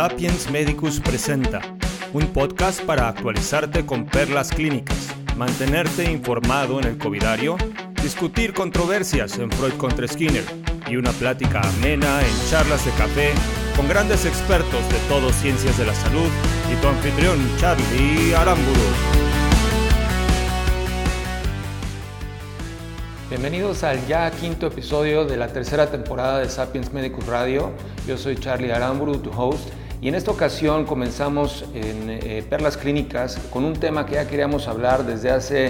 Sapiens 0.00 0.50
Medicus 0.50 0.98
presenta 0.98 1.60
un 2.14 2.26
podcast 2.28 2.80
para 2.84 3.08
actualizarte 3.08 3.84
con 3.84 4.06
perlas 4.06 4.48
clínicas, 4.48 5.14
mantenerte 5.36 6.10
informado 6.10 6.78
en 6.80 6.86
el 6.86 6.96
covidario, 6.96 7.58
discutir 8.02 8.54
controversias 8.54 9.36
en 9.36 9.50
Freud 9.50 9.74
contra 9.74 10.08
Skinner 10.08 10.44
y 10.88 10.96
una 10.96 11.10
plática 11.12 11.60
amena 11.60 12.22
en 12.22 12.50
charlas 12.50 12.82
de 12.86 12.92
café 12.92 13.34
con 13.76 13.88
grandes 13.88 14.24
expertos 14.24 14.88
de 14.88 14.98
todo 15.06 15.30
ciencias 15.34 15.76
de 15.76 15.84
la 15.84 15.94
salud 15.94 16.30
y 16.72 16.80
tu 16.80 16.88
anfitrión 16.88 17.38
Charlie 17.58 18.34
Aramburu. 18.34 18.80
Bienvenidos 23.28 23.84
al 23.84 24.06
ya 24.06 24.30
quinto 24.30 24.68
episodio 24.68 25.26
de 25.26 25.36
la 25.36 25.48
tercera 25.48 25.90
temporada 25.90 26.38
de 26.38 26.48
Sapiens 26.48 26.90
Medicus 26.90 27.26
Radio. 27.26 27.70
Yo 28.06 28.16
soy 28.16 28.36
Charlie 28.36 28.72
Aramburu, 28.72 29.18
tu 29.18 29.30
host, 29.30 29.68
y 30.02 30.08
en 30.08 30.14
esta 30.14 30.30
ocasión 30.30 30.86
comenzamos 30.86 31.64
en 31.74 32.08
eh, 32.08 32.44
Perlas 32.48 32.76
Clínicas 32.76 33.38
con 33.52 33.64
un 33.64 33.74
tema 33.74 34.06
que 34.06 34.14
ya 34.14 34.26
queríamos 34.26 34.66
hablar 34.66 35.04
desde 35.04 35.30
hace 35.30 35.66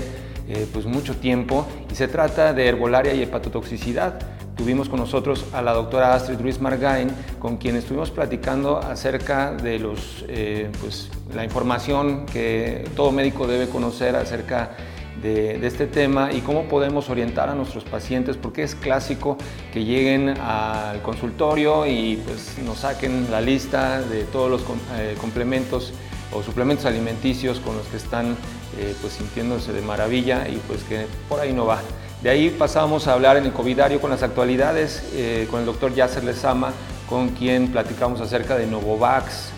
eh, 0.48 0.66
pues 0.72 0.86
mucho 0.86 1.16
tiempo 1.16 1.66
y 1.90 1.94
se 1.94 2.06
trata 2.06 2.52
de 2.52 2.66
herbolaria 2.68 3.12
y 3.14 3.22
hepatotoxicidad. 3.22 4.20
Tuvimos 4.56 4.88
con 4.88 5.00
nosotros 5.00 5.46
a 5.52 5.62
la 5.62 5.72
doctora 5.72 6.14
Astrid 6.14 6.40
Ruiz 6.40 6.60
Margain, 6.60 7.10
con 7.38 7.56
quien 7.56 7.76
estuvimos 7.76 8.10
platicando 8.10 8.78
acerca 8.78 9.52
de 9.52 9.78
los, 9.78 10.24
eh, 10.28 10.70
pues, 10.80 11.10
la 11.34 11.44
información 11.44 12.26
que 12.26 12.84
todo 12.94 13.10
médico 13.10 13.46
debe 13.46 13.68
conocer 13.68 14.16
acerca 14.16 14.64
de, 14.66 14.99
este 15.22 15.86
tema 15.86 16.32
y 16.32 16.40
cómo 16.40 16.64
podemos 16.64 17.10
orientar 17.10 17.48
a 17.48 17.54
nuestros 17.54 17.84
pacientes, 17.84 18.36
porque 18.36 18.62
es 18.62 18.74
clásico 18.74 19.36
que 19.72 19.84
lleguen 19.84 20.28
al 20.28 21.02
consultorio 21.02 21.86
y 21.86 22.16
pues, 22.24 22.58
nos 22.64 22.78
saquen 22.78 23.30
la 23.30 23.40
lista 23.40 24.00
de 24.00 24.24
todos 24.24 24.50
los 24.50 24.62
eh, 24.96 25.16
complementos 25.20 25.92
o 26.32 26.42
suplementos 26.42 26.86
alimenticios 26.86 27.60
con 27.60 27.76
los 27.76 27.86
que 27.88 27.96
están 27.96 28.36
eh, 28.78 28.94
pues, 29.00 29.14
sintiéndose 29.14 29.72
de 29.72 29.82
maravilla 29.82 30.48
y 30.48 30.56
pues 30.66 30.82
que 30.84 31.06
por 31.28 31.40
ahí 31.40 31.52
no 31.52 31.66
va. 31.66 31.80
De 32.22 32.30
ahí 32.30 32.50
pasamos 32.50 33.08
a 33.08 33.14
hablar 33.14 33.36
en 33.36 33.46
el 33.46 33.52
covidario 33.52 34.00
con 34.00 34.10
las 34.10 34.22
actualidades, 34.22 35.02
eh, 35.14 35.46
con 35.50 35.60
el 35.60 35.66
doctor 35.66 35.94
Yasser 35.94 36.22
Lezama, 36.22 36.72
con 37.08 37.30
quien 37.30 37.72
platicamos 37.72 38.20
acerca 38.20 38.56
de 38.56 38.66
Novovax, 38.66 39.50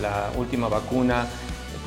la 0.00 0.30
última 0.36 0.68
vacuna 0.68 1.26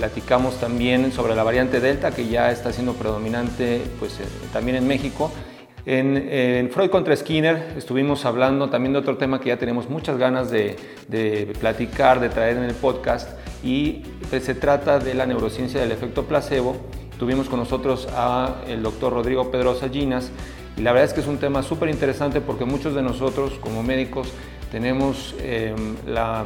Platicamos 0.01 0.59
también 0.59 1.11
sobre 1.11 1.35
la 1.35 1.43
variante 1.43 1.79
Delta, 1.79 2.09
que 2.09 2.27
ya 2.27 2.51
está 2.51 2.73
siendo 2.73 2.95
predominante 2.95 3.83
pues, 3.99 4.19
eh, 4.19 4.23
también 4.51 4.77
en 4.77 4.87
México. 4.87 5.31
En, 5.85 6.71
Freud 6.71 6.89
contra 6.89 7.15
Skinner 7.15 7.75
estuvimos 7.77 8.25
hablando 8.25 8.71
también 8.71 8.93
de 8.93 8.97
otro 8.97 9.17
tema 9.17 9.39
que 9.39 9.49
ya 9.49 9.57
tenemos 9.57 9.91
muchas 9.91 10.17
ganas 10.17 10.49
de, 10.49 10.75
platicar, 11.59 12.19
de 12.19 12.29
traer 12.29 12.57
en 12.57 12.63
el 12.63 12.73
podcast, 12.73 13.29
y 13.63 14.01
pues, 14.27 14.43
se 14.43 14.55
trata 14.55 14.97
de 14.97 15.13
la 15.13 15.27
neurociencia 15.27 15.79
del 15.79 15.91
efecto 15.91 16.23
placebo. 16.23 16.77
Tuvimos 17.19 17.47
con 17.47 17.59
nosotros 17.59 18.07
al 18.07 18.81
doctor 18.81 19.13
Rodrigo 19.13 19.51
Pedrosa 19.51 19.87
Ginas, 19.87 20.31
y 20.77 20.81
la 20.81 20.93
verdad 20.93 21.09
es 21.09 21.13
que 21.13 21.21
es 21.21 21.27
un 21.27 21.37
tema 21.37 21.61
súper 21.61 21.89
interesante 21.89 22.41
porque 22.41 22.65
muchos 22.65 22.95
de 22.95 23.03
nosotros 23.03 23.59
como 23.61 23.83
médicos 23.83 24.33
tenemos 24.71 25.35
em, 25.43 25.95
la 26.07 26.45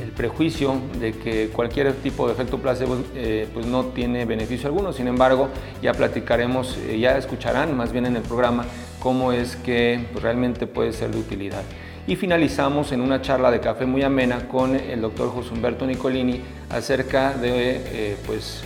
el 0.00 0.10
prejuicio 0.10 0.74
de 1.00 1.12
que 1.12 1.48
cualquier 1.48 1.92
tipo 1.94 2.26
de 2.26 2.32
efecto 2.32 2.58
placebo 2.58 2.98
eh, 3.14 3.48
pues 3.52 3.66
no 3.66 3.86
tiene 3.86 4.24
beneficio 4.24 4.68
alguno. 4.68 4.92
Sin 4.92 5.08
embargo, 5.08 5.48
ya 5.82 5.92
platicaremos, 5.92 6.78
eh, 6.88 6.98
ya 6.98 7.16
escucharán 7.16 7.76
más 7.76 7.92
bien 7.92 8.06
en 8.06 8.16
el 8.16 8.22
programa 8.22 8.64
cómo 9.00 9.32
es 9.32 9.56
que 9.56 10.06
pues, 10.12 10.22
realmente 10.22 10.66
puede 10.66 10.92
ser 10.92 11.10
de 11.10 11.18
utilidad. 11.18 11.62
Y 12.06 12.16
finalizamos 12.16 12.92
en 12.92 13.00
una 13.00 13.20
charla 13.20 13.50
de 13.50 13.60
café 13.60 13.84
muy 13.84 14.02
amena 14.02 14.48
con 14.48 14.74
el 14.74 15.00
doctor 15.00 15.30
José 15.30 15.52
Humberto 15.52 15.86
Nicolini 15.86 16.40
acerca 16.70 17.34
de 17.34 17.82
eh, 17.84 18.16
pues, 18.26 18.62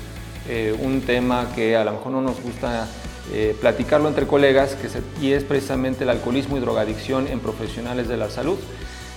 un 0.82 1.02
tema 1.02 1.46
que 1.54 1.76
a 1.76 1.84
lo 1.84 1.92
mejor 1.92 2.12
no 2.12 2.20
nos 2.20 2.42
gusta 2.42 2.88
platicarlo 3.60 4.08
entre 4.08 4.26
colegas, 4.26 4.74
que 4.74 4.88
y 5.24 5.32
es 5.32 5.44
precisamente 5.44 6.02
el 6.02 6.10
alcoholismo 6.10 6.56
y 6.56 6.60
drogadicción 6.60 7.28
en 7.28 7.38
profesionales 7.38 8.08
de 8.08 8.16
la 8.16 8.28
salud. 8.28 8.58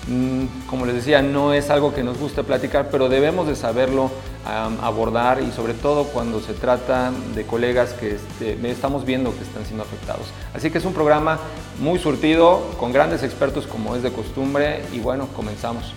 Mm, 0.07 0.67
como 0.67 0.85
les 0.85 0.95
decía, 0.95 1.21
no 1.23 1.53
es 1.53 1.69
algo 1.69 1.93
que 1.93 2.03
nos 2.03 2.19
guste 2.19 2.43
platicar, 2.43 2.89
pero 2.91 3.09
debemos 3.09 3.47
de 3.47 3.55
saberlo 3.55 4.11
abordar 4.45 5.41
y 5.41 5.51
sobre 5.51 5.73
todo 5.73 6.03
cuando 6.03 6.39
se 6.39 6.53
trata 6.53 7.11
de 7.33 7.45
colegas 7.47 7.93
que 7.93 8.11
este, 8.11 8.69
estamos 8.69 9.03
viendo 9.03 9.35
que 9.35 9.43
están 9.43 9.65
siendo 9.65 9.83
afectados. 9.83 10.27
Así 10.53 10.69
que 10.69 10.77
es 10.77 10.85
un 10.85 10.93
programa 10.93 11.39
muy 11.79 11.97
surtido, 11.97 12.75
con 12.79 12.93
grandes 12.93 13.23
expertos 13.23 13.65
como 13.65 13.95
es 13.95 14.03
de 14.03 14.11
costumbre 14.11 14.83
y 14.93 14.99
bueno, 14.99 15.27
comenzamos. 15.35 15.93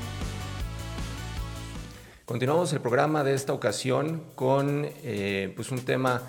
Continuamos 2.25 2.73
el 2.73 2.81
programa 2.81 3.23
de 3.23 3.35
esta 3.35 3.53
ocasión 3.53 4.23
con 4.35 4.87
eh, 5.03 5.53
pues 5.55 5.71
un 5.71 5.81
tema 5.81 6.23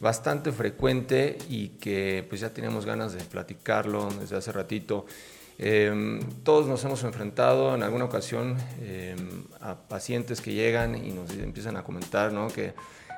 bastante 0.00 0.50
frecuente 0.50 1.38
y 1.48 1.68
que 1.68 2.26
pues 2.28 2.40
ya 2.40 2.50
tenemos 2.50 2.84
ganas 2.84 3.12
de 3.12 3.22
platicarlo 3.22 4.08
desde 4.20 4.36
hace 4.36 4.50
ratito. 4.50 5.06
Em, 5.62 6.20
todos 6.42 6.66
nos 6.66 6.82
hemos 6.86 7.04
enfrentado 7.04 7.74
en 7.74 7.82
alguna 7.82 8.06
ocasión 8.06 8.56
em, 8.80 9.44
a 9.60 9.74
pacientes 9.74 10.40
que 10.40 10.54
llegan 10.54 10.96
y 10.96 11.10
nos 11.10 11.30
empiezan 11.34 11.76
a 11.76 11.84
comentar 11.84 12.32
¿no? 12.32 12.48
que 12.48 12.72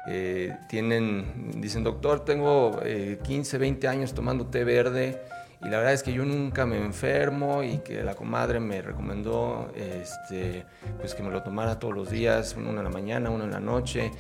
eh, 0.08 0.53
tienen, 0.69 1.53
dicen, 1.60 1.84
doctor, 1.84 2.25
tengo 2.25 2.80
15, 3.22 3.56
eh, 3.56 3.58
20 3.60 3.86
años 3.86 4.12
tomando 4.12 4.47
té 4.47 4.64
verde 4.64 5.22
y 5.60 5.66
la 5.66 5.76
verdad 5.78 5.92
es 5.92 6.03
que 6.03 6.12
yo 6.12 6.25
nunca 6.25 6.66
me 6.66 6.78
enfermo 6.78 7.62
y 7.62 7.78
que 7.78 8.03
la 8.03 8.16
comadre 8.16 8.59
me 8.59 8.82
recomendó 8.82 9.70
este, 9.76 10.66
pues 10.98 11.14
que 11.14 11.22
me 11.22 11.30
lo 11.30 11.44
tomara 11.44 11.78
todos 11.78 11.94
los 11.94 12.10
días, 12.10 12.56
uno 12.59 12.70
en 12.70 12.82
la 12.82 12.91
mañana, 12.91 13.30
uno 13.30 13.44
en 13.44 13.53
la 13.53 13.60
noche, 13.60 14.10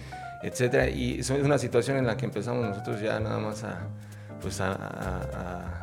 etc. 0.44 0.94
Y 0.94 1.18
es 1.18 1.30
una 1.30 1.58
situación 1.58 1.96
en 1.96 2.06
la 2.06 2.16
que 2.16 2.26
empezamos 2.26 2.64
nosotros 2.64 3.00
ya 3.00 3.18
nada 3.18 3.40
más 3.40 3.64
a, 3.64 3.80
pues 4.40 4.60
a 4.60 5.81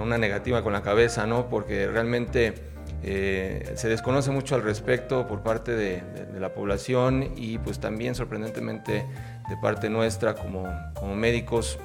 una 0.00 0.18
negativa 0.18 0.62
con 0.62 0.72
la 0.72 0.82
cabeza, 0.82 1.26
¿no? 1.26 1.48
Porque 1.48 1.86
realmente 1.86 2.54
eh, 3.02 3.72
se 3.76 3.88
desconoce 3.88 4.30
mucho 4.30 4.54
al 4.54 4.62
respecto 4.62 5.26
por 5.26 5.42
parte 5.42 5.72
de, 5.72 6.02
la 6.38 6.52
población 6.52 7.32
y 7.34 7.56
pues 7.58 7.78
también 7.80 8.14
sorprendentemente 8.14 9.06
de 9.48 9.56
parte 9.62 9.88
nuestra 9.88 10.34
como, 10.34 10.68
como 10.94 11.16
médicos 11.16 11.78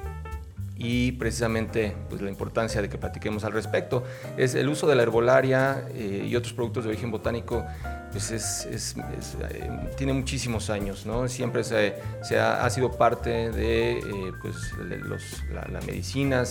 y 0.82 1.12
precisamente 1.12 1.94
pues, 2.08 2.20
la 2.20 2.28
importancia 2.28 2.82
de 2.82 2.88
que 2.88 2.98
platiquemos 2.98 3.44
al 3.44 3.52
respecto. 3.52 4.02
Es 4.36 4.56
el 4.56 4.68
uso 4.68 4.88
de 4.88 4.96
la 4.96 5.04
herbolaria 5.04 5.84
eh, 5.94 6.26
y 6.28 6.34
otros 6.34 6.52
productos 6.52 6.82
de 6.84 6.90
origen 6.90 7.12
botánico 7.12 7.64
pues 8.10 8.30
es, 8.32 8.96
eh, 8.98 9.70
tiene 9.96 10.12
muchísimos 10.12 10.68
años, 10.70 11.06
¿no? 11.06 11.28
Siempre 11.28 11.62
se, 11.64 11.94
ha, 12.38 12.68
sido 12.68 12.90
parte 12.90 13.50
de 13.50 13.92
eh, 13.92 14.02
pues, 14.42 14.56
los, 14.76 15.22
la, 15.50 15.80
medicina 15.86 16.42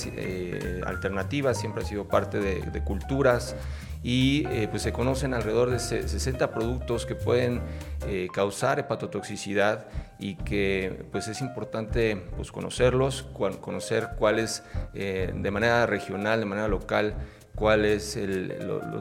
alternativa, 0.88 1.53
siempre 1.53 1.84
ha 1.84 1.86
sido 1.86 2.08
parte 2.08 2.40
de, 2.40 2.62
de 2.62 2.84
culturas 2.84 3.56
y 4.03 4.47
eh, 4.47 4.67
pues 4.69 4.81
se 4.81 4.91
conocen 4.91 5.34
alrededor 5.34 5.69
de 5.69 5.79
60 5.79 6.51
productos 6.51 7.06
que 7.06 7.16
pueden 7.16 7.62
eh, 8.07 8.28
causar 8.34 8.79
hepatotoxicidad 8.79 9.85
y 10.19 10.35
que 10.35 11.06
pues 11.12 11.28
es 11.28 11.41
importante 11.41 12.16
pues 12.35 12.51
conocerlos, 12.51 13.23
conocer 13.62 14.09
cuáles 14.17 14.63
eh, 14.94 15.31
de 15.35 15.51
manera 15.51 15.85
regional, 15.85 16.39
de 16.39 16.45
manera 16.45 16.67
local, 16.67 17.13
cuáles, 17.53 18.17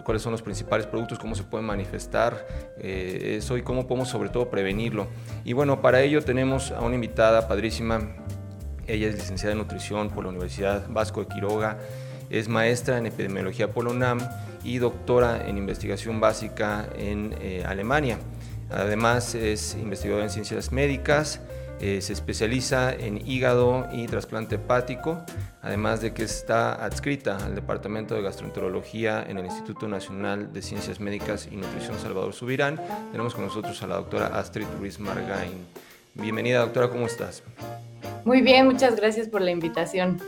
cuáles 0.05 0.23
son 0.23 0.33
los 0.33 0.43
principales 0.43 0.87
productos, 0.87 1.19
cómo 1.19 1.35
se 1.35 1.45
pueden 1.45 1.67
manifestar 1.67 2.47
eso 2.79 3.57
y 3.57 3.63
cómo 3.63 3.87
podemos 3.87 4.09
sobre 4.09 4.29
todo 4.29 4.51
prevenirlo. 4.51 5.07
Y 5.45 5.53
bueno, 5.55 5.81
para 5.81 6.03
ello 6.03 6.23
tenemos 6.23 6.73
a 6.73 6.81
una 6.81 6.97
invitada 6.97 7.49
padrísima, 7.49 8.17
ella 8.87 9.09
es 9.09 9.15
licenciada 9.15 9.53
en 9.53 9.59
nutrición 9.59 10.11
por 10.11 10.25
la 10.25 10.31
Universidad 10.31 10.87
Vasco 10.89 11.21
de 11.21 11.29
Quiroga, 11.29 11.79
es 12.31 12.49
maestra 12.49 12.97
en 12.97 13.07
epidemiología 13.07 13.73
por 13.73 13.87
la 13.89 14.19
y 14.63 14.79
doctora 14.79 15.47
en 15.47 15.59
investigación 15.59 16.21
básica 16.21 16.89
en 16.97 17.35
eh, 17.41 17.65
Alemania. 17.67 18.19
Además 18.71 19.35
es 19.35 19.75
investigadora 19.75 20.25
en 20.25 20.31
ciencias 20.31 20.71
médicas, 20.71 21.41
eh, 21.81 22.01
se 22.03 22.13
especializa 22.13 22.93
en 22.93 23.27
hígado 23.27 23.89
y 23.93 24.07
trasplante 24.07 24.57
hepático, 24.57 25.25
además 25.63 26.01
de 26.03 26.13
que 26.13 26.23
está 26.23 26.75
adscrita 26.75 27.39
al 27.39 27.55
Departamento 27.55 28.15
de 28.15 28.23
Gastroenterología 28.23 29.25
en 29.27 29.39
el 29.39 29.47
Instituto 29.47 29.89
Nacional 29.89 30.53
de 30.53 30.63
Ciencias 30.63 31.01
Médicas 31.01 31.49
y 31.51 31.57
Nutrición 31.57 31.99
Salvador 31.99 32.33
Subirán. 32.33 32.79
Tenemos 33.11 33.35
con 33.35 33.47
nosotros 33.47 33.83
a 33.83 33.87
la 33.87 33.97
doctora 33.97 34.27
Astrid 34.27 34.67
Ruiz 34.79 35.01
Margain. 35.01 35.67
Bienvenida 36.15 36.61
doctora, 36.61 36.91
¿cómo 36.91 37.07
estás? 37.07 37.43
Muy 38.25 38.43
bien, 38.43 38.67
muchas 38.67 38.95
gracias 38.97 39.29
por 39.29 39.41
la 39.41 39.51
invitación 39.51 40.21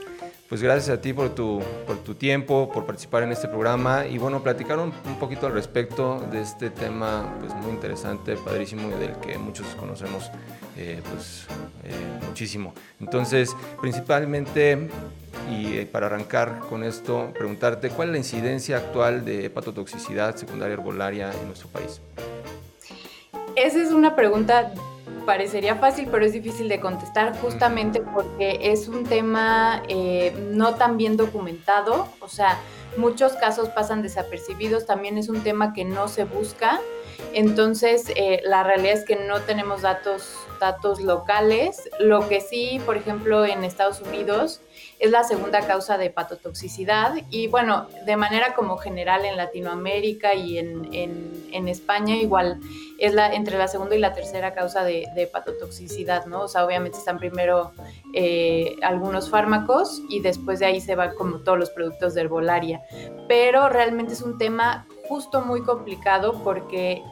pues 0.53 0.61
gracias 0.61 0.99
a 0.99 1.01
ti 1.01 1.15
por 1.15 1.35
tu, 1.35 1.63
por 1.87 1.97
tu 2.05 2.15
tiempo, 2.15 2.71
por 2.71 2.85
participar 2.85 3.23
en 3.23 3.33
este 3.33 3.49
programa 3.49 4.07
y 4.07 4.19
bueno, 4.19 4.43
platicar 4.43 4.79
un, 4.79 4.93
poquito 5.19 5.47
al 5.47 5.55
respecto 5.55 6.21
de 6.31 6.43
este 6.43 6.69
tema 6.69 7.39
pues 7.41 7.55
muy 7.55 7.71
interesante, 7.71 8.37
padrísimo 8.37 8.91
y 8.91 9.01
del 9.01 9.17
que 9.17 9.39
muchos 9.39 9.67
conocemos 9.77 10.31
eh, 10.77 11.01
pues 11.11 11.47
eh, 11.85 11.95
muchísimo. 12.29 12.75
Entonces, 13.01 13.57
principalmente 13.81 14.91
y 15.51 15.79
eh, 15.79 15.89
para 15.91 16.05
arrancar 16.05 16.59
con 16.69 16.85
esto, 16.85 17.33
preguntarte 17.33 17.89
cuál 17.89 18.09
es 18.09 18.13
la 18.13 18.19
incidencia 18.19 18.77
actual 18.77 19.25
de 19.25 19.47
hepatotoxicidad 19.47 20.37
secundaria 20.37 20.75
herbolaria 20.75 21.33
en 21.33 21.47
nuestro 21.47 21.69
país. 21.69 22.03
esa 23.57 23.83
es 23.83 23.91
una 23.91 24.15
pregunta 24.15 24.71
parecería 25.25 25.77
fácil, 25.77 26.09
pero 26.11 26.25
es 26.25 26.33
difícil 26.33 26.69
de 26.69 26.81
contestar 26.81 27.37
justamente 27.41 28.01
porque 28.01 28.59
es 28.73 28.89
un 28.89 29.05
tema 29.05 29.83
eh, 29.89 30.35
no 30.53 30.75
tan 30.75 30.97
bien 30.97 31.17
documentado, 31.17 32.09
o 32.21 32.29
sea, 32.29 32.59
muchos 32.97 33.33
casos 33.35 33.69
pasan 33.71 34.03
desapercibidos, 34.03 34.87
también 34.87 35.19
es 35.19 35.29
un 35.29 35.41
tema 35.43 35.73
que 35.73 35.85
no 35.85 36.09
se 36.09 36.25
busca, 36.25 36.81
entonces 37.33 38.05
eh, 38.17 38.41
la 38.45 38.63
realidad 38.63 38.95
es 38.95 39.05
que 39.05 39.17
no 39.17 39.41
tenemos 39.41 39.83
datos, 39.83 40.35
datos 40.61 41.01
locales, 41.01 41.91
lo 41.99 42.29
que 42.29 42.41
sí, 42.41 42.81
por 42.85 42.97
ejemplo, 42.97 43.45
en 43.45 43.65
Estados 43.65 44.01
Unidos, 44.01 44.61
es 45.03 45.11
la 45.11 45.25
segunda 45.25 45.67
causa 45.67 45.99
de 45.99 46.07
hepatotoxicidad. 46.07 47.15
Y 47.29 47.49
bueno, 47.49 47.89
de 48.07 48.17
manera 48.17 48.55
como 48.55 48.77
general 48.77 49.25
en 49.25 49.37
Latinoamérica 49.37 50.35
y 50.35 50.59
en, 50.59 50.83
España 51.69 52.17
igual 52.17 52.61
es 52.99 53.15
la, 53.15 53.33
entre 53.33 53.57
la 53.57 53.67
segunda 53.67 53.97
y 53.97 53.99
la 53.99 54.13
tercera 54.13 54.53
causa 54.53 54.85
de, 54.85 55.09
hepatotoxicidad, 55.17 56.27
¿no? 56.27 56.43
O 56.43 56.49
sea, 56.49 56.65
obviamente 56.65 56.99
están 56.99 57.19
primero 57.19 57.73
eh, 58.15 58.77
algunos 58.83 59.31
fármacos 59.31 60.03
y 60.09 60.21
después 60.21 60.61
de 60.61 60.67
ahí 60.67 60.81
se 60.81 60.95
van 60.95 61.15
como 61.15 61.39
todos 61.39 61.59
los 61.59 61.71
productos 61.71 62.15
de 62.15 62.21
herbolaria, 62.21 62.83
pero 63.27 63.69
realmente 63.69 64.13
es 64.13 64.23
un 64.23 64.39
tema 64.39 64.87
justo 65.13 65.43
muy 65.43 65.61
complicado 65.61 66.41
porque 66.43 67.03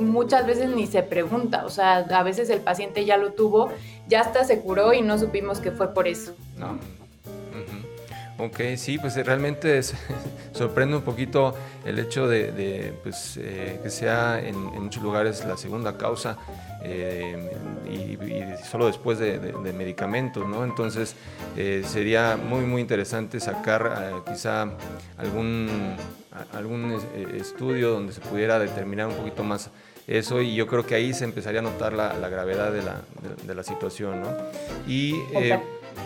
muchas 0.00 0.48
veces 0.48 0.68
ni 0.70 0.88
se 0.88 1.04
pregunta, 1.04 1.64
o 1.64 1.70
sea, 1.70 1.98
a 1.98 2.22
veces 2.24 2.50
el 2.50 2.60
paciente 2.60 3.04
ya 3.04 3.16
lo 3.18 3.34
tuvo, 3.34 3.68
ya 4.08 4.22
hasta 4.22 4.42
se 4.42 4.60
curó 4.62 4.92
y 4.92 5.00
no 5.00 5.16
supimos 5.16 5.60
que 5.60 5.70
fue 5.70 5.94
por 5.94 6.08
eso, 6.08 6.34
¿no? 6.56 6.76
Ok, 8.38 8.60
sí, 8.76 8.98
pues 8.98 9.16
realmente 9.24 9.80
sorprende 10.52 10.96
un 10.96 11.02
poquito 11.02 11.54
el 11.86 11.98
hecho 11.98 12.28
de, 12.28 12.92
pues, 13.02 13.38
eh, 13.38 13.80
que 13.82 13.88
sea 13.88 14.38
en, 14.40 14.56
muchos 14.56 15.02
lugares 15.02 15.42
la 15.46 15.56
segunda 15.56 15.96
causa 15.96 16.36
eh, 16.82 17.50
y, 17.90 18.18
solo 18.64 18.86
después 18.86 19.18
de, 19.18 19.38
medicamentos, 19.72 20.46
¿no? 20.46 20.64
Entonces 20.64 21.16
eh, 21.56 21.82
sería 21.86 22.36
muy, 22.36 22.66
muy 22.66 22.82
interesante 22.82 23.40
sacar 23.40 24.22
quizá 24.26 24.68
algún, 25.16 25.96
algún 26.52 27.00
estudio 27.34 27.92
donde 27.92 28.12
se 28.12 28.20
pudiera 28.20 28.58
determinar 28.58 29.06
un 29.06 29.14
poquito 29.14 29.44
más 29.44 29.70
eso 30.06 30.40
y 30.40 30.54
yo 30.54 30.66
creo 30.66 30.86
que 30.86 30.94
ahí 30.94 31.12
se 31.14 31.24
empezaría 31.24 31.60
a 31.60 31.62
notar 31.62 31.92
la, 31.92 32.28
gravedad 32.28 32.70
de 32.70 32.82
la, 32.82 33.02
de, 33.44 33.54
la, 33.54 33.62
situación, 33.64 34.20
¿no? 34.20 34.28
Y 34.86 35.14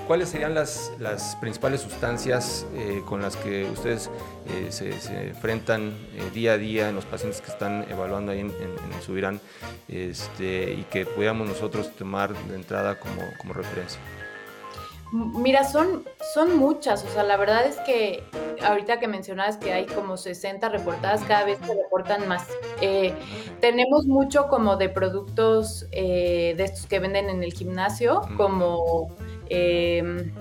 ¿Cuáles 0.06 0.30
serían 0.30 0.54
las, 0.54 0.92
las 0.98 1.36
principales 1.36 1.82
sustancias 1.82 2.66
eh, 2.74 3.02
con 3.06 3.22
las 3.22 3.36
que 3.36 3.64
ustedes 3.70 4.10
eh, 4.48 4.66
se, 4.70 4.88
enfrentan 5.28 5.96
eh, 6.16 6.30
día 6.34 6.54
a 6.54 6.58
día 6.58 6.88
en 6.88 6.96
los 6.96 7.04
pacientes 7.04 7.40
que 7.40 7.50
están 7.50 7.86
evaluando 7.88 8.32
ahí 8.32 8.40
en, 8.40 8.50
en, 8.50 9.02
Subirán 9.02 9.40
este, 9.86 10.72
y 10.72 10.82
que 10.90 11.06
pudiéramos 11.06 11.48
nosotros 11.48 11.94
tomar 11.96 12.34
de 12.34 12.56
entrada 12.56 12.98
como, 12.98 13.22
como 13.38 13.54
referencia? 13.54 14.00
Mira, 15.12 15.64
son, 15.64 16.04
son 16.34 16.56
muchas, 16.56 17.04
o 17.04 17.08
sea, 17.08 17.22
la 17.22 17.36
verdad 17.36 17.64
es 17.66 17.76
que 17.78 18.24
ahorita 18.64 19.00
que 19.00 19.08
mencionabas 19.08 19.56
que 19.56 19.72
hay 19.72 19.86
como 19.86 20.16
60 20.16 20.68
reportadas, 20.68 21.22
cada 21.22 21.44
vez 21.44 21.58
se 21.64 21.74
reportan 21.74 22.28
más. 22.28 22.46
tenemos 23.60 24.06
mucho 24.06 24.48
como 24.48 24.76
de 24.76 24.88
productos 24.88 25.88
de 25.90 26.54
estos 26.58 26.86
que 26.86 26.98
venden 27.00 27.28
en 27.28 27.42
el 27.42 27.52
gimnasio, 27.52 28.22
como 28.36 29.08
Em, 29.50 30.32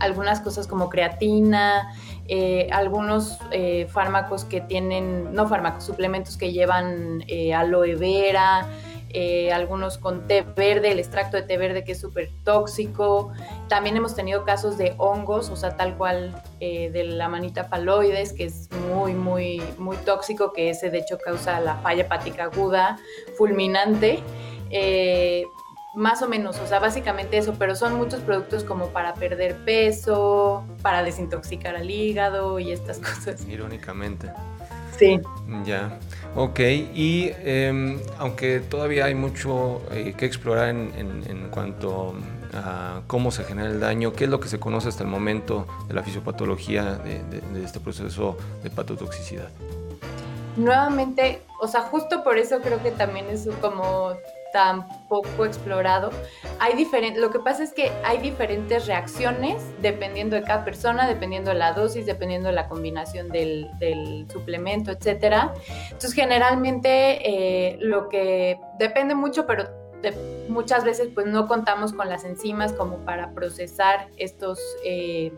algunas 0.00 0.40
cosas 0.40 0.66
como 0.66 0.88
creatina, 0.88 1.94
eh, 2.28 2.68
algunos 2.72 3.38
eh, 3.52 3.86
fármacos 3.88 4.44
que 4.44 4.60
tienen, 4.60 5.32
no 5.32 5.46
fármacos, 5.48 5.84
suplementos 5.84 6.36
que 6.36 6.52
llevan 6.52 7.24
eh, 7.28 7.54
aloe 7.54 7.94
vera, 7.94 8.66
algunos 9.54 9.96
con 9.96 10.26
té 10.26 10.42
verde, 10.42 10.92
el 10.92 10.98
extracto 10.98 11.38
de 11.38 11.44
té 11.44 11.56
verde 11.56 11.84
que 11.84 11.92
es 11.92 12.00
súper 12.00 12.28
tóxico. 12.44 13.32
También 13.66 13.96
hemos 13.96 14.14
tenido 14.14 14.44
casos 14.44 14.76
de 14.76 14.94
hongos, 14.98 15.48
o 15.48 15.56
sea, 15.56 15.74
tal 15.74 15.96
cual 15.96 16.34
de 16.60 17.04
la 17.04 17.26
manita 17.26 17.64
faloides, 17.64 18.34
que 18.34 18.44
es 18.44 18.68
muy, 18.92 19.14
muy, 19.14 19.62
muy 19.78 19.96
tóxico, 19.96 20.52
que 20.52 20.68
ese 20.68 20.90
de 20.90 20.98
hecho 20.98 21.16
causa 21.16 21.58
la 21.60 21.76
falla 21.76 22.02
hepática 22.02 22.44
aguda, 22.44 22.98
fulminante 23.38 24.22
más 25.96 26.20
o 26.20 26.28
menos, 26.28 26.58
o 26.58 26.66
sea, 26.66 26.78
básicamente 26.78 27.38
eso, 27.38 27.54
pero 27.58 27.74
son 27.74 27.94
muchos 27.94 28.20
productos 28.20 28.64
como 28.64 28.88
para 28.88 29.14
perder 29.14 29.56
peso, 29.64 30.62
para 30.82 31.02
desintoxicar 31.02 31.74
al 31.74 31.90
hígado 31.90 32.58
y 32.58 32.70
estas 32.70 32.98
cosas. 33.00 33.46
Irónicamente. 33.48 34.30
Sí. 34.98 35.20
Ya, 35.64 35.98
ok, 36.34 36.60
y 36.60 37.32
em, 37.42 37.98
aunque 38.18 38.60
todavía 38.60 39.06
hay 39.06 39.14
mucho 39.14 39.82
eh, 39.90 40.14
que 40.16 40.26
explorar 40.26 40.68
en, 40.68 41.48
cuanto 41.50 42.14
a 42.52 43.00
cómo 43.06 43.30
se 43.30 43.44
genera 43.44 43.68
el 43.68 43.80
daño, 43.80 44.12
¿qué 44.12 44.24
es 44.24 44.30
lo 44.30 44.38
que 44.40 44.48
se 44.48 44.58
conoce 44.60 44.88
hasta 44.88 45.02
el 45.02 45.08
momento 45.08 45.66
de 45.88 45.94
la 45.94 46.02
fisiopatología 46.02 46.96
de, 46.96 47.22
de 47.24 47.64
este 47.64 47.80
proceso 47.80 48.36
de 48.62 48.68
patotoxicidad? 48.70 49.48
Nuevamente, 50.56 51.42
o 51.60 51.68
sea, 51.68 51.82
justo 51.82 52.22
por 52.22 52.38
eso 52.38 52.60
creo 52.60 52.82
que 52.82 52.90
también 52.90 53.26
es 53.30 53.48
como 53.60 54.14
tan 54.56 54.88
poco 55.06 55.44
explorado. 55.44 56.08
Hay 56.60 56.76
diferentes, 56.76 57.20
lo 57.20 57.30
que 57.30 57.40
pasa 57.40 57.62
es 57.62 57.74
que 57.74 57.92
hay 58.02 58.16
diferentes 58.16 58.86
reacciones 58.86 59.62
dependiendo 59.82 60.34
de 60.34 60.42
cada 60.44 60.64
persona, 60.64 61.06
dependiendo 61.06 61.50
de 61.50 61.58
la 61.58 61.74
dosis, 61.74 62.06
dependiendo 62.06 62.48
de 62.48 62.54
la 62.54 62.66
combinación 62.66 63.28
del, 63.28 64.26
suplemento, 64.32 64.92
etcétera. 64.92 65.52
Entonces, 65.84 66.14
generalmente 66.14 66.88
eh, 67.28 67.76
lo 67.80 68.08
que 68.08 68.58
depende 68.78 69.14
mucho, 69.14 69.46
pero 69.46 69.64
muchas 70.48 70.84
veces 70.84 71.08
pues 71.14 71.26
no 71.26 71.48
contamos 71.48 71.92
con 71.92 72.08
las 72.08 72.24
enzimas 72.24 72.72
como 72.72 72.96
para 73.04 73.32
procesar 73.32 74.08
estos, 74.16 74.58
eh, 74.86 75.34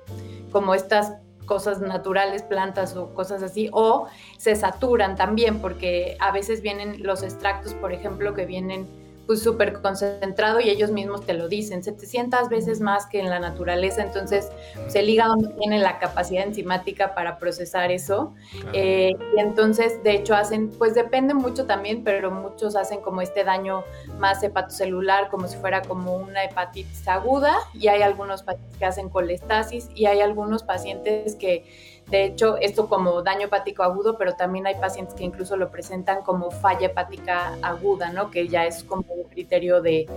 como 0.53 0.77
estas 0.77 1.15
cosas 1.45 1.81
naturales, 1.81 2.45
plantas 2.45 2.95
o 2.95 3.13
cosas 3.15 3.43
así, 3.43 3.69
o 3.73 4.07
se 4.37 4.55
saturan 4.55 5.17
también 5.17 5.61
porque 5.61 6.17
a 6.21 6.31
veces 6.31 6.63
vienen 6.63 7.03
los 7.03 7.25
extractos, 7.25 7.75
por 7.75 7.93
ejemplo, 7.93 8.35
que 8.35 8.47
vienen 8.47 9.08
pues 9.29 9.43
súper 9.43 9.75
concentrado 9.83 10.59
y 10.59 10.71
ellos 10.71 10.91
mismos 10.91 11.27
te 11.27 11.35
lo 11.35 11.49
dicen, 11.49 11.85
700 11.85 12.49
veces 12.49 12.81
más 12.81 13.05
que 13.05 13.21
en 13.21 13.29
la 13.29 13.39
naturaleza, 13.39 14.03
entonces 14.03 14.49
pues, 14.75 14.95
el 14.95 15.11
hígado 15.11 15.37
no 15.37 15.51
tiene 15.51 15.79
la 15.81 15.99
capacidad 15.99 16.45
enzimática 16.45 17.15
para 17.15 17.39
procesar 17.39 17.91
eso 17.91 18.35
eh, 18.73 19.13
y 19.37 19.39
entonces 19.41 20.03
de 20.03 20.13
hecho 20.13 20.35
hacen, 20.35 20.71
pues 20.71 20.95
depende 20.95 21.35
mucho 21.35 21.67
también, 21.67 22.05
pero 22.05 22.31
muchos 22.31 22.75
hacen 22.75 23.03
como 23.03 23.21
este 23.21 23.45
daño 23.45 23.85
más 24.19 24.43
hepatocelular, 24.43 25.29
como 25.29 25.47
si 25.47 25.59
fuera 25.59 25.83
como 25.83 26.17
una 26.17 26.45
hepatitis 26.45 27.07
aguda 27.07 27.55
y 27.75 27.89
hay 27.89 28.01
algunos 28.01 28.43
pacientes 28.43 28.79
que 28.79 28.87
hacen 28.87 29.11
colestasis 29.11 29.91
y 29.95 30.07
hay 30.07 30.21
algunos 30.21 30.63
pacientes 30.63 31.35
que 31.35 31.67
de 32.11 32.25
hecho, 32.25 32.57
esto 32.57 32.89
como 32.89 33.23
daño 33.23 33.47
hepático 33.47 33.83
agudo, 33.83 34.17
pero 34.17 34.35
también 34.35 34.67
hay 34.67 34.77
pacientes 34.77 35.15
que 35.15 35.25
incluso 35.25 35.57
lo 35.57 35.71
presentan 35.71 36.23
como 36.23 36.51
falla 36.51 36.87
hepática 36.87 37.59
aguda, 37.61 38.11
¿no? 38.13 38.31
Que 38.31 38.49
ya 38.49 38.65
es 38.65 38.83
como 38.83 39.05
un 39.13 39.25
criterio 39.25 39.83
de, 39.83 40.09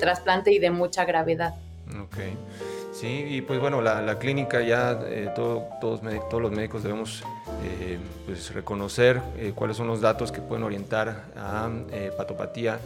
trasplante 0.00 0.52
y 0.52 0.58
de 0.58 0.70
mucha 0.70 1.04
gravedad. 1.04 1.54
Ok. 2.02 2.16
Sí, 2.92 3.26
y 3.28 3.42
pues 3.42 3.60
bueno, 3.60 3.80
la, 3.80 4.18
clínica 4.18 4.62
ya 4.62 4.98
eh, 5.06 5.30
todos, 5.36 5.64
todos 5.80 6.42
los 6.42 6.50
médicos 6.50 6.82
debemos 6.82 7.22
eh, 7.62 7.98
pues 8.24 8.52
reconocer 8.54 9.20
eh, 9.36 9.52
cuáles 9.54 9.76
son 9.76 9.86
los 9.86 10.00
datos 10.00 10.32
que 10.32 10.40
pueden 10.40 10.64
orientar 10.64 11.24
a 11.36 11.68
patopatía 12.16 12.80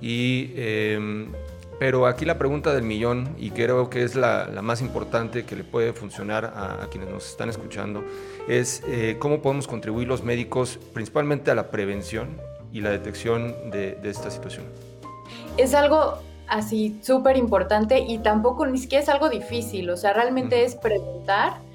y 0.00 0.52
em, 0.56 1.32
pero 1.78 2.06
aquí 2.06 2.24
la 2.24 2.38
pregunta 2.38 2.72
del 2.72 2.84
millón, 2.84 3.34
y 3.38 3.50
creo 3.50 3.90
que 3.90 4.02
es 4.02 4.14
la, 4.14 4.48
más 4.62 4.80
importante 4.80 5.44
que 5.44 5.56
le 5.56 5.64
puede 5.64 5.92
funcionar 5.92 6.44
a, 6.46 6.86
quienes 6.90 7.10
nos 7.10 7.28
están 7.28 7.50
escuchando, 7.50 8.04
es 8.48 8.82
eh, 8.86 9.16
cómo 9.18 9.42
podemos 9.42 9.66
contribuir 9.66 10.08
los 10.08 10.22
médicos 10.22 10.78
principalmente 10.94 11.50
a 11.50 11.54
la 11.54 11.70
prevención 11.70 12.40
y 12.72 12.80
la 12.80 12.90
detección 12.90 13.70
de, 13.70 13.98
esta 14.04 14.30
situación. 14.30 14.64
Es 15.56 15.74
algo 15.74 16.18
así 16.48 16.98
súper 17.02 17.36
importante 17.36 17.98
y 17.98 18.18
tampoco 18.18 18.66
ni 18.66 18.78
siquiera 18.78 19.02
es 19.02 19.08
algo 19.08 19.28
difícil, 19.28 19.90
o 19.90 19.96
sea, 19.96 20.12
realmente 20.12 20.64
es 20.64 20.76
preguntar 20.76 21.65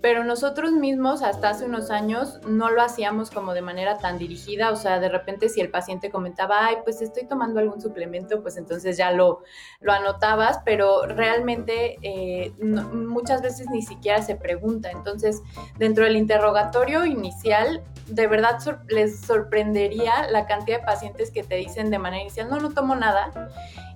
pero 0.00 0.24
nosotros 0.24 0.72
mismos 0.72 1.22
hasta 1.22 1.50
hace 1.50 1.66
unos 1.66 1.90
años 1.90 2.40
no 2.46 2.70
lo 2.70 2.82
hacíamos 2.82 3.30
como 3.30 3.52
de 3.52 3.62
manera 3.62 3.98
tan 3.98 4.18
dirigida, 4.18 4.70
o 4.70 4.76
sea, 4.76 4.98
de 4.98 5.08
repente 5.08 5.48
si 5.48 5.60
el 5.60 5.70
paciente 5.70 6.10
comentaba, 6.10 6.66
ay, 6.66 6.76
pues 6.84 7.02
estoy 7.02 7.26
tomando 7.26 7.60
algún 7.60 7.80
suplemento, 7.80 8.42
pues 8.42 8.56
entonces 8.56 8.96
ya 8.96 9.12
lo, 9.12 9.42
lo 9.80 9.92
anotabas, 9.92 10.60
pero 10.64 11.06
realmente 11.06 11.98
eh, 12.02 12.52
muchas 12.60 13.42
veces 13.42 13.68
ni 13.70 13.82
siquiera 13.82 14.22
se 14.22 14.36
pregunta. 14.36 14.90
Entonces, 14.90 15.42
dentro 15.78 16.04
del 16.04 16.16
interrogatorio 16.16 17.04
inicial, 17.04 17.82
de 18.06 18.26
verdad 18.26 18.58
les 18.88 19.20
sorprendería 19.20 20.28
la 20.30 20.46
cantidad 20.46 20.78
de 20.78 20.84
pacientes 20.84 21.30
que 21.30 21.42
te 21.42 21.56
dicen 21.56 21.90
de 21.90 21.98
manera 21.98 22.22
inicial, 22.22 22.48
no, 22.48 22.58
no 22.58 22.70
tomo 22.70 22.96
nada. 22.96 23.50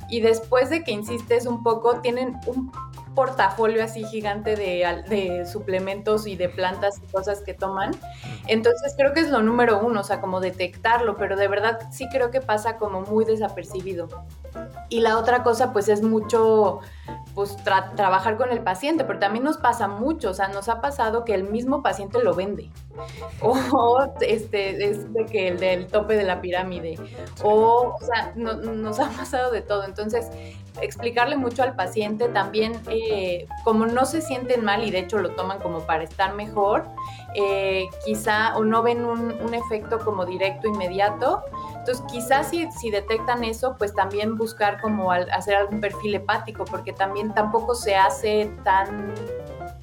Y 0.08 0.20
después 0.20 0.68
de 0.68 0.84
que 0.84 0.92
insistes 0.92 1.46
un 1.46 1.62
poco, 1.62 2.00
tienen 2.00 2.38
un 2.46 2.70
portafolio 3.14 3.82
así 3.82 4.04
gigante 4.04 4.56
de, 4.56 5.04
de, 5.08 5.46
suplementos 5.46 6.26
y 6.26 6.36
de 6.36 6.48
plantas 6.48 7.00
y 7.02 7.06
cosas 7.10 7.40
que 7.40 7.54
toman. 7.54 7.92
Entonces 8.46 8.94
creo 8.96 9.12
que 9.12 9.20
es 9.20 9.30
lo 9.30 9.42
número 9.42 9.80
uno, 9.80 10.00
o 10.00 10.04
sea, 10.04 10.20
como 10.20 10.40
detectarlo, 10.40 11.16
pero 11.16 11.36
de 11.36 11.48
verdad 11.48 11.78
sí 11.90 12.08
creo 12.10 12.30
que 12.30 12.40
pasa 12.40 12.76
como 12.76 13.02
muy 13.02 13.24
desapercibido. 13.24 14.08
Y 14.88 15.00
la 15.00 15.18
otra 15.18 15.42
cosa 15.42 15.72
pues 15.72 15.88
es 15.88 16.02
mucho 16.02 16.80
pues 17.34 17.56
trabajar 17.56 18.36
con 18.36 18.50
el 18.50 18.60
paciente, 18.60 19.04
pero 19.04 19.18
también 19.18 19.44
nos 19.44 19.58
pasa 19.58 19.88
mucho, 19.88 20.30
o 20.30 20.34
sea, 20.34 20.48
nos 20.48 20.68
ha 20.68 20.80
pasado 20.80 21.24
que 21.24 21.34
el 21.34 21.44
mismo 21.44 21.82
paciente 21.82 22.22
lo 22.22 22.34
vende, 22.34 22.70
o 23.40 24.08
este, 24.20 24.88
es 24.88 25.12
de 25.12 25.26
que 25.26 25.48
el 25.48 25.58
del 25.58 25.86
tope 25.88 26.16
de 26.16 26.22
la 26.22 26.40
pirámide, 26.40 26.98
o, 27.42 27.96
o 28.00 28.04
sea, 28.04 28.32
nos 28.36 29.00
ha 29.00 29.10
pasado 29.10 29.50
de 29.50 29.62
todo, 29.62 29.84
entonces 29.84 30.30
explicarle 30.80 31.36
mucho 31.36 31.62
al 31.62 31.74
paciente 31.74 32.28
también, 32.28 32.80
eh, 32.88 33.46
como 33.64 33.86
no 33.86 34.04
se 34.04 34.20
sienten 34.20 34.64
mal 34.64 34.84
y 34.84 34.90
de 34.90 35.00
hecho 35.00 35.18
lo 35.18 35.30
toman 35.30 35.60
como 35.60 35.80
para 35.80 36.04
estar 36.04 36.34
mejor, 36.34 36.86
eh, 37.34 37.88
quizá 38.04 38.56
o 38.56 38.64
no 38.64 38.82
ven 38.82 39.04
un, 39.04 39.32
un 39.40 39.54
efecto 39.54 39.98
como 39.98 40.24
directo, 40.24 40.68
inmediato, 40.68 41.42
entonces, 41.84 42.02
quizás 42.10 42.48
si, 42.48 42.66
si 42.72 42.90
detectan 42.90 43.44
eso, 43.44 43.76
pues 43.76 43.94
también 43.94 44.38
buscar 44.38 44.80
como 44.80 45.12
hacer 45.12 45.54
algún 45.54 45.82
perfil 45.82 46.14
hepático, 46.14 46.64
porque 46.64 46.94
también 46.94 47.34
tampoco 47.34 47.74
se 47.74 47.94
hace 47.94 48.50
tan 48.64 49.12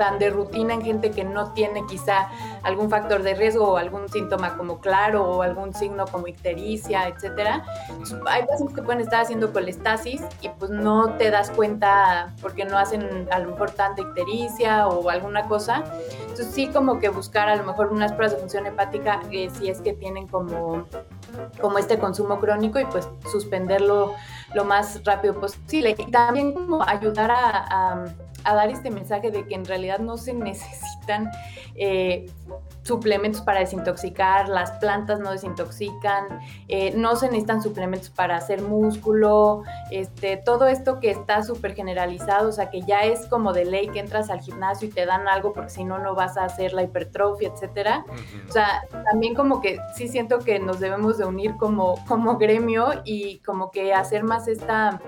tan 0.01 0.17
de 0.17 0.31
rutina 0.31 0.73
en 0.73 0.81
gente 0.81 1.11
que 1.11 1.23
no 1.23 1.53
tiene 1.53 1.85
quizá 1.85 2.27
algún 2.63 2.89
factor 2.89 3.21
de 3.21 3.35
riesgo 3.35 3.73
o 3.73 3.77
algún 3.77 4.09
síntoma 4.09 4.57
como 4.57 4.79
claro 4.79 5.23
o 5.23 5.43
algún 5.43 5.75
signo 5.75 6.07
como 6.07 6.25
ictericia, 6.25 7.07
etcétera. 7.07 7.63
Hay 8.25 8.47
pacientes 8.47 8.75
que 8.75 8.81
pueden 8.81 9.01
estar 9.01 9.21
haciendo 9.21 9.53
colestasis 9.53 10.23
y 10.41 10.49
pues 10.49 10.71
no 10.71 11.13
te 11.19 11.29
das 11.29 11.51
cuenta 11.51 12.33
porque 12.41 12.65
no 12.65 12.79
hacen 12.79 13.27
a 13.31 13.37
lo 13.37 13.51
mejor 13.51 13.69
tanta 13.69 14.01
ictericia 14.01 14.87
o 14.87 15.07
alguna 15.07 15.47
cosa. 15.47 15.83
Entonces 16.21 16.47
sí 16.47 16.65
como 16.69 16.97
que 16.97 17.09
buscar 17.09 17.47
a 17.47 17.55
lo 17.55 17.63
mejor 17.63 17.91
unas 17.91 18.11
pruebas 18.13 18.33
de 18.33 18.39
función 18.39 18.65
hepática 18.65 19.21
eh, 19.31 19.51
si 19.51 19.69
es 19.69 19.81
que 19.81 19.93
tienen 19.93 20.27
como 20.27 20.87
como 21.61 21.77
este 21.77 21.97
consumo 21.97 22.39
crónico 22.39 22.79
y 22.79 22.85
pues 22.85 23.07
suspenderlo 23.31 24.15
lo 24.55 24.65
más 24.65 25.03
rápido 25.05 25.39
posible. 25.39 25.95
Y 25.95 26.11
también 26.11 26.53
como 26.53 26.83
ayudar 26.83 27.29
a, 27.29 27.65
a 27.69 28.05
dar 28.43 28.69
este 28.69 28.89
mensaje 28.89 29.31
de 29.31 29.45
que 29.45 29.55
en 29.55 29.65
realidad 29.65 29.99
no 29.99 30.17
se 30.17 30.33
necesitan 30.33 31.29
eh, 31.75 32.25
suplementos 32.83 33.41
para 33.41 33.59
desintoxicar, 33.59 34.49
las 34.49 34.71
plantas 34.71 35.19
no 35.19 35.31
desintoxican, 35.31 36.39
eh, 36.67 36.93
no 36.95 37.15
se 37.15 37.27
necesitan 37.27 37.61
suplementos 37.61 38.09
para 38.09 38.37
hacer 38.37 38.61
músculo, 38.61 39.63
este, 39.91 40.37
todo 40.37 40.67
esto 40.67 40.99
que 40.99 41.11
está 41.11 41.43
súper 41.43 41.75
generalizado, 41.75 42.49
o 42.49 42.51
sea 42.51 42.69
que 42.69 42.81
ya 42.81 43.01
es 43.01 43.27
como 43.27 43.53
de 43.53 43.65
ley 43.65 43.87
que 43.89 43.99
entras 43.99 44.29
al 44.29 44.41
gimnasio 44.41 44.87
y 44.87 44.91
te 44.91 45.05
dan 45.05 45.27
algo 45.27 45.53
porque 45.53 45.69
si 45.69 45.83
no, 45.83 45.99
no 45.99 46.15
vas 46.15 46.37
a 46.37 46.45
hacer 46.45 46.73
la 46.73 46.83
hipertrofia, 46.83 47.49
etcétera. 47.49 48.03
O 48.49 48.51
sea, 48.51 48.87
también 49.11 49.35
como 49.35 49.61
que 49.61 49.79
sí 49.95 50.07
siento 50.07 50.39
que 50.39 50.59
nos 50.59 50.79
debemos 50.79 51.17
de 51.17 51.25
unir 51.25 51.57
como, 51.57 52.03
como 52.07 52.37
gremio 52.37 53.01
y 53.05 53.39
como 53.39 53.69
que 53.71 53.93
hacer 53.93 54.23
más 54.23 54.47
esta 54.47 54.99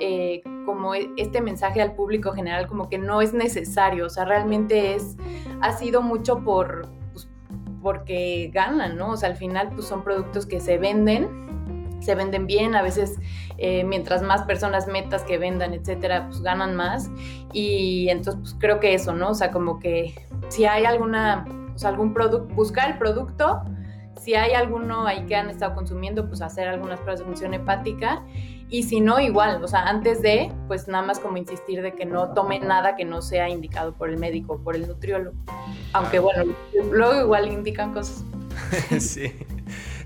eh, 0.00 0.42
como 0.64 0.94
e, 0.94 1.10
este 1.16 1.40
mensaje 1.40 1.80
al 1.80 1.94
público 1.94 2.32
general 2.32 2.66
como 2.66 2.88
que 2.88 2.98
no 2.98 3.20
es 3.20 3.32
necesario, 3.32 4.06
o 4.06 4.10
sea, 4.10 4.24
realmente 4.24 4.94
es, 4.94 5.16
ha 5.60 5.72
sido 5.72 6.02
mucho 6.02 6.42
por, 6.42 6.88
pues, 7.12 7.28
porque 7.82 8.50
ganan, 8.52 8.96
¿no? 8.96 9.12
O 9.12 9.16
sea, 9.16 9.30
al 9.30 9.36
final 9.36 9.70
pues 9.74 9.86
son 9.86 10.02
productos 10.02 10.46
que 10.46 10.60
se 10.60 10.78
venden, 10.78 11.46
se 12.00 12.14
venden 12.14 12.46
bien, 12.46 12.74
a 12.74 12.82
veces 12.82 13.18
eh, 13.58 13.84
mientras 13.84 14.22
más 14.22 14.42
personas 14.42 14.86
metas 14.86 15.22
que 15.22 15.38
vendan, 15.38 15.72
etcétera, 15.72 16.26
pues 16.26 16.42
ganan 16.42 16.76
más. 16.76 17.10
Y 17.52 18.08
entonces, 18.10 18.40
pues 18.40 18.56
creo 18.58 18.80
que 18.80 18.94
eso, 18.94 19.14
¿no? 19.14 19.30
O 19.30 19.34
sea, 19.34 19.50
como 19.50 19.78
que 19.78 20.14
si 20.48 20.66
hay 20.66 20.84
alguna, 20.84 21.46
o 21.74 21.78
sea, 21.78 21.90
algún 21.90 22.12
producto, 22.12 22.54
buscar 22.54 22.90
el 22.90 22.98
producto, 22.98 23.62
si 24.20 24.34
hay 24.34 24.52
alguno 24.52 25.06
ahí 25.06 25.24
que 25.26 25.36
han 25.36 25.48
estado 25.48 25.74
consumiendo, 25.74 26.26
pues 26.28 26.42
hacer 26.42 26.68
algunas 26.68 26.98
pruebas 27.00 27.20
de 27.20 27.26
función 27.26 27.54
hepática 27.54 28.22
y 28.68 28.82
si 28.82 29.00
no, 29.00 29.20
igual, 29.20 29.62
o 29.62 29.68
sea, 29.68 29.82
antes 29.82 30.22
de, 30.22 30.52
pues 30.66 30.88
nada 30.88 31.06
más 31.06 31.20
como 31.20 31.36
insistir 31.36 31.82
de 31.82 31.92
que 31.92 32.04
no 32.04 32.32
tome 32.34 32.58
nada 32.58 32.96
que 32.96 33.04
no 33.04 33.22
sea 33.22 33.48
indicado 33.48 33.94
por 33.94 34.10
el 34.10 34.18
médico 34.18 34.54
o 34.54 34.58
por 34.58 34.74
el 34.74 34.88
nutriólogo. 34.88 35.36
Aunque 35.92 36.18
bueno, 36.18 36.52
luego 36.90 37.20
igual 37.20 37.52
indican 37.52 37.92
cosas. 37.92 38.24
sí. 39.00 39.32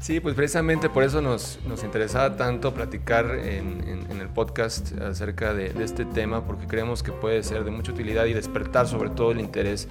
Sí, 0.00 0.18
pues 0.18 0.34
precisamente 0.34 0.88
por 0.88 1.02
eso 1.02 1.20
nos, 1.20 1.60
nos 1.68 1.84
interesaba 1.84 2.34
tanto 2.34 2.72
platicar 2.72 3.26
en, 3.34 3.86
en, 3.86 4.20
el 4.20 4.28
podcast 4.28 4.92
acerca 4.98 5.52
de, 5.52 5.74
de, 5.74 5.84
este 5.84 6.06
tema, 6.06 6.46
porque 6.46 6.66
creemos 6.66 7.02
que 7.02 7.12
puede 7.12 7.42
ser 7.42 7.64
de 7.64 7.70
mucha 7.70 7.92
utilidad 7.92 8.24
y 8.24 8.32
despertar 8.32 8.88
sobre 8.88 9.10
todo 9.10 9.32
el 9.32 9.40
interés 9.40 9.88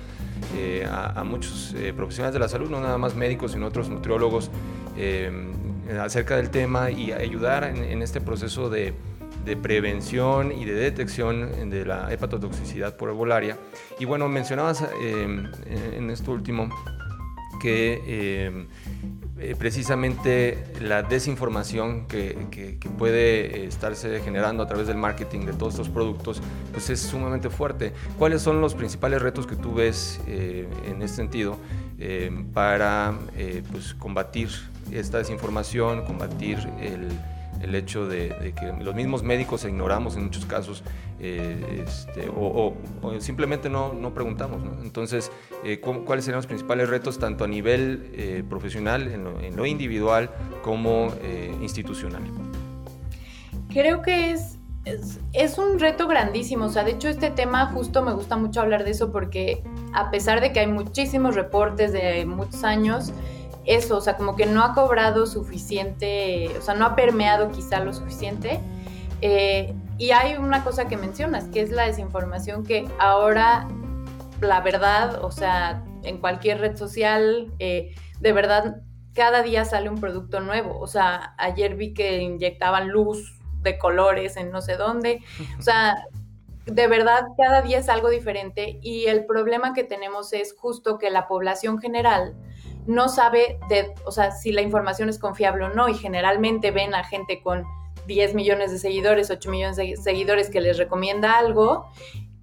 eh, 0.55 0.87
a, 0.89 1.23
muchos 1.23 1.75
eh, 1.77 1.93
profesionales 1.93 2.33
de 2.33 2.39
la 2.39 2.47
salud, 2.47 2.69
no 2.69 2.79
nada 2.79 2.97
más 2.97 3.15
médicos, 3.15 3.51
sino 3.51 3.67
otros 3.67 3.89
nutriólogos, 3.89 4.49
eh, 4.97 5.31
acerca 6.01 6.35
del 6.35 6.49
tema 6.49 6.91
y 6.91 7.11
ayudar 7.11 7.63
en, 7.63 8.01
este 8.01 8.21
proceso 8.21 8.69
de, 8.69 8.93
prevención 9.63 10.51
y 10.51 10.65
de 10.65 10.73
detección 10.73 11.71
de 11.71 11.83
la 11.85 12.13
hepatotoxicidad 12.13 12.95
por 12.97 13.09
herbolaria. 13.09 13.57
Y 13.99 14.05
bueno, 14.05 14.27
mencionabas 14.27 14.85
en 15.01 16.09
esto 16.11 16.31
último 16.31 16.69
que 17.59 18.67
eh, 19.41 19.55
precisamente 19.57 20.65
la 20.81 21.01
desinformación 21.03 22.07
que, 22.07 22.77
puede 22.97 23.65
estarse 23.65 24.19
generando 24.19 24.63
a 24.63 24.67
través 24.67 24.87
del 24.87 24.97
marketing 24.97 25.45
de 25.45 25.53
todos 25.53 25.75
estos 25.75 25.87
productos, 25.87 26.41
pues 26.73 26.89
es 26.89 26.99
sumamente 26.99 27.49
fuerte. 27.49 27.93
¿Cuáles 28.17 28.41
son 28.41 28.59
los 28.59 28.73
principales 28.73 29.21
retos 29.21 29.47
que 29.47 29.55
tú 29.55 29.73
ves 29.73 30.19
eh, 30.27 30.67
en 30.85 31.01
este 31.01 31.17
sentido 31.17 31.57
eh, 31.99 32.31
para 32.53 33.13
pues, 33.71 33.93
combatir 33.93 34.49
esta 34.91 35.17
desinformación, 35.17 36.05
combatir 36.05 36.57
el 36.79 37.09
el 37.61 37.75
hecho 37.75 38.07
de, 38.07 38.53
que 38.57 38.83
los 38.83 38.95
mismos 38.95 39.23
médicos 39.23 39.65
ignoramos 39.65 40.15
en 40.15 40.25
muchos 40.25 40.45
casos 40.45 40.83
eh, 41.19 41.83
este, 41.85 42.29
o, 42.33 42.73
simplemente 43.19 43.69
no, 43.69 43.93
no 43.93 44.13
preguntamos. 44.13 44.61
Entonces, 44.83 45.31
eh, 45.63 45.79
¿cuáles 45.79 46.25
serían 46.25 46.37
los 46.37 46.47
principales 46.47 46.89
retos 46.89 47.19
tanto 47.19 47.43
a 47.43 47.47
nivel 47.47 48.09
eh, 48.13 48.43
profesional, 48.49 49.07
en 49.11 49.55
lo, 49.55 49.65
individual, 49.65 50.29
como 50.61 51.13
institucional? 51.61 52.21
Creo 53.69 54.01
que 54.01 54.31
es, 54.31 54.57
es, 54.85 55.19
es, 55.33 55.57
un 55.57 55.79
reto 55.79 56.07
grandísimo. 56.07 56.65
O 56.65 56.69
sea, 56.69 56.83
de 56.83 56.91
hecho, 56.91 57.09
este 57.09 57.29
tema 57.29 57.67
justo 57.67 58.01
me 58.01 58.13
gusta 58.13 58.37
mucho 58.37 58.61
hablar 58.61 58.85
de 58.85 58.91
eso 58.91 59.11
porque 59.11 59.61
a 59.93 60.09
pesar 60.09 60.39
de 60.41 60.53
que 60.53 60.61
hay 60.61 60.67
muchísimos 60.67 61.35
reportes 61.35 61.91
de 61.91 62.25
muchos 62.25 62.63
años, 62.63 63.13
eso, 63.65 63.97
o 63.97 64.01
sea, 64.01 64.17
como 64.17 64.35
que 64.35 64.45
no 64.45 64.63
ha 64.63 64.73
cobrado 64.73 65.25
suficiente, 65.25 66.49
o 66.57 66.61
sea, 66.61 66.73
no 66.75 66.85
ha 66.85 66.95
permeado 66.95 67.51
quizá 67.51 67.79
lo 67.79 67.93
suficiente. 67.93 68.59
Eh, 69.21 69.73
y 69.97 70.11
hay 70.11 70.37
una 70.37 70.63
cosa 70.63 70.87
que 70.87 70.97
mencionas, 70.97 71.45
que 71.45 71.61
es 71.61 71.71
la 71.71 71.85
desinformación 71.85 72.63
que 72.63 72.87
ahora, 72.99 73.67
la 74.41 74.61
verdad, 74.61 75.23
o 75.23 75.31
sea, 75.31 75.83
en 76.03 76.19
cualquier 76.19 76.59
red 76.61 76.77
social, 76.77 77.51
eh, 77.59 77.93
de 78.19 78.33
verdad, 78.33 78.81
cada 79.13 79.43
día 79.43 79.65
sale 79.65 79.89
un 79.89 79.99
producto 79.99 80.39
nuevo. 80.39 80.79
O 80.79 80.87
sea, 80.87 81.35
ayer 81.37 81.75
vi 81.75 81.93
que 81.93 82.19
inyectaban 82.19 82.89
luz 82.89 83.39
de 83.61 83.77
colores 83.77 84.37
en 84.37 84.51
no 84.51 84.61
sé 84.61 84.77
dónde. 84.77 85.21
O 85.57 85.61
sea, 85.61 85.97
de 86.65 86.87
verdad, 86.87 87.27
cada 87.37 87.61
día 87.61 87.79
es 87.79 87.89
algo 87.89 88.09
diferente 88.09 88.79
y 88.81 89.07
el 89.07 89.25
problema 89.25 89.73
que 89.73 89.83
tenemos 89.83 90.33
es 90.33 90.55
justo 90.57 90.97
que 90.97 91.09
la 91.09 91.27
población 91.27 91.79
general 91.79 92.35
no 92.89 93.07
sabe 93.07 93.59
de, 93.69 93.93
o 94.03 94.11
sea, 94.11 94.31
si 94.31 94.51
la 94.51 94.61
información 94.61 95.09
es 95.09 95.19
confiable 95.19 95.65
o 95.65 95.69
no 95.69 95.89
y 95.89 95.93
generalmente 95.93 96.71
ven 96.71 96.95
a 96.95 97.03
gente 97.03 97.39
con 97.39 97.63
10 98.07 98.33
millones 98.33 98.71
de 98.71 98.79
seguidores, 98.79 99.29
8 99.29 99.51
millones 99.51 99.75
de 99.75 99.95
seguidores 99.95 100.49
que 100.49 100.59
les 100.59 100.79
recomienda 100.79 101.37
algo 101.37 101.85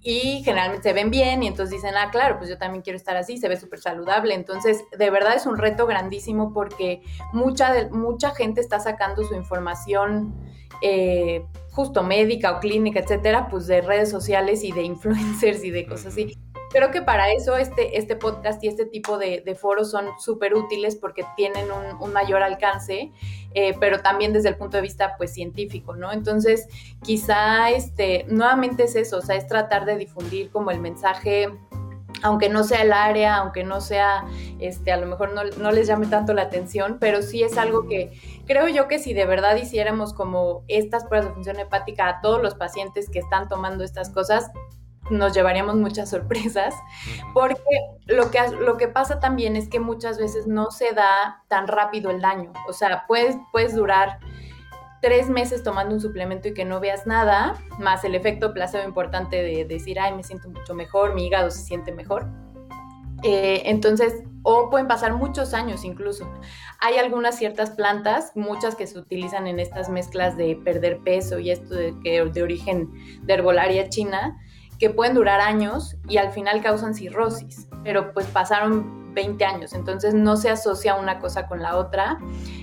y 0.01 0.41
generalmente 0.45 0.87
se 0.87 0.93
ven 0.93 1.11
bien 1.11 1.43
y 1.43 1.47
entonces 1.47 1.75
dicen, 1.75 1.95
ah, 1.97 2.11
claro, 2.11 2.37
pues 2.37 2.49
yo 2.49 2.57
también 2.57 2.81
quiero 2.81 2.95
estar 2.95 3.17
así, 3.17 3.37
se 3.37 3.49
ve 3.49 3.57
súper 3.57 3.79
saludable. 3.79 4.35
Entonces, 4.35 4.85
de 4.97 5.09
verdad 5.09 5.35
es 5.35 5.45
un 5.45 5.57
reto 5.57 5.85
grandísimo 5.85 6.53
porque 6.53 7.01
mucha, 7.33 7.73
de, 7.73 7.89
mucha 7.89 8.33
gente 8.33 8.61
está 8.61 8.79
sacando 8.79 9.25
su 9.25 9.35
información 9.35 10.33
eh, 10.81 11.45
justo 11.71 12.03
médica 12.03 12.53
o 12.53 12.59
clínica, 12.61 13.01
etcétera, 13.01 13.49
pues 13.49 13.67
de 13.67 13.81
redes 13.81 14.09
sociales 14.09 14.63
y 14.63 14.71
de 14.71 14.83
influencers 14.83 15.61
y 15.65 15.71
de 15.71 15.85
cosas 15.85 16.13
así 16.13 16.37
creo 16.71 16.91
que 16.91 17.01
para 17.01 17.31
eso 17.31 17.57
este, 17.57 17.97
este 17.97 18.15
podcast 18.15 18.63
y 18.63 18.67
este 18.67 18.85
tipo 18.85 19.17
de, 19.17 19.57
foros 19.59 19.91
son 19.91 20.07
súper 20.19 20.53
útiles 20.53 20.95
porque 20.95 21.25
tienen 21.35 21.67
un, 21.71 22.13
mayor 22.13 22.41
alcance, 22.41 23.11
eh, 23.53 23.75
pero 23.79 24.01
también 24.01 24.33
desde 24.33 24.49
el 24.49 24.55
punto 24.55 24.77
de 24.77 24.81
vista 24.81 25.15
pues 25.17 25.33
científico, 25.33 25.95
¿no? 25.95 26.11
Entonces, 26.11 26.67
quizá 27.03 27.69
este, 27.69 28.25
nuevamente 28.29 28.83
es 28.83 28.95
eso, 28.95 29.17
o 29.17 29.21
sea, 29.21 29.35
es 29.35 29.47
tratar 29.47 29.85
de 29.85 29.97
difundir 29.97 30.49
como 30.51 30.71
el 30.71 30.79
mensaje 30.79 31.49
aunque 32.23 32.49
no 32.49 32.63
sea 32.63 32.81
el 32.81 32.93
área, 32.93 33.35
aunque 33.35 33.63
no 33.63 33.81
sea, 33.81 34.25
este, 34.59 34.91
a 34.91 34.97
lo 34.97 35.05
mejor 35.05 35.33
no, 35.33 35.43
no, 35.43 35.71
les 35.71 35.87
llame 35.87 36.07
tanto 36.07 36.33
la 36.33 36.43
atención, 36.43 36.97
pero 36.99 37.21
sí 37.21 37.43
es 37.43 37.57
algo 37.57 37.87
que 37.87 38.19
creo 38.45 38.67
yo 38.67 38.87
que 38.87 38.99
si 38.99 39.13
de 39.13 39.25
verdad 39.25 39.55
hiciéramos 39.57 40.13
como 40.13 40.63
estas 40.67 41.05
pruebas 41.05 41.29
de 41.29 41.35
función 41.35 41.59
hepática 41.59 42.07
a 42.07 42.21
todos 42.21 42.41
los 42.41 42.55
pacientes 42.55 43.09
que 43.09 43.19
están 43.19 43.47
tomando 43.47 43.83
estas 43.83 44.09
cosas, 44.09 44.49
nos 45.09 45.33
llevaríamos 45.33 45.75
muchas 45.75 46.09
sorpresas, 46.11 46.73
porque 47.33 47.61
lo 48.05 48.31
que, 48.31 48.39
lo 48.59 48.77
que 48.77 48.87
pasa 48.87 49.19
también 49.19 49.55
es 49.55 49.69
que 49.69 49.79
muchas 49.79 50.17
veces 50.17 50.47
no 50.47 50.71
se 50.71 50.93
da 50.93 51.43
tan 51.47 51.67
rápido 51.67 52.11
el 52.11 52.21
daño. 52.21 52.53
O 52.67 52.73
sea, 52.73 53.05
puedes, 53.07 53.37
puedes 53.51 53.75
durar 53.75 54.19
tres 55.01 55.29
meses 55.29 55.63
tomando 55.63 55.93
un 55.93 56.01
suplemento 56.01 56.47
y 56.47 56.53
que 56.53 56.65
no 56.65 56.79
veas 56.79 57.05
nada, 57.05 57.55
más 57.79 58.03
el 58.03 58.15
efecto 58.15 58.53
placebo 58.53 58.83
importante 58.83 59.41
de 59.41 59.65
decir, 59.65 59.99
ay, 59.99 60.13
me 60.15 60.23
siento 60.23 60.49
mucho 60.49 60.73
mejor, 60.73 61.13
mi 61.13 61.27
hígado 61.27 61.51
se 61.51 61.61
siente 61.61 61.91
mejor. 61.91 62.27
Eh, 63.23 63.63
entonces, 63.65 64.23
o 64.43 64.69
pueden 64.69 64.87
pasar 64.87 65.13
muchos 65.13 65.53
años 65.53 65.83
incluso. 65.83 66.29
Hay 66.79 66.97
algunas 66.97 67.35
ciertas 67.35 67.71
plantas, 67.71 68.31
muchas 68.35 68.75
que 68.75 68.87
se 68.87 68.97
utilizan 68.97 69.47
en 69.47 69.59
estas 69.59 69.89
mezclas 69.89 70.37
de 70.37 70.55
perder 70.55 70.99
peso 70.99 71.39
y 71.39 71.51
esto 71.51 71.73
de, 71.73 71.93
de 72.31 72.43
origen 72.43 72.89
de 73.23 73.33
herbolaria 73.33 73.89
china, 73.89 74.37
que 74.79 74.89
pueden 74.89 75.15
durar 75.15 75.41
años 75.41 75.95
y 76.07 76.17
al 76.17 76.31
final 76.31 76.61
causan 76.61 76.93
cirrosis, 76.93 77.67
pero 77.83 78.13
pues 78.13 78.27
pasaron 78.27 79.07
20 79.17 79.45
años, 79.45 79.73
entonces 79.73 80.13
no 80.13 80.37
se 80.37 80.51
asocia 80.51 80.93
una 80.93 81.17
cosa 81.19 81.47
con 81.47 81.63
la 81.63 81.75
otra. 81.75 82.19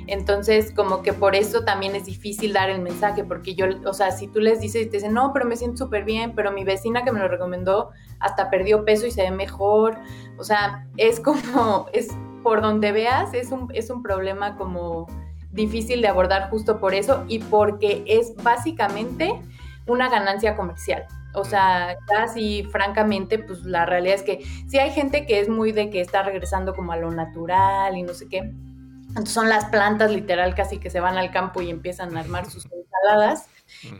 Entonces, 0.07 0.73
como 0.73 1.03
que 1.03 1.13
por 1.13 1.35
eso 1.35 1.65
también 1.65 1.97
es 1.97 2.05
difícil 2.05 2.53
dar 2.53 2.71
el 2.71 2.81
mensaje, 2.81 3.25
porque 3.25 3.57
yo, 3.57 3.67
o 3.85 3.93
sea, 3.93 4.13
si 4.13 4.29
tú 4.29 4.39
les 4.39 4.61
dices 4.61 4.83
y 4.83 4.87
te 4.87 4.99
dicen, 4.99 5.15
no, 5.15 5.33
pero 5.33 5.47
me 5.47 5.57
siento 5.57 5.79
súper 5.79 6.05
bien, 6.05 6.33
pero 6.37 6.53
mi 6.53 6.63
vecina 6.63 7.03
que 7.03 7.11
me 7.11 7.19
lo 7.19 7.27
recomendó 7.27 7.91
hasta 8.21 8.51
perdió 8.51 8.85
peso 8.85 9.05
y 9.05 9.11
se 9.11 9.23
ve 9.23 9.33
mejor, 9.33 9.99
o 10.39 10.45
sea, 10.45 10.87
es 10.97 11.19
como, 11.19 11.87
es 11.93 12.11
por 12.45 12.63
donde 12.63 12.93
veas, 12.93 13.35
es 13.35 13.51
un, 13.51 13.69
es 13.75 13.91
un 13.91 14.05
problema 14.05 14.57
como 14.57 15.09
difícil 15.51 16.03
de 16.03 16.09
abordar 16.09 16.51
justo 16.51 16.79
por 16.79 16.95
eso 16.95 17.25
y 17.27 17.41
porque 17.41 18.05
es 18.07 18.35
básicamente 18.37 19.41
una 19.87 20.09
ganancia 20.09 20.55
comercial. 20.55 21.07
O 21.35 21.45
sea, 21.45 21.97
casi 22.07 22.65
francamente, 22.65 23.39
pues 23.39 23.65
la 23.65 23.87
realidad 23.87 24.17
es 24.17 24.23
que 24.23 24.45
sí 24.69 24.79
hay 24.79 24.91
gente 24.91 25.27
que 25.27 25.41
es 25.41 25.49
muy 25.49 25.73
de 25.73 25.91
que 25.91 26.01
está 26.01 26.23
regresando 26.23 26.75
como 26.75 26.93
a 26.93 26.97
lo 26.97 27.11
natural 27.11 27.97
y 27.97 28.03
no 28.03 28.15
sé 28.15 28.29
qué. 28.29 28.39
Entonces 29.09 29.35
son 29.35 29.49
las 29.49 29.67
plantas 29.67 30.11
literal 30.11 30.55
casi 30.55 30.79
que 30.79 30.91
se 30.91 31.01
van 31.01 31.17
al 31.17 31.31
campo 31.31 31.63
y 31.63 31.71
empiezan 31.71 32.17
a 32.17 32.21
armar 32.21 32.51
sus 32.51 32.67
ensaladas, 32.67 33.49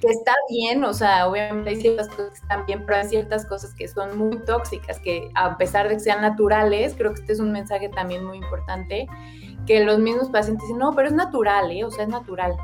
que 0.01 0.09
está 0.09 0.33
bien, 0.49 0.83
o 0.83 0.93
sea, 0.93 1.29
obviamente 1.29 1.71
hay 1.71 1.77
ciertas 1.77 2.09
cosas 2.09 2.31
que 2.31 2.39
están 2.39 2.67
bien, 2.67 2.85
pero 2.85 2.99
hay 2.99 3.09
ciertas 3.09 3.47
cosas 3.47 3.75
que 3.75 3.87
son 3.87 4.19
muy 4.19 4.39
tóxicas, 4.45 4.99
que 4.99 5.31
a 5.37 5.57
pesar 5.57 5.89
de 5.89 5.95
que 5.95 6.01
sean 6.01 6.21
naturales, 6.21 6.95
creo 6.99 7.15
que 7.15 7.21
este 7.21 7.33
es 7.33 7.39
un 7.39 7.53
mensaje 7.53 7.89
también 7.91 8.25
muy 8.25 8.39
importante, 8.39 9.07
que 9.67 9.85
los 9.85 10.01
mismos 10.01 10.31
pacientes 10.31 10.67
dicen, 10.67 10.79
no, 10.79 10.93
pero 10.95 11.09
es 11.09 11.15
natural, 11.15 11.71
¿eh? 11.71 11.85
O 11.85 11.91
sea, 11.93 12.05
es 12.05 12.11
natural 12.11 12.57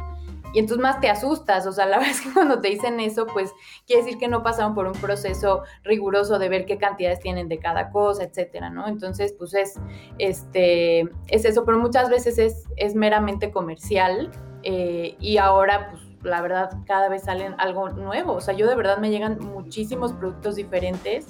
y 0.52 0.58
entonces 0.58 0.82
más 0.82 1.00
te 1.00 1.08
asustas, 1.08 1.66
o 1.66 1.72
sea, 1.72 1.86
la 1.86 1.98
verdad 1.98 2.12
es 2.12 2.20
que 2.20 2.32
cuando 2.32 2.60
te 2.60 2.68
dicen 2.68 3.00
eso, 3.00 3.26
pues 3.26 3.52
quiere 3.86 4.02
decir 4.02 4.18
que 4.18 4.28
no 4.28 4.42
pasaron 4.42 4.74
por 4.74 4.86
un 4.86 4.92
proceso 4.94 5.62
riguroso 5.82 6.38
de 6.38 6.48
ver 6.48 6.66
qué 6.66 6.78
cantidades 6.78 7.20
tienen 7.20 7.48
de 7.48 7.58
cada 7.58 7.90
cosa, 7.90 8.24
etcétera, 8.24 8.70
¿no? 8.70 8.88
Entonces, 8.88 9.34
pues 9.38 9.54
es, 9.54 9.74
este, 10.18 11.08
es 11.28 11.44
eso, 11.44 11.64
pero 11.64 11.78
muchas 11.78 12.10
veces 12.10 12.38
es, 12.38 12.64
es 12.76 12.94
meramente 12.94 13.50
comercial 13.50 14.30
eh, 14.62 15.16
y 15.20 15.38
ahora, 15.38 15.90
pues 15.90 16.02
la 16.22 16.42
verdad, 16.42 16.70
cada 16.86 17.08
vez 17.08 17.22
salen 17.22 17.54
algo 17.58 17.88
nuevo, 17.90 18.34
o 18.34 18.40
sea, 18.40 18.54
yo 18.54 18.68
de 18.68 18.74
verdad 18.74 18.98
me 18.98 19.10
llegan 19.10 19.38
muchísimos 19.38 20.12
productos 20.12 20.56
diferentes 20.56 21.28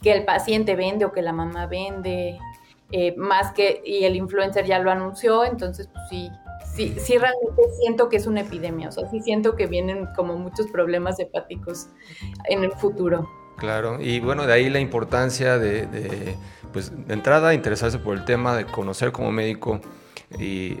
que 0.00 0.12
el 0.12 0.24
paciente 0.24 0.76
vende 0.76 1.04
o 1.04 1.12
que 1.12 1.22
la 1.22 1.32
mamá 1.32 1.66
vende, 1.66 2.38
eh, 2.90 3.14
más 3.16 3.52
que, 3.52 3.82
y 3.84 4.04
el 4.04 4.16
influencer 4.16 4.66
ya 4.66 4.78
lo 4.78 4.90
anunció, 4.90 5.44
entonces, 5.44 5.88
pues 5.88 6.04
sí, 6.08 6.30
sí, 6.74 6.94
sí 6.98 7.16
realmente 7.18 7.62
siento 7.80 8.08
que 8.08 8.16
es 8.16 8.26
una 8.26 8.40
epidemia, 8.40 8.88
o 8.88 8.92
sea, 8.92 9.08
sí 9.10 9.20
siento 9.20 9.56
que 9.56 9.66
vienen 9.66 10.06
como 10.16 10.36
muchos 10.36 10.66
problemas 10.68 11.18
hepáticos 11.18 11.88
en 12.48 12.64
el 12.64 12.72
futuro. 12.72 13.28
Claro, 13.56 14.00
y 14.00 14.18
bueno, 14.20 14.46
de 14.46 14.52
ahí 14.52 14.68
la 14.68 14.80
importancia 14.80 15.58
de, 15.58 16.36
pues, 16.72 16.92
de 17.06 17.14
entrada, 17.14 17.54
interesarse 17.54 17.98
por 17.98 18.16
el 18.16 18.24
tema, 18.24 18.56
de 18.56 18.66
conocer 18.66 19.12
como 19.12 19.30
médico 19.30 19.80
y, 20.40 20.76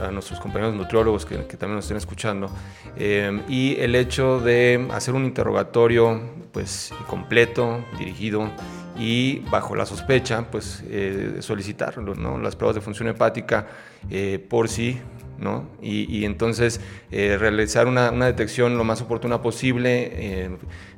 a 0.00 0.10
nuestros 0.10 0.40
compañeros 0.40 0.74
nutriólogos 0.74 1.24
que, 1.24 1.36
también 1.36 1.76
nos 1.76 1.84
estén 1.84 1.98
escuchando, 1.98 2.50
eh, 2.96 3.42
y 3.48 3.76
el 3.78 3.94
hecho 3.94 4.40
de 4.40 4.88
hacer 4.90 5.14
un 5.14 5.24
interrogatorio 5.24 6.20
pues, 6.50 6.92
completo, 7.06 7.84
dirigido, 7.96 8.50
y 8.98 9.38
bajo 9.50 9.74
la 9.74 9.86
sospecha, 9.86 10.50
pues 10.50 10.82
eh, 10.86 11.36
solicitar 11.40 11.96
¿no? 11.98 12.38
las 12.38 12.56
pruebas 12.56 12.74
de 12.74 12.82
función 12.82 13.08
hepática 13.08 13.66
eh, 14.10 14.44
por 14.48 14.68
sí, 14.68 15.00
¿no? 15.38 15.68
Y, 15.80 16.24
entonces 16.24 16.80
eh, 17.10 17.36
realizar 17.38 17.88
una, 17.88 18.10
detección 18.10 18.78
lo 18.78 18.84
más 18.84 19.00
oportuna 19.00 19.42
posible, 19.42 20.50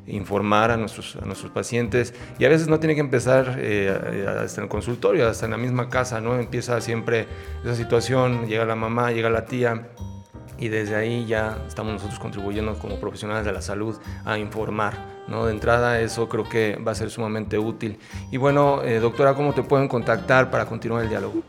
informar 0.07 0.71
a 0.71 0.77
nuestros, 0.77 1.17
a 1.17 1.25
nuestros 1.25 1.51
pacientes 1.51 2.13
y 2.39 2.45
a 2.45 2.51
veces 2.51 2.69
no 2.69 2.79
tiene 2.79 2.95
que 2.95 3.01
empezar 3.01 3.59
hasta 4.39 4.61
en 4.61 4.65
el 4.65 4.69
consultorio, 4.69 5.27
hasta 5.29 5.47
en 5.47 5.53
la 5.53 5.57
misma 5.57 5.89
casa, 5.89 6.21
¿no? 6.21 6.39
Empieza 6.39 6.79
siempre 6.83 7.27
esa 7.63 7.75
situación, 7.75 8.47
llega 8.47 8.67
la 8.67 8.77
mamá, 8.77 9.13
llega 9.13 9.31
la 9.31 9.47
tía 9.47 9.89
y 10.59 10.69
desde 10.69 10.95
ahí 10.95 11.25
ya 11.27 11.59
estamos 11.67 11.95
nosotros 11.95 12.19
contribuyendo 12.19 12.79
como 12.79 13.01
profesionales 13.01 13.47
de 13.47 13.53
la 13.53 13.63
salud 13.63 13.97
a 14.27 14.39
informar 14.39 15.15
¿no? 15.27 15.47
De 15.47 15.53
entrada 15.53 16.01
eso 16.01 16.29
creo 16.29 16.49
que 16.49 16.77
va 16.77 16.93
a 16.93 16.95
ser 16.95 17.11
sumamente 17.11 17.59
útil. 17.59 17.99
Y 18.31 18.37
bueno, 18.37 18.83
eh, 18.83 18.99
doctora, 19.01 19.35
¿cómo 19.35 19.55
te 19.55 19.63
pueden 19.63 19.89
contactar 19.89 20.51
para 20.51 20.67
continuar 20.67 21.05
el 21.05 21.09
diálogo? 21.09 21.43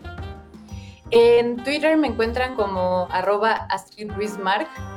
En 1.12 1.58
Twitter 1.63 1.98
me 1.98 2.08
encuentran 2.08 2.56
como 2.56 3.08
arroba 3.12 3.52
Astrid 3.70 4.12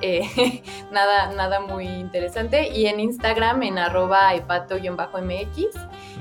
eh, 0.01 0.63
nada, 0.91 1.33
nada 1.33 1.61
muy 1.61 1.87
interesante, 1.87 2.69
y 2.69 2.87
en 2.87 2.99
Instagram 2.99 3.63
en 3.63 3.79
arroba 3.79 4.35
hepato-mx. 4.35 5.69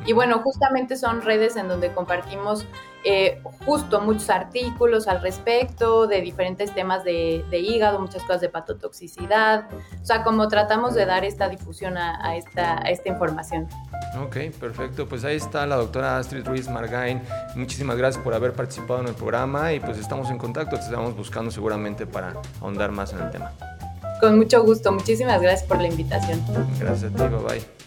Y 0.05 0.13
bueno, 0.13 0.39
justamente 0.39 0.97
son 0.97 1.21
redes 1.21 1.55
en 1.55 1.69
donde 1.69 1.93
compartimos 1.93 2.65
eh, 3.09 3.41
justo 3.65 4.01
muchos 4.01 4.29
artículos 4.29 5.07
al 5.07 5.21
respecto 5.21 6.07
de 6.07 6.19
diferentes 6.19 6.75
temas 6.75 7.05
de, 7.05 7.45
hígado, 7.53 8.01
muchas 8.01 8.21
cosas 8.23 8.41
de 8.41 8.49
patotoxicidad, 8.49 9.69
o 10.01 10.05
sea, 10.05 10.25
como 10.25 10.49
tratamos 10.49 10.93
de 10.93 11.05
dar 11.05 11.23
esta 11.23 11.47
difusión 11.47 11.97
a, 11.97 12.35
esta, 12.35 12.79
esta 12.79 13.07
información. 13.07 13.69
Ok, 14.21 14.35
perfecto. 14.59 15.07
Pues 15.07 15.23
ahí 15.23 15.37
está 15.37 15.65
la 15.65 15.77
doctora 15.77 16.17
Astrid 16.17 16.45
Ruiz 16.45 16.67
Margain. 16.67 17.21
Muchísimas 17.55 17.95
gracias 17.95 18.21
por 18.21 18.33
haber 18.33 18.51
participado 18.51 18.99
en 18.99 19.07
el 19.07 19.13
programa 19.13 19.71
y 19.71 19.79
pues 19.79 19.97
estamos 19.97 20.29
en 20.29 20.37
contacto, 20.37 20.75
te 20.75 20.81
estamos 20.81 21.15
buscando 21.15 21.49
seguramente 21.49 22.05
para 22.05 22.33
ahondar 22.59 22.91
más 22.91 23.13
en 23.13 23.21
el 23.21 23.31
tema. 23.31 23.53
Con 24.19 24.37
mucho 24.37 24.63
gusto, 24.63 24.91
muchísimas 24.91 25.41
gracias 25.41 25.65
por 25.65 25.79
la 25.79 25.87
invitación. 25.87 26.43
Gracias 26.77 27.13
a 27.13 27.15
ti, 27.15 27.23
bye 27.23 27.39
bye. 27.39 27.77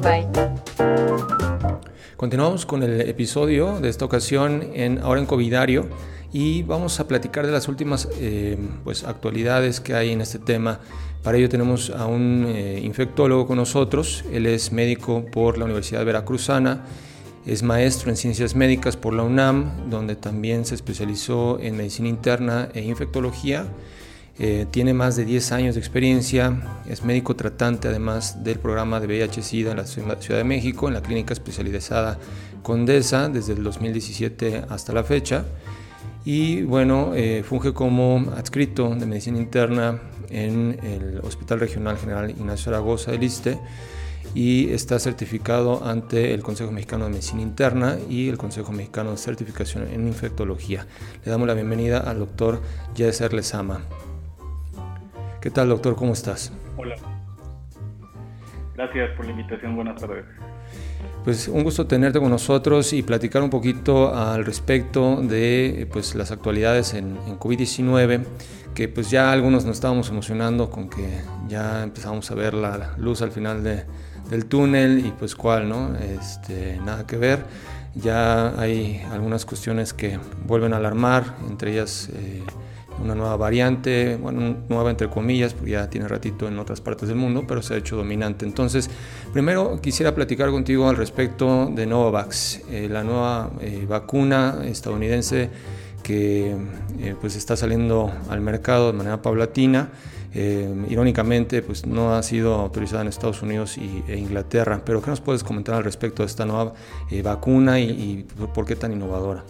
Bye. 0.00 1.86
Continuamos 2.16 2.64
con 2.64 2.82
el 2.82 3.02
episodio 3.02 3.78
de 3.78 3.90
esta 3.90 4.06
ocasión 4.06 4.70
en 4.72 5.00
ahora 5.00 5.20
en 5.20 5.26
Covidario 5.26 5.86
y 6.32 6.62
vamos 6.62 6.98
a 6.98 7.06
platicar 7.06 7.44
de 7.44 7.52
las 7.52 7.68
últimas 7.68 8.08
eh, 8.18 8.56
pues, 8.84 9.04
actualidades 9.04 9.80
que 9.80 9.92
hay 9.92 10.12
en 10.12 10.22
este 10.22 10.38
tema. 10.38 10.80
Para 11.22 11.36
ello 11.36 11.50
tenemos 11.50 11.90
a 11.90 12.06
un 12.06 12.46
eh, 12.48 12.80
infectólogo 12.82 13.46
con 13.46 13.58
nosotros, 13.58 14.24
él 14.32 14.46
es 14.46 14.72
médico 14.72 15.26
por 15.30 15.58
la 15.58 15.66
Universidad 15.66 16.06
Veracruzana, 16.06 16.86
es 17.44 17.62
maestro 17.62 18.08
en 18.08 18.16
ciencias 18.16 18.54
médicas 18.54 18.96
por 18.96 19.12
la 19.12 19.22
UNAM, 19.22 19.90
donde 19.90 20.16
también 20.16 20.64
se 20.64 20.74
especializó 20.74 21.58
en 21.60 21.76
medicina 21.76 22.08
interna 22.08 22.70
e 22.72 22.80
infectología 22.80 23.66
eh, 24.38 24.66
tiene 24.70 24.92
más 24.92 25.16
de 25.16 25.24
10 25.24 25.52
años 25.52 25.74
de 25.74 25.80
experiencia, 25.80 26.82
es 26.88 27.02
médico 27.04 27.36
tratante 27.36 27.88
además 27.88 28.44
del 28.44 28.58
programa 28.58 29.00
de 29.00 29.06
VIH-Sida 29.06 29.70
en 29.70 29.78
la 29.78 29.86
Ciudad 29.86 30.38
de 30.38 30.44
México, 30.44 30.88
en 30.88 30.94
la 30.94 31.00
clínica 31.00 31.32
especializada 31.32 32.18
Condesa 32.62 33.28
desde 33.28 33.54
el 33.54 33.62
2017 33.62 34.64
hasta 34.68 34.92
la 34.92 35.04
fecha. 35.04 35.44
Y 36.24 36.62
bueno, 36.62 37.12
eh, 37.14 37.44
funge 37.48 37.72
como 37.72 38.32
adscrito 38.36 38.94
de 38.94 39.06
medicina 39.06 39.38
interna 39.38 40.00
en 40.28 40.78
el 40.82 41.20
Hospital 41.22 41.60
Regional 41.60 41.96
General 41.96 42.28
Ignacio 42.28 42.64
Zaragoza 42.64 43.12
del 43.12 43.22
ISTE 43.22 43.58
y 44.34 44.70
está 44.70 44.98
certificado 44.98 45.84
ante 45.84 46.34
el 46.34 46.42
Consejo 46.42 46.72
Mexicano 46.72 47.04
de 47.04 47.10
Medicina 47.12 47.40
Interna 47.40 47.96
y 48.10 48.28
el 48.28 48.36
Consejo 48.36 48.72
Mexicano 48.72 49.12
de 49.12 49.16
Certificación 49.16 49.88
en 49.90 50.08
Infectología. 50.08 50.86
Le 51.24 51.30
damos 51.30 51.46
la 51.46 51.54
bienvenida 51.54 52.00
al 52.00 52.18
doctor 52.18 52.60
Yeser 52.94 53.32
Lezama. 53.32 53.80
¿Qué 55.46 55.52
tal, 55.52 55.68
doctor? 55.68 55.94
¿Cómo 55.94 56.12
estás? 56.12 56.52
Hola. 56.76 56.96
Gracias 58.74 59.10
por 59.16 59.26
la 59.26 59.30
invitación. 59.30 59.76
Buenas 59.76 60.00
tardes. 60.00 60.24
Pues 61.22 61.46
un 61.46 61.62
gusto 61.62 61.86
tenerte 61.86 62.18
con 62.18 62.30
nosotros 62.30 62.92
y 62.92 63.04
platicar 63.04 63.44
un 63.44 63.50
poquito 63.50 64.12
al 64.12 64.44
respecto 64.44 65.22
de 65.22 65.88
pues, 65.92 66.16
las 66.16 66.32
actualidades 66.32 66.94
en, 66.94 67.16
COVID-19, 67.38 68.24
que 68.74 68.88
pues 68.88 69.08
ya 69.08 69.30
algunos 69.30 69.64
nos 69.64 69.76
estábamos 69.76 70.08
emocionando 70.08 70.68
con 70.68 70.90
que 70.90 71.20
ya 71.46 71.84
empezamos 71.84 72.28
a 72.32 72.34
ver 72.34 72.52
la 72.52 72.96
luz 72.98 73.22
al 73.22 73.30
final 73.30 73.62
de, 73.62 73.84
del 74.28 74.46
túnel 74.46 75.06
y 75.06 75.12
pues 75.12 75.36
cuál, 75.36 75.68
¿no? 75.68 75.94
Este, 75.94 76.80
nada 76.84 77.06
que 77.06 77.18
ver. 77.18 77.44
Ya 77.94 78.60
hay 78.60 79.00
algunas 79.12 79.46
cuestiones 79.46 79.94
que 79.94 80.18
vuelven 80.44 80.74
a 80.74 80.78
alarmar, 80.78 81.36
entre 81.48 81.70
ellas... 81.70 82.10
Eh, 82.12 82.42
una 83.02 83.14
nueva 83.14 83.36
variante, 83.36 84.16
bueno, 84.16 84.56
nueva 84.68 84.90
entre 84.90 85.08
comillas, 85.08 85.54
porque 85.54 85.72
ya 85.72 85.90
tiene 85.90 86.08
ratito 86.08 86.48
en 86.48 86.58
otras 86.58 86.80
partes 86.80 87.08
del 87.08 87.16
mundo, 87.16 87.44
pero 87.46 87.62
se 87.62 87.74
ha 87.74 87.76
hecho 87.76 87.96
dominante. 87.96 88.44
Entonces, 88.44 88.90
primero 89.32 89.80
quisiera 89.80 90.14
platicar 90.14 90.50
contigo 90.50 90.88
al 90.88 90.96
respecto 90.96 91.70
de 91.74 91.86
Novavax, 91.86 92.62
eh, 92.70 92.88
la 92.90 93.04
nueva 93.04 93.50
eh, 93.60 93.86
vacuna 93.88 94.62
estadounidense 94.64 95.50
que 96.02 96.56
eh, 97.00 97.14
pues 97.20 97.34
está 97.36 97.56
saliendo 97.56 98.12
al 98.30 98.40
mercado 98.40 98.92
de 98.92 98.98
manera 98.98 99.22
paulatina. 99.22 99.90
irónicamente, 100.90 101.62
pues 101.62 101.86
no 101.86 102.14
ha 102.14 102.22
sido 102.22 102.56
autorizada 102.56 103.00
en 103.00 103.08
Estados 103.08 103.40
Unidos 103.40 103.78
y, 103.78 104.04
e 104.06 104.18
Inglaterra, 104.18 104.82
pero 104.84 105.00
¿qué 105.00 105.08
nos 105.08 105.22
puedes 105.22 105.42
comentar 105.42 105.76
al 105.76 105.84
respecto 105.84 106.22
de 106.22 106.26
esta 106.26 106.44
nueva 106.44 106.74
vacuna 107.24 107.80
y, 107.80 107.88
y 107.88 108.26
por 108.54 108.66
qué 108.66 108.76
tan 108.76 108.92
innovadora? 108.92 109.44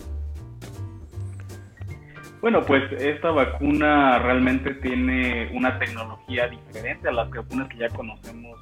Bueno, 2.46 2.62
pues 2.64 2.84
esta 2.92 3.32
vacuna 3.32 4.20
realmente 4.20 4.74
tiene 4.74 5.50
una 5.52 5.80
tecnología 5.80 6.46
diferente 6.46 7.08
a 7.08 7.12
las 7.12 7.28
vacunas 7.28 7.68
que 7.68 7.78
ya 7.78 7.88
conocemos 7.88 8.60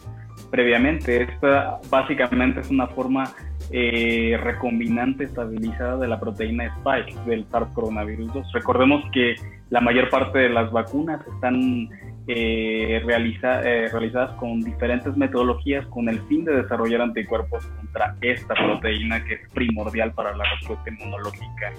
previamente. 0.50 1.24
Esta 1.24 1.80
básicamente 1.90 2.60
es 2.60 2.70
una 2.70 2.86
forma 2.86 3.24
eh, 3.70 4.38
recombinante 4.42 5.24
estabilizada 5.24 5.98
de 5.98 6.08
la 6.08 6.18
proteína 6.18 6.74
Spike 6.78 7.14
del 7.26 7.44
SARS 7.50 7.68
coronavirus 7.74 8.32
2. 8.32 8.52
Recordemos 8.54 9.04
que 9.12 9.34
la 9.68 9.82
mayor 9.82 10.08
parte 10.08 10.38
de 10.38 10.48
las 10.48 10.72
vacunas 10.72 11.20
están 11.34 11.90
eh, 12.26 12.96
eh, 12.96 13.00
realizadas 13.04 14.32
con 14.38 14.60
diferentes 14.60 15.16
metodologías 15.16 15.86
con 15.88 16.08
el 16.08 16.20
fin 16.22 16.44
de 16.44 16.62
desarrollar 16.62 17.02
anticuerpos 17.02 17.66
contra 17.66 18.16
esta 18.22 18.54
proteína 18.54 19.22
que 19.24 19.34
es 19.34 19.48
primordial 19.50 20.12
para 20.12 20.34
la 20.34 20.44
respuesta 20.44 20.90
inmunológica 20.90 21.72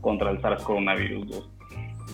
contra 0.00 0.30
el 0.30 0.40
SARS 0.40 0.62
coronavirus 0.64 1.28
2. 1.28 1.50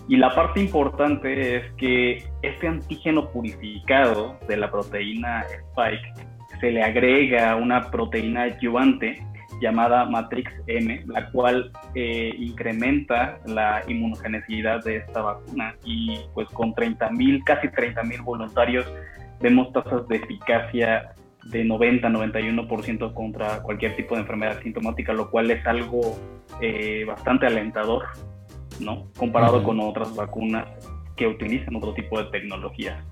Y 0.09 0.17
la 0.17 0.35
parte 0.35 0.61
importante 0.61 1.57
es 1.57 1.73
que 1.75 2.25
este 2.43 2.69
antígeno 2.69 3.31
purificado 3.31 4.39
de 4.49 4.57
la 4.57 4.71
proteína 4.71 5.43
Spike 5.43 6.29
se 6.61 6.71
le 6.71 6.83
agrega 6.83 7.57
una 7.57 7.91
proteína 7.91 8.43
ayudante 8.43 9.25
llamada 9.61 10.05
Matrix 10.07 10.51
M, 10.67 11.05
la 11.07 11.31
cual 11.31 11.71
eh, 11.95 12.33
incrementa 12.39 13.39
la 13.47 13.83
inmunogenicidad 13.87 14.83
de 14.85 14.97
esta 14.97 15.21
vacuna 15.21 15.75
y 15.85 16.19
pues 16.35 16.49
con 16.49 16.75
30.000, 16.75 17.45
casi 17.45 17.69
30.000 17.69 18.25
voluntarios 18.25 18.87
vemos 19.41 19.73
tasas 19.73 20.07
de 20.09 20.17
eficacia 20.17 21.15
de 21.45 21.65
90-91% 21.65 23.15
contra 23.15 23.63
cualquier 23.63 23.97
tipo 23.97 24.15
de 24.15 24.23
enfermedad 24.23 24.61
sintomática, 24.63 25.13
lo 25.13 25.31
cual 25.31 25.51
es 25.51 25.67
algo 25.67 26.19
eh, 26.61 27.05
bastante 27.07 27.47
alentador, 27.47 28.05
¿no? 28.79 29.11
Comparado 29.17 29.63
con 29.63 29.81
otras 29.81 30.15
vacunas 30.15 30.67
que 31.17 31.27
utilizan 31.27 31.77
otro 31.77 31.95
tipo 31.95 32.23
de 32.23 32.31
tecnologías. 32.31 33.03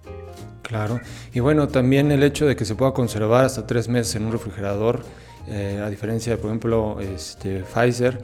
Claro, 0.63 1.01
y 1.33 1.41
bueno, 1.41 1.69
también 1.69 2.13
el 2.13 2.23
hecho 2.23 2.47
de 2.47 2.55
que 2.55 2.67
se 2.67 2.75
pueda 2.75 2.93
conservar 2.93 3.47
hasta 3.47 3.67
tres 3.67 3.89
meses 3.89 4.17
en 4.17 4.27
un 4.27 4.33
refrigerador, 4.33 5.01
eh, 5.47 5.81
a 5.85 5.89
diferencia 5.89 6.33
de, 6.33 6.39
por 6.39 6.51
ejemplo, 6.51 7.01
este, 7.01 7.61
Pfizer, 7.63 8.21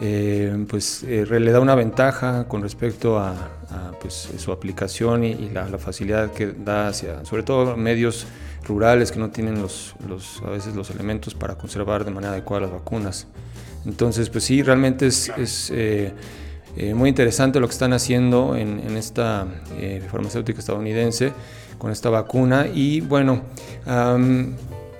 eh, 0.00 0.64
pues 0.68 1.02
le 1.02 1.50
da 1.50 1.60
una 1.60 1.74
ventaja 1.74 2.46
con 2.46 2.62
respecto 2.62 3.18
a, 3.18 3.34
pues, 4.00 4.30
su 4.38 4.52
aplicación 4.52 5.24
y, 5.24 5.50
la, 5.50 5.68
la, 5.68 5.78
facilidad 5.78 6.32
que 6.32 6.46
da 6.46 6.88
hacia, 6.88 7.24
sobre 7.24 7.42
todo 7.42 7.76
medios 7.76 8.26
rurales 8.68 9.10
que 9.10 9.18
no 9.18 9.30
tienen 9.30 9.60
los, 9.60 9.94
los, 10.06 10.42
a 10.42 10.50
veces 10.50 10.76
los 10.76 10.90
elementos 10.90 11.34
para 11.34 11.56
conservar 11.56 12.04
de 12.04 12.10
manera 12.10 12.32
adecuada 12.32 12.66
las 12.66 12.72
vacunas. 12.72 13.26
Entonces, 13.86 14.28
pues 14.28 14.44
sí, 14.44 14.62
realmente 14.62 15.06
es, 15.06 15.32
es 15.36 15.70
eh, 15.74 16.12
eh, 16.76 16.94
muy 16.94 17.08
interesante 17.08 17.58
lo 17.58 17.66
que 17.66 17.72
están 17.72 17.92
haciendo 17.92 18.54
en, 18.54 18.80
en 18.80 18.96
esta 18.96 19.46
eh, 19.78 20.02
farmacéutica 20.10 20.60
estadounidense 20.60 21.32
con 21.78 21.90
esta 21.90 22.10
vacuna. 22.10 22.66
Y 22.72 23.00
bueno, 23.00 23.42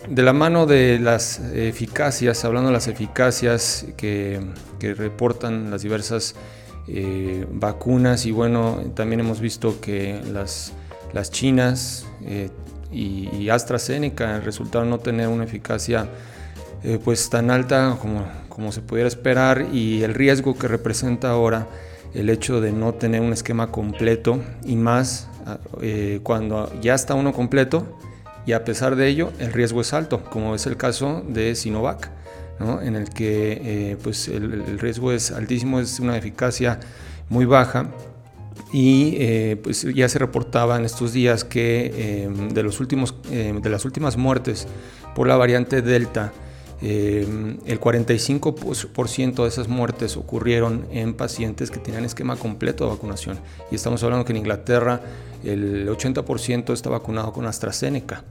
de 0.09 0.23
la 0.23 0.33
mano 0.33 0.67
de 0.67 0.99
las 0.99 1.41
eficacias, 1.55 2.45
hablando 2.45 2.69
de 2.69 2.75
las 2.75 2.89
eficacias 2.89 3.87
que, 3.97 4.41
reportan 4.81 5.71
las 5.71 5.83
diversas 5.83 6.35
vacunas, 7.53 8.25
y 8.25 8.31
bueno, 8.31 8.81
también 8.95 9.21
hemos 9.21 9.41
visto 9.41 9.81
que 9.81 10.21
las, 10.33 10.73
chinas 11.31 12.07
y, 12.91 13.49
AstraZeneca 13.49 14.41
resultaron 14.41 14.91
no 14.91 14.99
tener 14.99 15.29
una 15.29 15.45
eficacia 15.45 16.09
eh, 16.85 16.99
pues 17.03 17.29
tan 17.29 17.51
alta 17.51 17.99
como, 18.01 18.25
como 18.49 18.71
se 18.71 18.83
pudiera 18.83 19.09
esperar 19.09 19.67
y 19.73 20.05
el 20.05 20.15
riesgo 20.15 20.57
que 20.57 20.69
representa 20.69 21.31
ahora 21.31 21.67
el 22.15 22.31
hecho 22.31 22.61
de 22.61 22.71
no 22.71 22.95
tener 22.95 23.21
un 23.21 23.33
esquema 23.33 23.73
completo 23.73 24.41
y 24.65 24.77
más 24.77 25.29
eh, 25.83 26.21
cuando 26.23 26.73
ya 26.81 26.95
está 26.95 27.15
uno 27.15 27.33
completo 27.33 27.99
y 28.47 28.53
a 28.53 28.65
pesar 28.65 28.97
de 28.97 29.09
ello 29.09 29.33
el 29.39 29.53
riesgo 29.53 29.81
es 29.81 29.93
alto, 29.93 30.25
como 30.25 30.55
es 30.55 30.67
el 30.67 30.77
caso 30.77 31.23
de 31.27 31.55
Sinovac, 31.55 32.11
en 32.83 32.97
el 32.97 33.11
que 33.11 33.61
eh, 33.93 33.97
pues 34.03 34.27
el, 34.29 34.79
riesgo 34.79 35.13
es 35.13 35.31
altísimo, 35.31 35.79
es 35.81 36.01
una 36.01 36.17
eficacia 36.17 36.81
muy 37.29 37.45
baja 37.45 37.91
y 38.73 39.15
eh, 39.19 39.57
pues 39.63 39.83
ya 39.83 40.09
se 40.09 40.19
reportaba 40.19 40.77
en 40.77 40.85
estos 40.85 41.13
días 41.13 41.45
que 41.45 42.25
em, 42.25 42.49
de, 42.49 42.63
los 42.63 42.81
últimos, 42.81 43.15
de 43.31 43.71
las 43.71 43.85
últimas 43.85 44.17
muertes 44.17 44.67
por 45.15 45.29
la 45.29 45.37
variante 45.37 45.83
Delta, 45.83 46.33
em, 46.83 47.59
el 47.67 47.81
45% 47.81 49.43
de 49.43 49.49
esas 49.49 49.69
muertes 49.69 50.17
ocurrieron 50.17 50.87
en 50.91 51.15
pacientes 51.15 51.71
que 51.71 51.79
tenían 51.79 52.05
esquema 52.05 52.37
completo 52.37 52.85
de 52.85 52.91
vacunación. 52.91 53.39
Y 53.71 53.75
estamos 53.75 54.03
hablando 54.03 54.25
que 54.25 54.33
en 54.33 54.39
Inglaterra 54.39 55.01
el 55.45 55.89
80% 55.89 56.73
está 56.73 56.91
vacunado 56.91 57.33
con 57.33 57.47
AstraZeneca. 57.47 58.25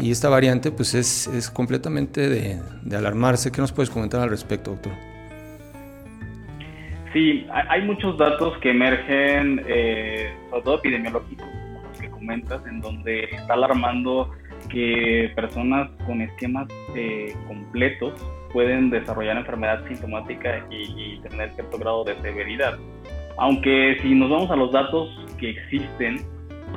Y 0.00 0.10
esta 0.10 0.28
variante 0.28 0.72
pues 0.72 0.94
es, 0.94 1.28
es 1.28 1.50
completamente 1.50 2.28
de, 2.28 2.60
de 2.82 2.96
alarmarse. 2.96 3.52
¿Qué 3.52 3.60
nos 3.60 3.72
puedes 3.72 3.90
comentar 3.90 4.20
al 4.20 4.30
respecto, 4.30 4.72
doctor? 4.72 4.92
Sí, 7.12 7.46
hay 7.50 7.82
muchos 7.82 8.18
datos 8.18 8.58
que 8.58 8.70
emergen, 8.70 9.64
eh, 9.66 10.30
sobre 10.50 10.62
todo 10.62 10.74
epidemiológicos, 10.76 11.46
como 11.46 11.82
los 11.88 11.98
que 11.98 12.10
comentas, 12.10 12.66
en 12.66 12.80
donde 12.80 13.24
está 13.24 13.54
alarmando 13.54 14.30
que 14.68 15.32
personas 15.34 15.90
con 16.06 16.20
esquemas 16.20 16.68
eh, 16.94 17.34
completos 17.46 18.14
pueden 18.52 18.90
desarrollar 18.90 19.36
enfermedad 19.36 19.86
sintomática 19.86 20.66
y, 20.70 21.18
tener 21.20 21.50
cierto 21.50 21.78
grado 21.78 22.04
de 22.04 22.14
severidad. 22.22 22.78
Aunque 23.36 23.98
si 24.02 24.14
nos 24.14 24.30
vamos 24.30 24.50
a 24.50 24.56
los 24.56 24.72
datos 24.72 25.08
que 25.38 25.50
existen, 25.50 26.18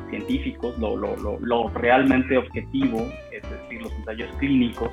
científicos, 0.09 0.77
lo, 0.77 0.95
lo, 0.95 1.15
lo, 1.39 1.69
realmente 1.69 2.37
objetivo, 2.37 3.07
es 3.31 3.41
decir, 3.49 3.81
los 3.81 3.93
ensayos 3.93 4.29
clínicos, 4.37 4.89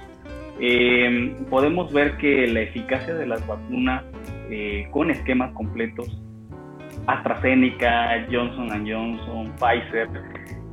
eh, 0.60 1.36
podemos 1.50 1.92
ver 1.92 2.16
que 2.16 2.46
la 2.46 2.60
eficacia 2.60 3.14
de 3.14 3.26
las 3.26 3.44
vacunas 3.46 4.04
eh, 4.50 4.86
con 4.90 5.10
esquemas 5.10 5.52
completos, 5.54 6.20
AstraZeneca, 7.06 8.26
Johnson 8.30 8.68
Johnson, 8.86 9.52
Pfizer, 9.56 10.08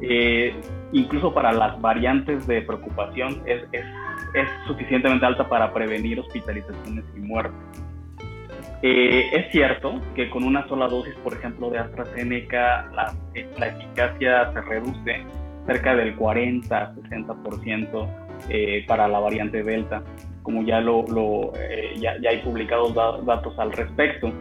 eh, 0.01 0.53
incluso 0.91 1.33
para 1.33 1.51
las 1.51 1.79
variantes 1.81 2.45
de 2.47 2.61
preocupación 2.61 3.41
es, 3.45 3.63
es, 3.71 3.85
es, 4.33 4.47
suficientemente 4.67 5.25
alta 5.25 5.47
para 5.47 5.73
prevenir 5.73 6.19
hospitalizaciones 6.19 7.05
y 7.15 7.19
muertes. 7.19 7.83
Eh, 8.81 9.29
es 9.33 9.51
cierto 9.51 9.99
que 10.15 10.29
con 10.29 10.43
una 10.43 10.67
sola 10.67 10.87
dosis, 10.87 11.15
por 11.23 11.33
ejemplo, 11.33 11.69
de 11.69 11.79
AstraZeneca, 11.79 12.89
la, 12.93 13.13
la 13.57 13.67
eficacia 13.67 14.51
se 14.53 14.61
reduce 14.61 15.25
cerca 15.65 15.95
del 15.95 16.15
40-60% 16.17 18.07
eh, 18.49 18.85
para 18.87 19.07
la 19.07 19.19
variante 19.19 19.63
Delta 19.63 20.03
como 20.45 20.61
ya, 20.61 20.79
lo, 20.79 21.03
eh, 21.59 21.95
ya, 21.99 22.11
hay 22.29 22.37
publicados 22.37 22.93
datos 22.93 23.57
al 23.57 23.71
respecto. 23.71 24.31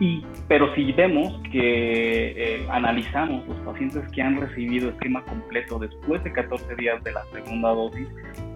Y, 0.00 0.24
pero 0.46 0.72
si 0.74 0.92
vemos 0.92 1.40
que 1.50 2.34
eh, 2.36 2.66
analizamos 2.70 3.46
los 3.48 3.56
pacientes 3.58 4.08
que 4.12 4.22
han 4.22 4.40
recibido 4.40 4.90
esquema 4.90 5.24
completo 5.24 5.78
después 5.78 6.22
de 6.22 6.32
14 6.32 6.76
días 6.76 7.02
de 7.02 7.12
la 7.12 7.24
segunda 7.32 7.70
dosis, 7.70 8.06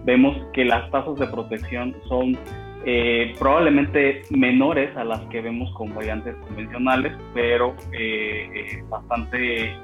vemos 0.05 0.37
que 0.53 0.63
las 0.63 0.89
tasas 0.89 1.19
de 1.19 1.27
protección 1.27 1.95
son 2.07 2.37
eh, 2.85 3.33
probablemente 3.39 4.21
menores 4.29 4.95
a 4.95 5.03
las 5.03 5.21
que 5.27 5.41
vemos 5.41 5.69
con 5.73 5.93
variantes 5.93 6.35
convencionales, 6.37 7.13
pero 7.33 7.75
bastante 8.89 9.75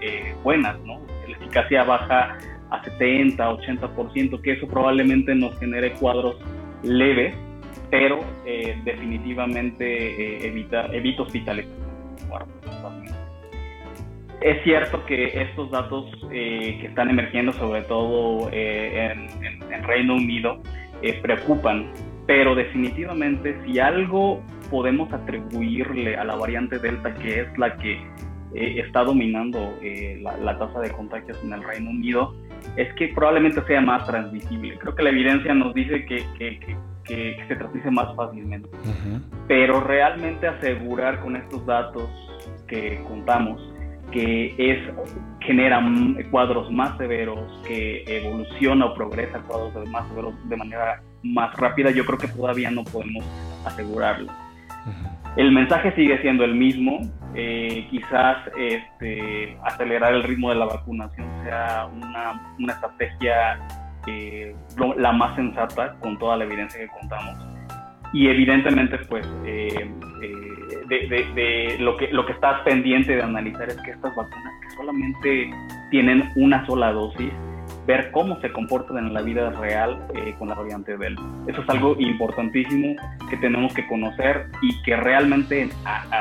buenas, 0.44 0.80
¿no? 0.86 1.00
La 1.28 1.36
eficacia 1.38 1.84
baja 1.84 2.38
a 2.70 2.84
70, 2.84 3.52
80%, 3.52 4.42
que 4.42 4.54
eso 4.54 4.68
probablemente 4.68 5.36
nos 5.36 5.58
genere 5.60 5.92
cuadros 5.94 6.38
leve, 6.84 7.34
pero 7.90 8.20
eh, 8.46 8.80
definitivamente 8.84 9.86
eh, 9.86 10.48
evita, 10.48 10.86
evita 10.88 11.24
hospitalización. 11.24 11.76
es 14.42 14.64
cierto 14.64 15.06
que 15.06 15.42
estos 15.42 15.72
datos 15.72 16.06
eh, 16.32 16.78
que 16.80 16.88
están 16.88 17.10
emergiendo, 17.10 17.52
sobre 17.54 17.82
todo 17.84 18.50
en, 18.52 19.28
en, 19.44 19.84
Reino 19.84 20.16
Unido, 20.16 20.62
preocupan, 21.22 21.92
pero 22.28 22.54
definitivamente 22.54 23.58
si 23.66 23.80
algo 23.80 24.44
podemos 24.70 25.12
atribuirle 25.12 26.16
a 26.16 26.24
la 26.24 26.36
variante 26.36 26.78
Delta, 26.78 27.14
que 27.16 27.42
es 27.42 27.58
la 27.58 27.76
que 27.78 28.00
está 28.54 29.04
dominando 29.04 29.74
la, 30.22 30.60
tasa 30.60 30.80
de 30.80 30.92
contagios 30.92 31.42
en 31.44 31.54
el 31.54 31.64
Reino 31.64 31.90
Unido, 31.90 32.36
es 32.76 32.94
que 32.96 33.08
probablemente 33.10 33.62
sea 33.66 33.82
más 33.82 34.06
transmisible. 34.06 34.78
Creo 34.78 34.96
que 34.96 35.04
la 35.04 35.10
evidencia 35.10 35.54
nos 35.56 35.74
dice 35.74 36.06
que, 36.06 36.24
que, 36.38 36.78
se 37.48 37.56
transmite 37.56 37.92
más 37.92 38.16
fácilmente. 38.16 38.70
Pero 39.48 39.82
realmente 39.82 40.48
asegurar 40.48 41.20
con 41.22 41.36
estos 41.36 41.66
datos 41.66 42.10
que 42.68 43.02
contamos 43.08 43.62
que 44.12 44.56
es 44.58 44.80
genera 45.42 45.82
cuadros 46.32 46.72
más 46.72 46.98
severos, 46.98 47.40
que 47.68 48.04
evoluciona 48.08 48.88
o 48.88 48.94
progresa 48.94 49.40
cuadros 49.40 49.88
más 49.90 50.08
severos 50.10 50.34
de 50.50 50.58
manera 50.58 51.02
más 51.24 51.56
rápida, 51.58 51.92
yo 51.92 52.06
creo 52.06 52.18
que 52.18 52.28
todavía 52.28 52.72
no 52.72 52.84
podemos 52.84 53.26
asegurarlo. 53.66 54.32
El 55.36 55.52
mensaje 55.52 55.94
sigue 55.96 56.20
siendo 56.22 56.44
el 56.44 56.56
mismo, 56.56 57.00
eh, 57.36 57.88
quizás 57.90 58.38
este, 58.58 59.58
acelerar 59.64 60.14
el 60.14 60.24
ritmo 60.24 60.50
de 60.50 60.56
la 60.56 60.66
vacunación 60.66 61.28
sea 61.44 61.88
una, 61.94 62.56
una 62.58 62.74
estrategia 62.74 63.60
eh, 64.10 64.56
la 64.98 65.12
más 65.12 65.36
sensata 65.36 65.96
con 66.00 66.18
toda 66.18 66.38
la 66.38 66.46
evidencia 66.46 66.80
que 66.80 66.88
contamos. 66.88 67.38
Y 68.14 68.28
evidentemente, 68.28 68.98
pues, 69.10 69.28
eh, 69.46 69.92
de, 70.88 71.78
lo, 71.80 71.96
que, 71.98 72.08
lo 72.12 72.26
que 72.26 72.34
estás 72.34 72.62
pendiente 72.62 73.16
de 73.16 73.22
analizar 73.22 73.70
es 73.70 73.78
que 73.82 73.92
estas 73.92 74.16
vacunas 74.16 74.54
que 74.62 74.76
solamente 74.76 75.52
tienen 75.92 76.32
una 76.36 76.66
sola 76.66 76.92
dosis, 76.92 77.32
ver 77.86 78.12
cómo 78.12 78.40
se 78.42 78.52
comportan 78.52 78.98
en 78.98 79.14
la 79.14 79.22
vida 79.22 79.52
real 79.52 80.06
eh, 80.16 80.34
con 80.38 80.50
la 80.50 80.56
variante 80.56 80.98
Delta. 80.98 81.22
Eso 81.48 81.62
es 81.62 81.70
algo 81.70 81.96
importantísimo 82.00 82.96
que 83.30 83.38
tenemos 83.38 83.74
que 83.74 83.88
conocer 83.88 84.48
y 84.62 84.82
que 84.84 84.96
realmente 84.96 85.70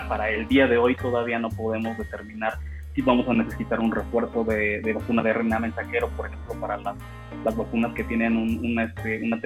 para 0.09 0.31
el 0.31 0.47
día 0.49 0.67
de 0.67 0.79
hoy 0.79 0.95
todavía 0.95 1.39
no 1.39 1.49
podemos 1.51 1.97
determinar 1.99 2.55
si 2.99 3.03
vamos 3.03 3.29
a 3.29 3.33
necesitar 3.33 3.79
un 3.79 3.93
refuerzo 3.93 4.43
de, 4.43 4.83
vacuna 4.93 5.23
de 5.23 5.33
RNA 5.33 5.61
mensajero, 5.61 6.09
por 6.17 6.27
ejemplo, 6.27 6.61
para 6.61 6.79
las, 6.79 6.97
las 7.45 7.57
vacunas 7.57 7.95
que 7.95 8.03
tienen 8.03 8.37
una, 8.37 8.87
este, 8.87 9.23
una, 9.23 9.39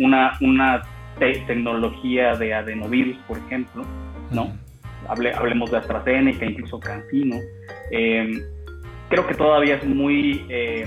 una, 0.00 0.32
una 0.40 0.82
tecnología 1.20 2.34
de 2.34 2.52
adenovirus, 2.52 3.16
por 3.28 3.38
ejemplo, 3.38 3.84
¿no? 4.32 4.52
hablemos 5.06 5.70
de 5.70 5.76
AstraZeneca, 5.76 6.44
incluso 6.44 6.80
CanSino. 6.80 7.36
Eh, 7.92 8.42
creo 9.08 9.28
que 9.28 9.34
todavía 9.34 9.76
es 9.76 9.86
muy 9.86 10.44
eh, 10.48 10.84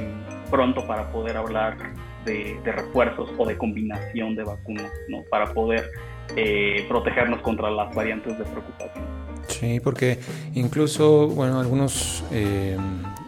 pronto 0.51 0.85
para 0.85 1.09
poder 1.11 1.37
hablar 1.37 1.77
de, 2.25 2.59
refuerzos 2.65 3.29
o 3.37 3.45
de 3.45 3.57
combinación 3.57 4.35
de 4.35 4.43
vacunas, 4.43 4.91
¿no? 5.07 5.23
Para 5.29 5.45
poder 5.53 5.89
eh, 6.35 6.85
protegernos 6.89 7.39
contra 7.39 7.71
las 7.71 7.95
variantes 7.95 8.37
de 8.37 8.43
preocupación. 8.43 9.24
Sí, 9.47 9.79
porque 9.79 10.19
incluso, 10.53 11.27
bueno, 11.27 11.59
algunos 11.59 12.23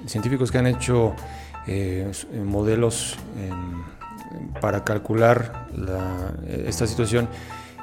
científicos 0.06 0.52
que 0.52 0.58
han 0.58 0.68
hecho 0.68 1.14
modelos 2.46 3.16
para 4.62 4.84
calcular 4.84 5.68
esta 6.66 6.88
situación 6.88 7.28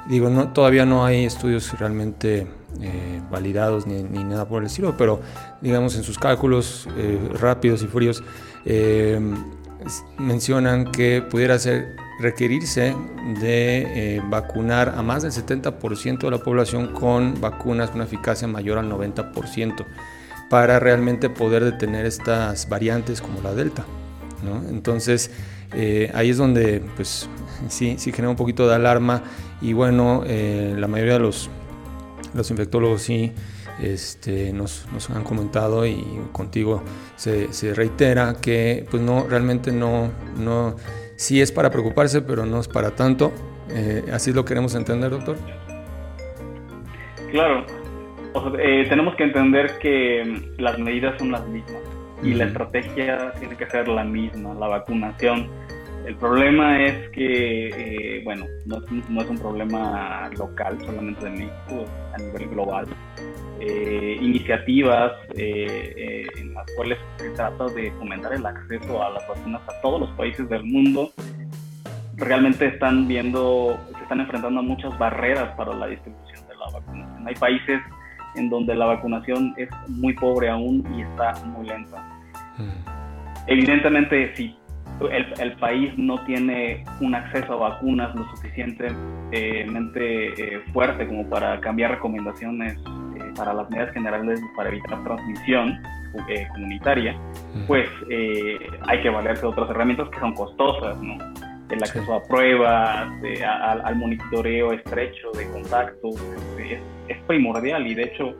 Digo, 0.07 0.29
no, 0.29 0.53
todavía 0.53 0.85
no 0.85 1.03
hay 1.03 1.25
estudios 1.25 1.77
realmente 1.79 2.47
eh, 2.79 3.21
validados 3.31 3.87
ni, 3.87 4.03
nada 4.03 4.47
por 4.47 4.61
el 4.61 4.67
estilo, 4.67 4.95
pero 4.95 5.19
digamos 5.61 5.95
en 5.95 6.03
sus 6.03 6.19
cálculos 6.19 6.87
eh, 6.95 7.17
rápidos 7.33 7.81
y 7.81 7.87
fríos 7.87 8.23
eh, 8.65 9.19
mencionan 10.19 10.91
que 10.91 11.23
pudiera 11.23 11.57
ser 11.57 11.95
requerirse 12.19 12.95
de 13.41 14.21
vacunar 14.29 14.93
a 14.97 15.01
más 15.01 15.23
del 15.23 15.31
70% 15.31 16.19
de 16.19 16.31
la 16.31 16.37
población 16.37 16.93
con 16.93 17.39
vacunas 17.41 17.89
con 17.89 18.01
eficacia 18.01 18.47
mayor 18.47 18.77
al 18.77 18.89
90% 18.89 19.85
para 20.49 20.79
realmente 20.79 21.29
poder 21.29 21.63
detener 21.63 22.05
estas 22.05 22.69
variantes 22.69 23.21
como 23.21 23.41
la 23.41 23.53
Delta. 23.53 23.85
Entonces, 24.69 25.31
ahí 26.13 26.29
es 26.29 26.37
donde 26.37 26.81
pues, 26.95 27.27
sí, 27.67 27.95
sí 27.97 28.11
genera 28.11 28.29
un 28.29 28.35
poquito 28.35 28.67
de 28.67 28.75
alarma 28.75 29.23
y 29.61 29.73
bueno, 29.73 30.23
eh, 30.25 30.75
la 30.77 30.87
mayoría 30.87 31.13
de 31.13 31.19
los, 31.19 31.49
los 32.33 32.49
infectólogos 32.51 33.01
sí 33.01 33.31
este, 33.81 34.53
nos, 34.53 34.85
nos, 34.93 35.09
han 35.09 35.23
comentado 35.23 35.85
y 35.85 36.03
contigo 36.31 36.83
se, 37.15 37.51
se, 37.51 37.73
reitera 37.73 38.35
que 38.41 38.85
pues 38.89 39.03
no, 39.03 39.25
realmente 39.27 39.71
no, 39.71 40.11
no, 40.37 40.75
sí 41.15 41.41
es 41.41 41.51
para 41.51 41.69
preocuparse, 41.69 42.21
pero 42.21 42.45
no 42.45 42.59
es 42.59 42.67
para 42.67 42.91
tanto. 42.91 43.33
Eh, 43.69 44.03
¿Así 44.11 44.31
lo 44.31 44.45
queremos 44.45 44.75
entender, 44.75 45.11
doctor? 45.11 45.37
Claro, 47.31 47.65
eh, 48.59 48.85
tenemos 48.87 49.15
que 49.15 49.23
entender 49.23 49.77
que 49.79 50.53
las 50.57 50.77
medidas 50.79 51.17
son 51.17 51.31
las 51.31 51.45
mismas 51.47 51.81
y 52.23 52.33
la 52.33 52.45
estrategia 52.45 53.33
tiene 53.39 53.55
que 53.55 53.69
ser 53.69 53.87
la 53.87 54.03
misma, 54.03 54.53
la 54.53 54.67
vacunación 54.67 55.49
el 56.05 56.15
problema 56.17 56.83
es 56.83 57.09
que, 57.09 57.67
eh, 57.69 58.21
bueno, 58.23 58.45
no, 58.65 58.77
es 58.77 59.29
un 59.29 59.37
problema 59.37 60.29
local 60.37 60.77
solamente 60.85 61.25
de 61.25 61.31
México, 61.31 61.85
a 62.13 62.17
nivel 62.17 62.49
global. 62.49 62.85
Eh, 63.59 64.17
iniciativas 64.21 65.13
eh, 65.35 66.27
en 66.37 66.53
las 66.53 66.65
cuales 66.75 66.99
se 67.17 67.29
trata 67.31 67.65
de 67.67 67.91
fomentar 67.93 68.33
el 68.33 68.45
acceso 68.45 69.01
a 69.01 69.11
las 69.11 69.27
vacunas 69.27 69.61
a 69.67 69.81
todos 69.81 70.01
los 70.01 70.09
países 70.11 70.47
del 70.49 70.63
mundo, 70.63 71.11
realmente 72.17 72.67
están 72.67 73.07
viendo, 73.07 73.77
se 73.95 74.03
están 74.03 74.19
enfrentando 74.19 74.59
a 74.59 74.63
muchas 74.63 74.97
barreras 74.99 75.55
para 75.55 75.73
la 75.73 75.87
distribución 75.87 76.47
de 76.47 76.55
la 76.55 76.69
vacunación. 76.71 77.27
Hay 77.27 77.35
países 77.35 77.81
en 78.35 78.49
donde 78.49 78.75
la 78.75 78.85
vacunación 78.85 79.53
es 79.57 79.69
muy 79.87 80.13
pobre 80.13 80.49
aún 80.49 80.85
y 80.95 81.01
está 81.01 81.33
muy 81.45 81.65
lenta. 81.67 81.97
Mm. 82.57 83.47
Evidentemente, 83.47 84.35
si 84.35 84.55
el, 85.01 85.53
país 85.57 85.91
no 85.97 86.23
tiene 86.25 86.83
un 87.01 87.15
acceso 87.15 87.53
a 87.53 87.69
vacunas 87.69 88.15
lo 88.15 88.23
suficientemente 88.35 88.95
eh, 89.31 90.61
fuerte 90.71 91.05
como 91.07 91.29
para 91.29 91.59
cambiar 91.59 91.91
recomendaciones 91.91 92.73
eh, 92.77 93.33
para 93.35 93.53
las 93.53 93.69
medidas 93.69 93.93
generales 93.93 94.39
para 94.55 94.69
evitar 94.69 95.03
transmisión 95.03 95.81
eh, 96.29 96.47
comunitaria, 96.53 97.19
pues 97.67 97.89
hay 98.87 99.01
que 99.01 99.09
valerse 99.09 99.41
de 99.41 99.47
otras 99.47 99.69
herramientas 99.69 100.07
que 100.09 100.19
son 100.19 100.33
costosas, 100.33 100.97
¿no? 101.01 101.17
El 101.69 101.83
acceso 101.83 102.13
a 102.13 102.23
pruebas, 102.23 103.09
al, 103.43 103.95
monitoreo 103.97 104.71
estrecho 104.71 105.31
de 105.31 105.49
contactos, 105.51 106.15
es, 106.57 106.79
es 107.09 107.17
primordial 107.23 107.85
y 107.85 107.95
de 107.95 108.03
hecho 108.03 108.33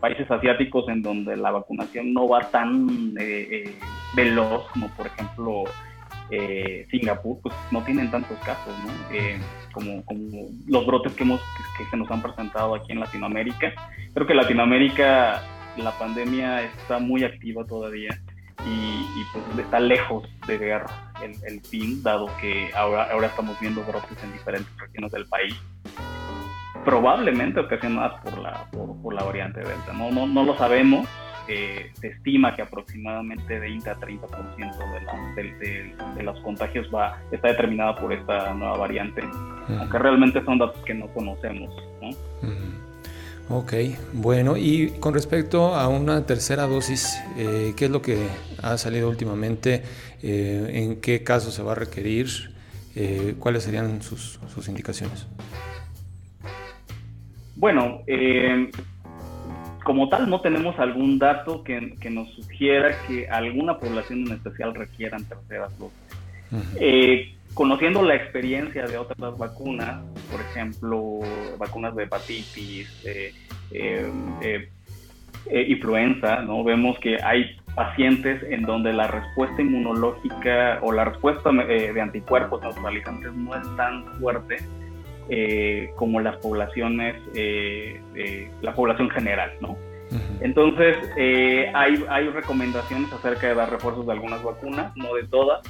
países 0.00 0.30
asiáticos 0.30 0.88
en 0.88 1.00
donde 1.00 1.36
la 1.36 1.52
vacunación 1.52 2.12
no 2.12 2.28
va 2.28 2.40
tan 2.50 3.14
veloz 4.14 4.68
como 4.72 4.88
por 4.90 5.06
ejemplo 5.06 5.64
eh, 6.30 6.86
Singapur, 6.90 7.38
pues 7.42 7.54
no 7.70 7.82
tienen 7.84 8.10
tantos 8.10 8.38
casos, 8.40 8.74
¿no? 8.84 8.92
Eh, 9.14 9.38
como, 9.72 10.02
los 10.66 10.86
brotes 10.86 11.12
que, 11.12 11.22
hemos, 11.22 11.40
que, 11.76 11.84
se 11.84 11.96
nos 11.96 12.10
han 12.10 12.22
presentado 12.22 12.74
aquí 12.74 12.92
en 12.92 13.00
Latinoamérica. 13.00 13.72
Creo 14.12 14.26
que 14.26 14.34
Latinoamérica 14.34 15.42
la 15.76 15.92
pandemia 15.98 16.62
está 16.62 16.98
muy 16.98 17.22
activa 17.22 17.64
todavía 17.64 18.18
y, 18.66 19.24
pues 19.32 19.58
está 19.58 19.78
lejos 19.78 20.28
de 20.46 20.58
ver 20.58 20.82
el, 21.46 21.60
fin, 21.60 22.02
dado 22.02 22.28
que 22.40 22.70
ahora, 22.74 23.08
ahora 23.12 23.28
estamos 23.28 23.58
viendo 23.60 23.82
brotes 23.84 24.22
en 24.24 24.32
diferentes 24.32 24.76
regiones 24.78 25.12
del 25.12 25.26
país 25.26 25.54
probablemente 26.86 27.58
ocasionadas 27.58 28.20
por 28.22 28.38
la, 28.38 28.64
por, 28.70 29.12
la 29.12 29.24
variante 29.24 29.60
Delta. 29.60 29.92
No, 29.92 30.10
no, 30.12 30.26
no 30.26 30.44
lo 30.44 30.56
sabemos, 30.56 31.06
se 31.46 32.08
estima 32.08 32.54
que 32.54 32.62
aproximadamente 32.62 33.58
20 33.58 33.90
a 33.90 33.96
30% 33.96 35.34
de, 35.36 35.94
de, 36.16 36.22
los 36.22 36.38
contagios 36.40 36.88
va, 36.92 37.20
está 37.30 37.48
determinada 37.48 37.96
por 37.96 38.12
esta 38.12 38.52
nueva 38.54 38.76
variante, 38.78 39.22
aunque 39.68 39.98
realmente 39.98 40.44
son 40.44 40.58
datos 40.58 40.82
que 40.84 40.94
no 40.94 41.06
conocemos. 41.08 41.74
Ok, 43.48 43.74
bueno, 44.12 44.56
y 44.56 44.90
con 44.98 45.14
respecto 45.14 45.74
a 45.74 45.86
una 45.86 46.26
tercera 46.26 46.66
dosis, 46.66 47.16
eh, 47.36 47.74
¿qué 47.76 47.84
es 47.84 47.90
lo 47.90 48.02
que 48.02 48.26
ha 48.60 48.76
salido 48.76 49.08
últimamente? 49.08 49.82
Eh, 50.22 50.70
¿En 50.72 51.00
qué 51.00 51.22
caso 51.22 51.52
se 51.52 51.62
va 51.62 51.72
a 51.72 51.74
requerir? 51.76 52.26
Eh, 52.96 53.36
¿Cuáles 53.38 53.62
serían 53.62 54.02
sus, 54.02 54.40
sus 54.52 54.68
indicaciones? 54.68 55.28
Bueno, 57.54 58.02
eh, 58.06 58.70
como 59.86 60.08
tal 60.08 60.28
no 60.28 60.40
tenemos 60.40 60.76
algún 60.80 61.16
dato 61.20 61.62
que, 61.62 61.96
nos 62.10 62.28
sugiera 62.30 62.90
que 63.06 63.28
alguna 63.28 63.78
población 63.78 64.26
en 64.26 64.32
especial 64.32 64.74
requieran 64.74 65.24
terceras 65.24 65.78
dosis. 65.78 65.96
Eh, 66.80 67.36
conociendo 67.54 68.02
la 68.02 68.16
experiencia 68.16 68.84
de 68.88 68.98
otras 68.98 69.38
vacunas, 69.38 70.02
por 70.28 70.40
ejemplo, 70.40 71.20
vacunas 71.56 71.94
de 71.94 72.02
hepatitis, 72.02 72.88
eh, 73.04 73.32
eh, 73.70 74.68
influenza, 75.68 76.42
¿no? 76.42 76.64
vemos 76.64 76.98
que 76.98 77.22
hay 77.22 77.56
pacientes 77.76 78.42
en 78.50 78.62
donde 78.62 78.92
la 78.92 79.06
respuesta 79.06 79.62
inmunológica 79.62 80.80
o 80.82 80.90
la 80.90 81.04
respuesta 81.04 81.52
de 81.52 82.00
anticuerpos 82.00 82.60
neutralizantes 82.60 83.32
no 83.34 83.54
es 83.54 83.76
tan 83.76 84.04
fuerte 84.18 84.56
eh, 85.28 85.90
como 85.96 86.20
las 86.20 86.36
poblaciones, 86.36 87.16
eh, 87.34 88.00
la 88.62 88.74
población 88.74 89.10
general, 89.10 89.52
¿no? 89.60 89.76
Entonces, 90.40 90.96
eh, 91.16 91.70
hay, 91.74 92.04
hay 92.08 92.28
recomendaciones 92.28 93.12
acerca 93.12 93.48
de 93.48 93.54
dar 93.54 93.70
refuerzos 93.70 94.06
de 94.06 94.12
algunas 94.12 94.42
vacunas, 94.42 94.94
no 94.96 95.14
de 95.14 95.24
todas. 95.24 95.60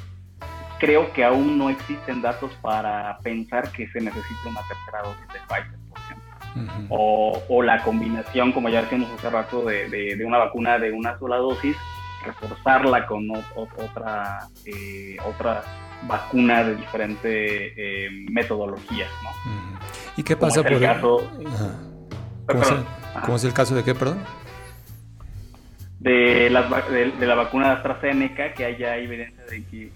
Creo 0.78 1.10
que 1.12 1.24
aún 1.24 1.56
no 1.56 1.70
existen 1.70 2.20
datos 2.20 2.52
para 2.60 3.18
pensar 3.22 3.70
que 3.72 3.88
se 3.88 4.00
necesita 4.00 4.48
una 4.48 4.60
tercera 4.68 5.02
dosis 5.02 5.26
de 5.28 5.38
Pfizer, 5.48 5.78
por 5.88 5.98
ejemplo. 5.98 6.86
o, 6.90 7.42
o, 7.48 7.62
la 7.62 7.82
combinación, 7.82 8.52
como 8.52 8.68
ya 8.68 8.82
decíamos 8.82 9.10
hace 9.12 9.30
rato, 9.30 9.64
de, 9.64 9.88
de, 9.88 10.24
una 10.24 10.38
vacuna 10.38 10.78
de 10.78 10.92
una 10.92 11.18
sola 11.18 11.36
dosis, 11.36 11.76
reforzarla 12.24 13.06
con 13.06 13.26
otra, 13.54 14.48
eh, 14.66 15.16
otra 15.24 15.62
vacuna 16.06 16.64
de 16.64 16.76
diferente 16.76 18.06
eh, 18.06 18.10
metodología. 18.30 19.06
¿no? 19.22 19.30
¿Y 20.16 20.22
qué 20.22 20.36
pasa 20.36 20.62
por 20.62 20.72
el 20.72 20.80
caso? 20.80 21.30
¿Cómo, 23.24 23.36
es 23.36 23.44
el, 23.44 23.52
caso 23.52 23.74
de 23.74 23.82
qué, 23.82 23.94
perdón? 23.94 24.18
De 25.98 26.48
la, 26.50 26.62
de, 26.62 27.26
la 27.26 27.34
vacuna 27.34 27.68
de 27.68 27.72
AstraZeneca, 27.74 28.52
que 28.54 28.64
haya 28.64 28.96
evidencia 28.96 29.44
de 29.44 29.64
que 29.64 29.92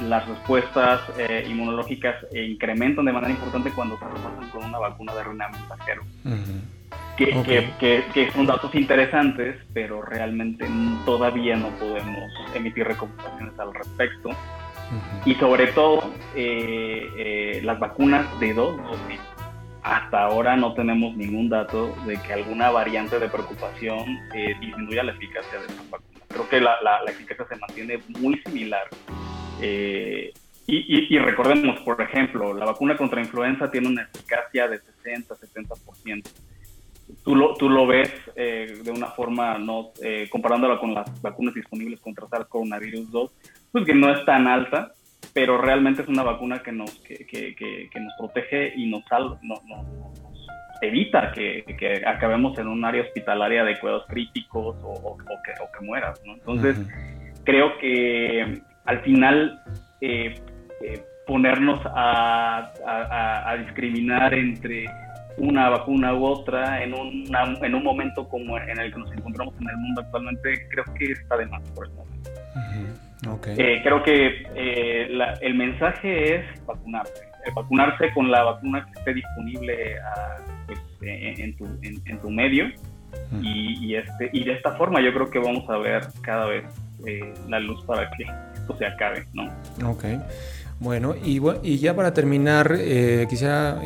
las 0.00 0.28
respuestas 0.28 1.00
eh, 1.18 1.46
inmunológicas 1.48 2.16
incrementan 2.32 3.04
de 3.04 3.12
manera 3.12 3.32
importante 3.32 3.70
cuando 3.70 3.96
se 3.98 4.04
refuerzan 4.04 4.50
con 4.50 4.64
una 4.64 4.78
vacuna 4.78 5.14
de 5.14 5.22
RNA 5.22 5.48
mensajero. 5.48 6.02
que, 7.16 7.70
que, 7.78 8.04
que, 8.12 8.32
son 8.32 8.46
datos 8.46 8.74
interesantes, 8.74 9.56
pero 9.72 10.02
realmente 10.02 10.66
todavía 11.04 11.56
no 11.56 11.68
podemos 11.78 12.30
emitir 12.54 12.86
recomendaciones 12.86 13.58
al 13.58 13.72
respecto. 13.72 14.30
Y 15.24 15.34
sobre 15.36 15.68
todo, 15.68 16.12
eh, 16.34 17.08
eh, 17.16 17.60
las 17.64 17.78
vacunas 17.78 18.26
de 18.40 18.54
dos 18.54 18.76
dosis 18.76 19.20
hasta 19.84 20.22
ahora 20.22 20.56
no 20.56 20.72
tenemos 20.72 21.14
ningún 21.14 21.50
dato 21.50 21.94
de 22.06 22.16
que 22.22 22.32
alguna 22.32 22.70
variante 22.70 23.18
de 23.18 23.28
preocupación 23.28 24.18
eh, 24.34 24.54
disminuya 24.58 25.02
la 25.02 25.12
eficacia 25.12 25.60
de 25.60 25.66
estas 25.66 25.90
vacunas. 25.90 26.22
Creo 26.26 26.48
que 26.48 26.60
la, 26.60 26.80
la, 26.82 27.04
eficacia 27.06 27.46
se 27.46 27.56
mantiene 27.56 27.98
muy 28.08 28.40
similar. 28.46 28.88
Eh, 29.60 30.32
y, 30.66 31.14
y, 31.14 31.18
recordemos, 31.18 31.80
por 31.80 32.00
ejemplo, 32.00 32.54
la 32.54 32.64
vacuna 32.64 32.96
contra 32.96 33.20
influenza 33.20 33.70
tiene 33.70 33.88
una 33.88 34.08
eficacia 34.14 34.68
de 34.68 34.80
60-70%. 35.04 36.24
Tú 37.22 37.36
lo, 37.36 37.54
tú 37.56 37.68
lo 37.68 37.86
ves 37.86 38.10
eh, 38.34 38.80
de 38.82 38.90
una 38.90 39.08
forma, 39.08 39.58
no 39.58 39.90
comparándola 40.30 40.80
con 40.80 40.94
las 40.94 41.20
vacunas 41.20 41.52
disponibles 41.52 42.00
contra 42.00 42.26
SARS 42.26 42.46
coronavirus 42.46 43.10
2, 43.10 43.30
pues 43.74 43.84
que 43.86 43.94
no 43.94 44.10
es 44.10 44.24
tan 44.24 44.46
alta, 44.46 44.92
pero 45.34 45.60
realmente 45.60 46.02
es 46.02 46.08
una 46.08 46.22
vacuna 46.22 46.62
que 46.62 46.72
nos, 46.72 46.90
que, 47.00 47.26
que, 47.26 47.54
que, 47.56 48.00
nos 48.00 48.12
protege 48.16 48.72
y 48.76 48.86
nos, 48.86 49.04
salva, 49.06 49.38
nos 49.42 49.60
evita 50.80 51.32
que, 51.32 52.02
acabemos 52.06 52.56
en 52.58 52.68
un 52.68 52.84
área 52.84 53.02
hospitalaria 53.02 53.64
de 53.64 53.78
cuidados 53.80 54.06
críticos 54.08 54.76
o, 54.82 55.16
que, 55.16 55.52
o 55.60 55.72
que, 55.72 55.84
mueras. 55.84 56.20
¿no? 56.24 56.34
Entonces, 56.34 56.78
creo 57.42 57.76
que 57.78 58.62
al 58.84 59.00
final 59.00 59.60
eh, 60.00 60.34
eh, 60.82 61.02
ponernos 61.26 61.80
a, 61.86 62.72
a, 62.86 63.56
discriminar 63.56 64.34
entre 64.34 64.84
una 65.36 65.68
vacuna 65.68 66.14
u 66.14 66.24
otra 66.26 66.82
en, 66.82 66.94
una, 66.94 67.56
en 67.60 67.74
un 67.74 67.82
momento 67.82 68.28
como 68.28 68.56
en 68.56 68.78
el 68.78 68.92
que 68.92 69.00
nos 69.00 69.10
encontramos 69.10 69.54
en 69.60 69.68
el 69.68 69.76
mundo 69.78 70.02
actualmente, 70.02 70.68
creo 70.68 70.84
que 70.96 71.12
está 71.12 71.36
de 71.38 71.46
más 71.46 71.62
por 71.70 71.86
el 71.86 71.92
momento. 71.92 72.30
Eh, 73.46 73.80
creo 73.82 74.02
que 74.02 74.46
eh, 74.54 75.08
el 75.40 75.54
mensaje 75.54 76.36
es 76.36 76.66
vacunarse, 76.66 77.22
eh, 77.46 77.50
vacunarse 77.54 78.12
con 78.12 78.30
la 78.30 78.44
vacuna 78.44 78.84
que 78.86 78.98
esté 78.98 79.14
disponible 79.14 79.96
ah, 80.00 80.36
pues, 80.66 80.78
en, 81.02 81.56
tu, 81.56 81.66
en, 81.82 82.20
tu, 82.20 82.30
medio 82.30 82.66
y, 83.40 83.94
este, 83.94 84.30
y 84.32 84.44
de 84.44 84.52
esta 84.52 84.72
forma 84.72 85.00
yo 85.00 85.12
creo 85.12 85.30
que 85.30 85.38
vamos 85.38 85.68
a 85.70 85.78
ver 85.78 86.06
cada 86.22 86.46
vez 86.46 86.64
la 87.48 87.60
luz 87.60 87.84
para 87.84 88.10
que 88.10 88.24
esto 88.54 88.76
se 88.78 88.86
acabe, 88.86 89.24
¿no? 89.34 89.44
Ok. 89.88 90.04
Bueno, 90.80 91.14
y, 91.22 91.40
y 91.62 91.78
ya 91.78 91.94
para 91.94 92.12
terminar, 92.12 92.76
quisiera 93.28 93.80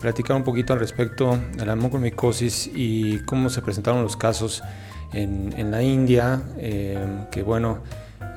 platicar 0.00 0.36
un 0.36 0.44
poquito 0.44 0.72
al 0.72 0.78
respecto 0.78 1.38
de 1.56 1.66
la 1.66 1.74
mucormicosis 1.74 2.70
y 2.72 3.24
cómo 3.24 3.48
se 3.48 3.62
presentaron 3.62 4.02
los 4.02 4.16
casos 4.16 4.62
en, 5.12 5.52
en 5.56 5.70
la 5.70 5.82
India, 5.82 6.40
que 7.30 7.42
bueno, 7.42 7.82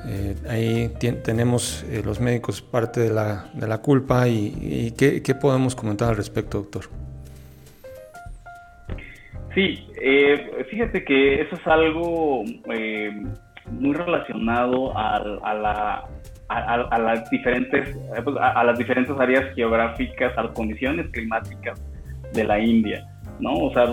eh, 0.06 0.34
ahí 0.48 0.90
tenemos 1.22 1.82
eh, 1.84 2.02
los 2.04 2.20
médicos 2.20 2.60
parte 2.60 3.00
de 3.00 3.10
la, 3.10 3.46
de 3.54 3.66
la 3.66 3.78
culpa 3.78 4.28
y, 4.28 4.92
¿qué, 4.96 5.34
podemos 5.34 5.74
comentar 5.74 6.10
al 6.10 6.16
respecto, 6.16 6.58
doctor. 6.58 6.84
Sí, 9.54 9.86
eh, 10.00 10.64
fíjate 10.70 11.04
que 11.04 11.40
eso 11.40 11.54
es 11.54 11.66
algo 11.66 12.44
muy 13.70 13.94
relacionado 13.94 14.96
a, 14.96 15.20
la, 15.54 16.04
a, 16.48 16.98
las 16.98 17.30
diferentes 17.30 17.96
pues, 18.22 18.36
a, 18.38 18.64
las 18.64 18.76
diferentes 18.76 19.18
áreas 19.18 19.54
geográficas, 19.54 20.36
a 20.36 20.42
las 20.44 20.52
condiciones 20.52 21.06
climáticas 21.12 21.80
de 22.32 22.44
la 22.44 22.58
India, 22.58 23.06
¿no? 23.38 23.54
O 23.54 23.72
sea, 23.72 23.84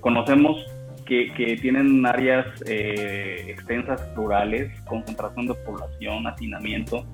conocemos 0.00 0.64
que, 1.06 1.58
tienen 1.60 2.04
áreas 2.04 2.46
eh, 2.66 3.46
extensas 3.48 4.02
rurales, 4.14 4.70
concentración 4.82 5.46
de 5.46 5.54
población, 5.54 6.26
hacinamiento, 6.26 7.04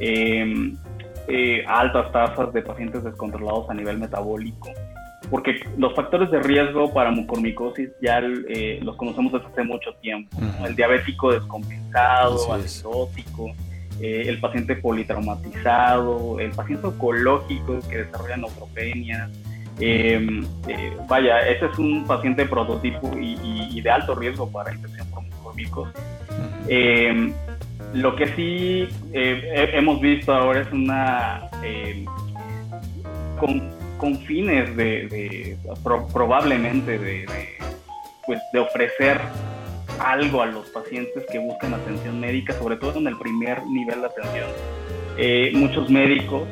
em, 0.00 0.76
eh, 1.28 1.64
altas 1.66 2.10
tasas 2.12 2.52
de 2.52 2.62
pacientes 2.62 3.04
descontrolados 3.04 3.70
a 3.70 3.74
nivel 3.74 3.98
metabólico, 3.98 4.70
porque 5.30 5.60
los 5.78 5.94
factores 5.94 6.30
de 6.30 6.40
riesgo 6.40 6.92
para 6.92 7.10
mucormicosis 7.10 7.90
ya 8.02 8.20
eh, 8.48 8.80
los 8.82 8.96
conocemos 8.96 9.32
desde 9.32 9.46
hace 9.46 9.62
mucho 9.62 9.94
tiempo, 10.00 10.36
el 10.66 10.74
diabético 10.74 11.32
descompensado, 11.32 12.52
anexótico, 12.52 13.52
el 14.00 14.40
paciente 14.40 14.74
politraumatizado, 14.74 16.40
el 16.40 16.50
paciente 16.50 16.88
oncológico 16.88 17.78
que 17.88 17.98
desarrolla 17.98 18.36
neutropenia, 18.38 19.30
Em, 19.80 20.44
eh, 20.68 20.96
vaya, 21.08 21.40
ese 21.48 21.66
es 21.66 21.78
un 21.78 22.06
paciente 22.06 22.46
prototipo 22.46 23.10
y, 23.18 23.80
de 23.80 23.90
alto 23.90 24.14
riesgo 24.14 24.50
para 24.50 24.72
infección 24.72 25.06
por. 25.10 25.24
Em, 26.68 27.32
lo 27.92 28.16
que 28.16 28.26
sí 28.34 28.88
eh, 29.12 29.70
hemos 29.74 30.00
visto 30.00 30.34
ahora 30.34 30.62
es 30.62 30.72
una 30.72 31.48
em, 31.62 32.04
con, 33.98 34.18
fines 34.26 34.76
de, 34.76 35.56
probablemente 36.12 36.98
de, 36.98 37.26
pues 38.26 38.38
de 38.52 38.58
ofrecer 38.58 39.18
algo 39.98 40.42
a 40.42 40.46
los 40.46 40.68
pacientes 40.70 41.24
que 41.30 41.38
buscan 41.38 41.72
atención 41.72 42.20
médica, 42.20 42.52
sobre 42.54 42.76
todo 42.76 42.98
en 42.98 43.06
el 43.06 43.16
primer 43.16 43.64
nivel 43.66 44.00
de 44.00 44.06
atención. 44.06 44.48
Eh, 45.16 45.52
muchos 45.54 45.88
médicos 45.88 46.42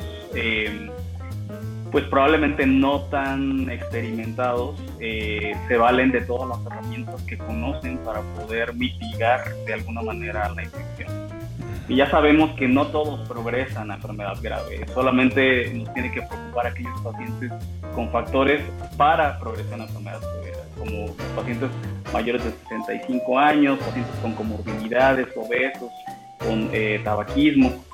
pues 1.93 2.05
probablemente 2.07 2.67
no 2.67 3.03
tan 3.03 3.71
experimentados, 3.71 4.81
eh, 4.99 5.53
se 5.69 5.77
valen 5.77 6.11
de 6.11 6.23
todas 6.23 6.49
las 6.49 6.67
herramientas 6.67 7.23
que 7.25 7.37
conocen 7.37 7.99
para 7.99 8.23
poder 8.35 8.75
mitigar 8.75 9.45
de 9.67 9.75
alguna 9.75 10.01
manera 10.01 10.49
la 10.49 10.63
infección. 10.65 11.11
Y 11.89 11.97
ya 11.97 12.11
sabemos 12.11 12.53
que 12.53 12.67
no 12.67 12.87
todos 12.87 13.29
progresan 13.29 13.91
a 13.91 13.97
enfermedad 13.97 14.39
grave, 14.41 14.87
solamente 14.95 15.71
nos 15.75 15.93
tiene 15.93 16.11
que 16.11 16.23
preocupar 16.23 16.69
aquellos 16.69 16.99
pacientes 17.03 17.53
con 17.95 18.09
factores 18.11 18.63
para 18.97 19.39
progresión 19.39 19.83
a 19.83 19.85
enfermedad 19.85 20.21
severa, 20.21 20.59
como 20.79 21.15
pacientes 21.37 21.69
mayores 22.11 22.43
de 22.43 22.53
65 22.53 23.39
años, 23.39 23.79
pacientes 23.81 24.15
con 24.23 24.33
comorbilidades, 24.33 25.29
obesos, 25.37 25.91
con 26.39 26.71
eh, 26.73 27.03
tabaquismo, 27.05 27.85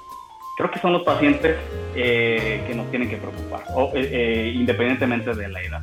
creo 0.59 0.71
que 0.73 0.81
son 0.81 0.93
los 0.93 1.05
pacientes 1.05 1.57
eh, 1.95 2.65
que 2.67 2.75
nos 2.75 2.91
tienen 2.91 3.09
que 3.09 3.17
preocupar, 3.17 3.63
eh, 3.95 4.09
eh, 4.13 4.53
independientemente 4.57 5.33
de 5.33 5.49
la 5.49 5.63
edad. 5.63 5.83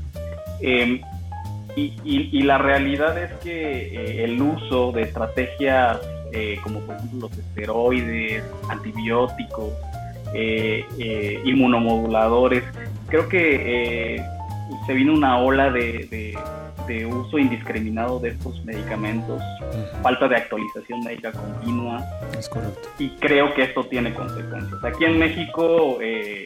Em, 0.60 1.00
y, 1.78 2.44
la 2.44 2.58
realidad 2.58 3.18
es 3.18 3.32
que 3.40 4.24
el 4.24 4.42
uso 4.42 4.92
de 4.92 5.04
estrategias 5.04 6.00
como 6.64 6.80
por 6.82 6.96
ejemplo 6.96 7.28
los 7.28 7.38
esteroides, 7.38 8.44
antibióticos, 8.70 9.74
inmunomoduladores, 11.44 12.64
creo 13.08 13.28
que 13.28 14.22
se 14.86 14.93
vino 14.93 15.13
una 15.13 15.39
ola 15.39 15.72
de 15.72 16.36
de 16.88 17.05
uso 17.05 17.38
indiscriminado 17.38 18.20
de 18.20 18.30
estos 18.30 18.63
medicamentos, 18.63 19.41
falta 20.01 20.28
de 20.28 20.36
actualización 20.36 21.03
médica 21.03 21.32
continua. 21.32 22.03
Es 22.38 22.47
correcto. 22.47 22.88
Y 22.99 23.09
creo 23.18 23.53
que 23.53 23.63
esto 23.63 23.86
tiene 23.86 24.13
consecuencias. 24.13 24.84
Aquí 24.84 25.05
en 25.05 25.18
México, 25.18 25.97
eh, 26.01 26.45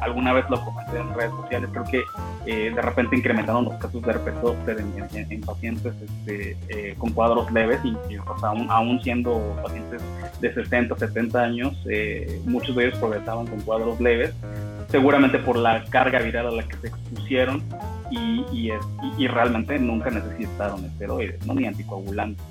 alguna 0.00 0.32
vez 0.32 0.44
lo 0.50 0.62
comenté 0.64 0.98
en 0.98 1.14
redes 1.14 1.30
sociales, 1.30 1.70
creo 1.72 1.84
que 1.84 2.02
eh, 2.46 2.72
de 2.74 2.82
repente 2.82 3.16
incrementaron 3.16 3.64
los 3.64 3.74
casos 3.74 4.02
de 4.02 4.10
herpes 4.10 4.34
zóster 4.40 4.78
en, 4.80 5.40
pacientes 5.42 5.94
este, 6.02 6.56
eh, 6.68 6.94
con 6.98 7.12
cuadros 7.12 7.50
leves, 7.52 7.80
y, 7.84 7.96
aún, 8.42 8.70
aún, 8.70 9.02
siendo 9.02 9.56
pacientes 9.62 10.02
de 10.40 10.52
60, 10.52 10.96
70 10.96 11.42
años, 11.42 11.86
muchos 12.44 12.74
de 12.74 12.86
ellos 12.86 12.98
progresaban 12.98 13.46
con 13.46 13.60
cuadros 13.60 14.00
leves, 14.00 14.34
seguramente 14.88 15.38
por 15.38 15.56
la 15.56 15.84
carga 15.84 16.20
viral 16.20 16.46
a 16.46 16.50
la 16.50 16.62
que 16.62 16.76
se 16.76 16.88
expusieron 16.88 17.62
y, 18.10 18.44
y, 19.18 19.26
realmente 19.26 19.78
nunca 19.78 20.10
necesitaron 20.10 20.84
esteroides, 20.84 21.44
¿no? 21.44 21.54
ni 21.54 21.66
anticoagulantes. 21.66 22.44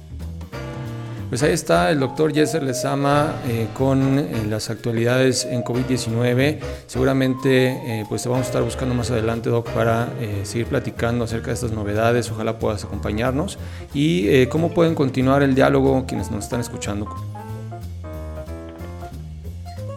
Pues 1.30 1.42
ahí 1.42 1.54
está 1.54 1.90
el 1.90 2.00
doctor 2.00 2.32
Yeser 2.32 2.62
Lezama 2.62 3.34
eh, 3.48 3.68
con 3.74 4.20
eh, 4.20 4.46
las 4.48 4.70
actualidades 4.70 5.44
en 5.44 5.64
COVID-19. 5.64 6.60
Seguramente 6.86 7.72
eh, 7.72 8.06
pues 8.08 8.24
te 8.24 8.30
vamos 8.30 8.46
a 8.46 8.48
estar 8.50 8.62
buscando 8.62 8.94
más 8.94 9.10
adelante, 9.10 9.50
Doc, 9.50 9.70
para 9.72 10.08
seguir 10.44 10.68
platicando 10.68 11.26
acerca 11.26 11.48
de 11.48 11.54
estas 11.54 11.72
novedades. 11.72 12.32
Ojalá 12.32 12.60
puedas 12.60 12.86
acompañarnos. 12.86 13.58
Y 13.94 14.46
cómo 14.48 14.74
pueden 14.74 14.94
continuar 14.94 15.42
el 15.42 15.56
diálogo 15.56 16.06
quienes 16.08 16.30
nos 16.30 16.44
están 16.44 16.60
escuchando. 16.60 17.08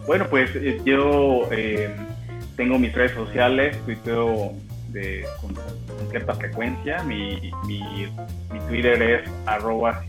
Bueno, 0.06 0.26
pues 0.30 0.50
yo 0.84 1.42
tengo 2.58 2.78
mis 2.78 2.92
redes 2.92 3.12
sociales, 3.12 3.78
tuiteo 3.86 4.52
de, 4.88 5.24
con, 5.40 5.54
cierta 6.10 6.34
frecuencia. 6.34 7.02
Mi, 7.04 7.52
Twitter 8.68 9.00
es 9.00 9.30
arroba 9.46 10.04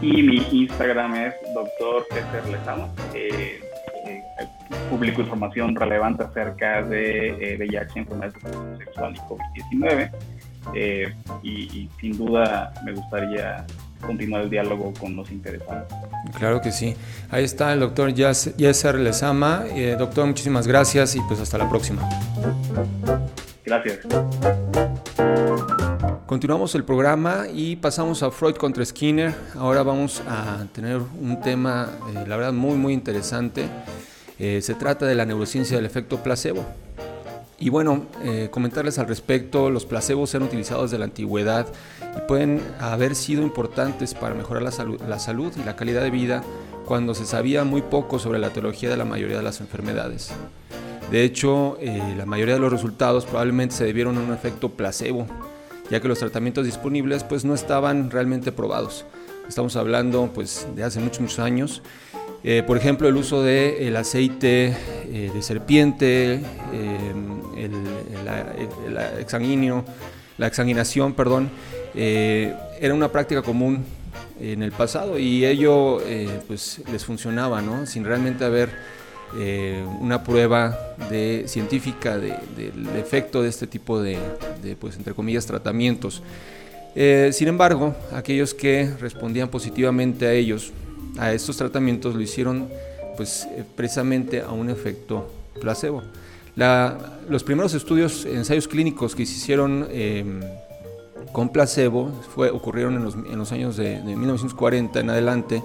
y 0.00 0.22
mi 0.22 0.46
Instagram 0.52 1.14
es 1.16 1.34
doctor 1.54 2.06
Lezama. 2.50 2.88
Eh, 3.14 3.60
eh, 4.06 4.22
publico 4.88 5.20
información 5.20 5.74
relevante 5.74 6.22
acerca 6.22 6.82
de 6.82 7.28
eh, 7.28 7.56
VIH, 7.58 7.98
enfermedad 7.98 8.32
sexual 8.78 9.14
y 9.14 9.18
COVID-19. 9.20 10.10
Eh, 10.74 11.12
y, 11.42 11.88
sin 12.00 12.16
duda 12.16 12.72
me 12.84 12.92
gustaría 12.92 13.66
continuar 14.02 14.42
el 14.42 14.50
diálogo 14.50 14.92
con 15.00 15.16
los 15.16 15.30
interesados. 15.30 15.92
Claro 16.38 16.60
que 16.60 16.72
sí. 16.72 16.94
Ahí 17.30 17.44
está 17.44 17.72
el 17.72 17.80
doctor 17.80 18.12
Yesser 18.12 18.96
Lezama. 18.96 19.64
doctor, 19.98 20.26
muchísimas 20.26 20.66
gracias 20.66 21.16
y 21.16 21.20
pues 21.22 21.40
hasta 21.40 21.56
la 21.58 21.68
próxima. 21.68 22.06
Gracias. 23.64 24.00
Continuamos 26.32 26.74
el 26.74 26.84
programa 26.84 27.44
y 27.52 27.76
pasamos 27.76 28.22
a 28.22 28.30
Freud 28.30 28.54
contra 28.54 28.82
Skinner. 28.86 29.34
Ahora 29.54 29.82
vamos 29.82 30.22
a 30.26 30.64
tener 30.72 30.96
un 30.96 31.38
tema, 31.42 31.90
eh, 32.08 32.24
la 32.26 32.36
verdad, 32.36 32.54
muy, 32.54 32.76
muy 32.78 32.94
interesante. 32.94 33.68
Eh, 34.38 34.62
se 34.62 34.74
trata 34.74 35.04
de 35.04 35.14
la 35.14 35.26
neurociencia 35.26 35.76
del 35.76 35.84
efecto 35.84 36.22
placebo. 36.22 36.64
Y 37.62 37.70
bueno, 37.70 38.06
eh, 38.24 38.48
comentarles 38.50 38.98
al 38.98 39.06
respecto, 39.06 39.70
los 39.70 39.86
placebos 39.86 40.30
se 40.30 40.36
han 40.36 40.42
utilizado 40.42 40.82
desde 40.82 40.98
la 40.98 41.04
antigüedad 41.04 41.68
y 42.16 42.26
pueden 42.26 42.60
haber 42.80 43.14
sido 43.14 43.40
importantes 43.40 44.14
para 44.14 44.34
mejorar 44.34 44.64
la 44.64 44.72
salud, 44.72 45.00
la 45.08 45.20
salud 45.20 45.52
y 45.56 45.62
la 45.62 45.76
calidad 45.76 46.02
de 46.02 46.10
vida 46.10 46.42
cuando 46.86 47.14
se 47.14 47.24
sabía 47.24 47.62
muy 47.62 47.82
poco 47.82 48.18
sobre 48.18 48.40
la 48.40 48.50
teología 48.50 48.90
de 48.90 48.96
la 48.96 49.04
mayoría 49.04 49.36
de 49.36 49.44
las 49.44 49.60
enfermedades. 49.60 50.32
De 51.12 51.22
hecho, 51.22 51.78
la 52.16 52.26
mayoría 52.26 52.54
de 52.54 52.60
los 52.60 52.72
resultados 52.72 53.26
probablemente 53.26 53.76
se 53.76 53.84
debieron 53.84 54.18
a 54.18 54.22
un 54.22 54.32
efecto 54.32 54.70
placebo, 54.70 55.28
ya 55.88 56.00
que 56.00 56.08
los 56.08 56.18
tratamientos 56.18 56.66
disponibles 56.66 57.22
pues 57.22 57.44
no 57.44 57.54
estaban 57.54 58.10
realmente 58.10 58.50
probados. 58.50 59.04
Estamos 59.48 59.76
hablando 59.76 60.28
pues 60.34 60.66
de 60.74 60.82
hace 60.82 60.98
muchos, 60.98 61.20
muchos 61.20 61.38
años. 61.38 61.80
Eh, 62.44 62.64
por 62.66 62.76
ejemplo, 62.76 63.06
el 63.06 63.16
uso 63.16 63.40
del 63.44 63.74
el 63.74 63.96
aceite 63.96 64.76
eh, 65.12 65.30
de 65.32 65.42
serpiente, 65.42 66.40
eh, 67.70 68.68
la 68.90 69.20
exanguinación, 70.46 71.14
perdón, 71.14 71.50
era 71.94 72.94
una 72.94 73.12
práctica 73.12 73.42
común 73.42 73.84
en 74.40 74.62
el 74.62 74.72
pasado 74.72 75.18
y 75.18 75.44
ello 75.44 76.00
pues 76.46 76.80
les 76.90 77.04
funcionaba, 77.04 77.62
¿no? 77.62 77.86
Sin 77.86 78.04
realmente 78.04 78.44
haber 78.44 78.70
eh, 79.38 79.82
una 80.00 80.22
prueba 80.22 80.94
de, 81.08 81.44
científica 81.46 82.18
del 82.18 82.86
efecto 82.98 83.42
de 83.42 83.48
este 83.48 83.66
tipo 83.66 84.02
de, 84.02 84.18
pues, 84.78 84.96
entre 84.96 85.14
comillas, 85.14 85.46
tratamientos. 85.46 86.22
Eh, 86.94 87.30
sin 87.32 87.48
embargo, 87.48 87.96
aquellos 88.12 88.52
que 88.52 88.90
respondían 89.00 89.48
positivamente 89.48 90.26
a 90.26 90.32
ellos, 90.34 90.72
a 91.16 91.32
estos 91.32 91.56
tratamientos, 91.56 92.14
lo 92.14 92.20
hicieron 92.20 92.68
pues, 93.16 93.48
eh, 93.52 93.64
precisamente 93.74 94.42
a 94.42 94.50
un 94.50 94.68
efecto 94.68 95.32
placebo. 95.58 96.02
Los 96.54 97.44
primeros 97.44 97.74
estudios, 97.74 98.24
ensayos 98.26 98.68
clínicos 98.68 99.14
que 99.14 99.24
se 99.24 99.32
hicieron 99.32 99.88
em, 99.90 100.40
con 101.32 101.48
placebo 101.48 102.10
fue, 102.34 102.50
ocurrieron 102.50 102.94
en 102.96 103.04
los, 103.04 103.14
en 103.14 103.38
los 103.38 103.52
años 103.52 103.76
de, 103.76 104.02
de 104.02 104.16
1940 104.16 105.00
en 105.00 105.10
adelante 105.10 105.62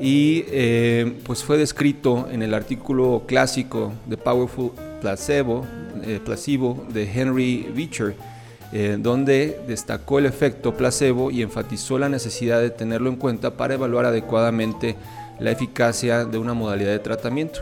y 0.00 0.44
eh, 0.48 1.20
pues 1.24 1.44
fue 1.44 1.56
descrito 1.56 2.28
en 2.30 2.42
el 2.42 2.54
artículo 2.54 3.22
clásico 3.26 3.92
de 4.06 4.16
Powerful 4.16 4.72
Placebo, 5.00 5.66
eh, 6.04 6.20
placebo 6.24 6.84
de 6.92 7.10
Henry 7.12 7.70
Beecher, 7.74 8.14
eh, 8.72 8.96
donde 8.98 9.60
destacó 9.68 10.18
el 10.18 10.26
efecto 10.26 10.74
placebo 10.76 11.30
y 11.30 11.42
enfatizó 11.42 11.98
la 11.98 12.08
necesidad 12.08 12.60
de 12.60 12.70
tenerlo 12.70 13.08
en 13.08 13.16
cuenta 13.16 13.52
para 13.56 13.74
evaluar 13.74 14.06
adecuadamente 14.06 14.96
la 15.38 15.50
eficacia 15.50 16.24
de 16.24 16.38
una 16.38 16.54
modalidad 16.54 16.90
de 16.90 16.98
tratamiento. 16.98 17.60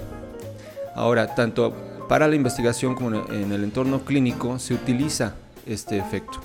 Ahora, 0.95 1.35
tanto 1.35 1.75
para 2.13 2.29
la 2.29 2.37
investigación 2.37 2.95
como 2.95 3.25
en 3.33 3.53
el 3.53 3.65
entorno 3.65 4.05
clínico 4.05 4.59
se 4.59 4.75
utiliza 4.75 5.35
este 5.65 5.97
efecto. 5.97 6.41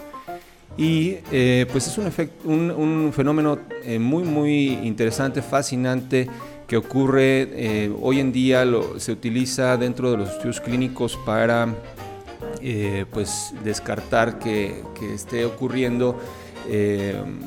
Y 0.78 1.18
eh, 1.30 1.65
pues 1.70 1.88
es 1.88 1.97
un, 1.97 2.72
un, 2.72 3.11
fenómeno 3.11 3.59
eh, 3.84 3.99
muy, 3.99 4.24
muy 4.24 4.80
interesante, 4.84 5.41
fascinante, 5.41 6.30
que 6.68 6.78
ocurre 6.78 7.49
eh, 7.51 7.93
hoy 8.01 8.22
en 8.22 8.32
día, 8.32 8.65
se 8.95 9.11
utiliza 9.11 9.76
dentro 9.76 10.09
de 10.09 10.15
los 10.15 10.30
estudios 10.30 10.61
clínicos 10.61 11.20
para 11.26 11.68
pues 13.11 13.53
descartar 13.65 14.39
que, 14.39 14.84
esté 15.13 15.43
ocurriendo 15.43 16.18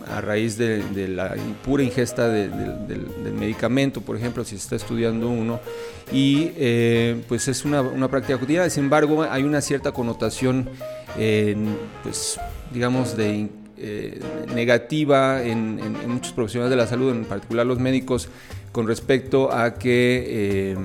a 0.08 0.20
raíz 0.20 0.56
de, 0.56 1.08
la 1.08 1.34
pura 1.64 1.82
ingesta 1.82 2.28
del 2.28 3.34
medicamento, 3.38 4.00
por 4.00 4.16
ejemplo, 4.16 4.44
si 4.44 4.56
se 4.56 4.62
está 4.62 4.76
estudiando 4.76 5.28
uno, 5.28 5.60
y 6.12 6.46
pues 7.28 7.48
es 7.48 7.64
una, 7.64 8.08
práctica 8.08 8.38
cotidiana, 8.38 8.70
sin 8.70 8.84
embargo 8.84 9.22
hay 9.22 9.42
una 9.42 9.60
cierta 9.60 9.92
connotación 9.92 10.68
pues 12.02 12.38
digamos, 12.72 13.16
de, 13.16 13.48
eh, 13.82 14.20
negativa 14.54 15.42
en, 15.42 15.80
muchos 16.06 16.34
profesionales 16.34 16.68
de 16.68 16.76
la 16.76 16.86
salud, 16.86 17.12
en 17.12 17.24
particular 17.24 17.64
los 17.64 17.78
médicos, 17.78 18.28
con 18.72 18.86
respecto 18.86 19.52
a 19.52 19.74
que 19.74 20.24
eh, 20.72 20.76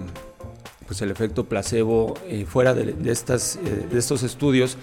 pues 0.88 1.02
el 1.02 1.12
efecto 1.12 1.44
placebo 1.44 2.14
eh, 2.28 2.46
fuera 2.48 2.74
de, 2.74 2.96
estas, 3.12 3.60
de 3.92 4.00
estos 4.00 4.24
estudios 4.24 4.78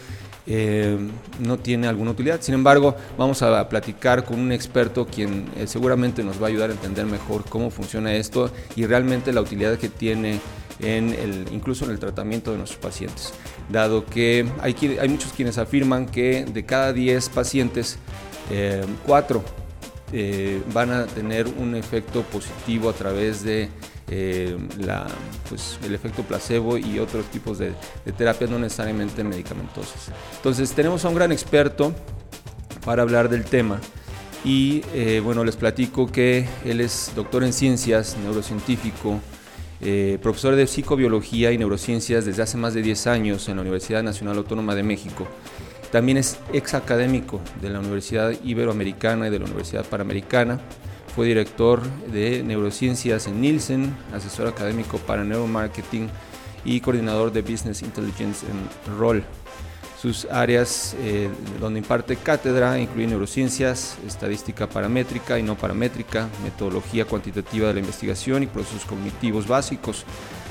no 0.47 1.59
tiene 1.59 1.87
alguna 1.87 2.11
utilidad. 2.11 2.41
Sin 2.41 2.55
embargo, 2.55 2.97
vamos 3.17 3.43
a 3.43 3.69
platicar 3.69 4.25
con 4.25 4.41
un 4.41 4.53
experto 4.53 5.07
quien 5.07 5.47
seguramente 5.67 6.25
nos 6.25 6.41
va 6.41 6.47
a 6.47 6.51
ayudar 6.51 6.71
a 6.71 6.73
entender 6.73 7.07
mejor 7.07 7.45
cómo 7.49 7.71
funciona 7.71 8.15
esto 8.15 8.51
y 8.75 8.87
realmente 8.87 9.33
la 9.33 9.41
utilidad 9.41 9.79
que 9.79 9.89
tiene 9.89 10.41
en 10.81 11.11
el, 11.11 11.47
incluso 11.53 11.85
en 11.85 11.93
el 11.93 11.99
tratamiento 11.99 12.51
de 12.51 12.59
nuestros 12.59 12.81
pacientes 12.81 13.33
dado 13.73 14.05
que 14.05 14.47
hay, 14.61 14.77
hay 15.01 15.09
muchos 15.09 15.33
quienes 15.33 15.59
afirman 15.59 16.07
que 16.07 16.45
de 16.45 16.65
cada 16.65 16.93
10 16.93 17.29
pacientes, 17.31 17.99
4 19.07 19.39
eh, 19.39 19.43
eh, 20.15 20.63
van 20.73 20.91
a 20.91 21.07
tener 21.07 21.47
un 21.49 21.75
efecto 21.75 22.23
positivo 22.23 22.91
a 22.91 22.93
través 22.93 23.43
de 23.43 23.71
eh, 24.09 24.57
la, 24.79 25.07
pues, 25.49 25.79
el 25.85 25.95
efecto 25.95 26.23
placebo 26.23 26.77
y 26.77 26.99
otros 26.99 27.27
tipos 27.27 27.59
de, 27.59 27.73
de, 28.05 28.13
terapias 28.13 28.51
no 28.51 28.59
necesariamente 28.59 29.25
medicamentosas. 29.25 30.11
Entonces 30.37 30.73
tenemos 30.73 31.05
a 31.05 31.09
un 31.09 31.15
gran 31.15 31.33
experto 31.33 31.95
para 32.85 33.03
hablar 33.03 33.29
del 33.29 33.45
tema 33.45 33.81
y 34.45 34.83
bueno, 35.21 35.45
les 35.45 35.55
platico 35.55 36.11
que 36.11 36.49
él 36.65 36.81
es 36.81 37.13
doctor 37.15 37.45
en 37.45 37.53
ciencias, 37.53 38.17
neurocientífico, 38.25 39.21
eh, 39.85 40.19
profesor 40.23 40.55
de 40.55 40.69
psicobiología 40.69 41.51
y 41.51 41.59
neurociencias 41.59 42.25
desde 42.25 42.43
hace 42.43 42.57
más 42.57 42.73
de 42.73 42.83
10 42.83 43.09
años 43.09 43.49
en 43.49 43.57
la 43.57 43.63
Universidad 43.63 44.05
Nacional 44.05 44.39
Autónoma 44.39 44.77
de 44.77 44.85
México. 44.85 45.27
También 45.91 46.19
es 46.19 46.39
ex 46.53 46.75
académico 46.75 47.41
de 47.61 47.69
la 47.69 47.81
Universidad 47.81 48.33
Iberoamericana 48.45 49.27
y 49.27 49.31
de 49.31 49.41
la 49.41 49.47
Universidad 49.47 49.85
Panamericana. 49.85 50.61
Fue 51.15 51.27
director 51.27 51.83
de 52.11 52.43
neurociencias 52.43 53.27
en 53.27 53.41
Nielsen, 53.43 53.95
asesor 54.15 54.47
académico 54.49 54.97
para 54.97 55.25
neuromarketing 55.25 56.09
y 56.65 56.81
coordinador 56.81 57.33
de 57.33 57.43
Business 57.43 57.83
Intelligence 57.83 58.47
en 58.47 58.99
ROL. 58.99 59.23
Sus 60.01 60.25
áreas 60.31 60.97
eh, 61.01 61.29
donde 61.61 61.81
imparte 61.81 62.17
cátedra 62.17 62.79
incluyen 62.79 63.11
neurociencias, 63.11 63.99
estadística 64.07 64.67
paramétrica 64.67 65.39
y 65.39 65.43
no 65.43 65.55
paramétrica, 65.55 66.29
metodología 66.43 67.05
cuantitativa 67.05 67.69
de 67.69 67.75
la 67.75 67.81
investigación 67.81 68.43
y 68.43 68.47
procesos 68.47 68.85
cognitivos 68.85 69.47
básicos. 69.47 70.05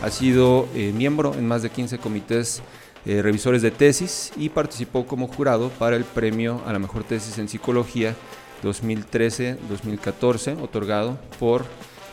Ha 0.04 0.12
sido 0.12 0.70
eh, 0.76 0.94
miembro 0.96 1.34
en 1.34 1.48
más 1.48 1.64
de 1.64 1.72
15 1.72 1.98
comités 1.98 2.62
eh, 3.06 3.24
revisores 3.24 3.64
de 3.64 3.72
tesis 3.72 4.32
y 4.38 4.50
participó 4.50 5.08
como 5.08 5.28
jurado 5.28 5.70
para 5.70 5.96
el 5.96 6.04
premio 6.04 6.62
a 6.68 6.72
la 6.72 6.78
mejor 6.78 7.04
tesis 7.04 7.40
en 7.40 7.50
psicología 7.50 8.16
2013-2014, 8.64 10.62
otorgado 10.62 11.18
por 11.40 11.66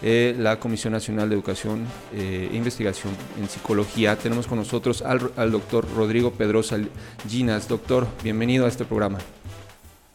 eh, 0.02 0.34
la 0.38 0.60
Comisión 0.60 0.92
Nacional 0.92 1.28
de 1.28 1.34
Educación 1.34 1.86
e 2.12 2.50
Investigación 2.52 3.12
en 3.40 3.48
Psicología. 3.48 4.16
Tenemos 4.16 4.46
con 4.46 4.58
nosotros 4.58 5.02
al, 5.02 5.32
al 5.36 5.50
doctor 5.50 5.86
Rodrigo 5.94 6.32
Pedrosa 6.32 6.78
Ginas. 7.28 7.68
Doctor, 7.68 8.06
bienvenido 8.22 8.64
a 8.64 8.68
este 8.68 8.84
programa. 8.84 9.18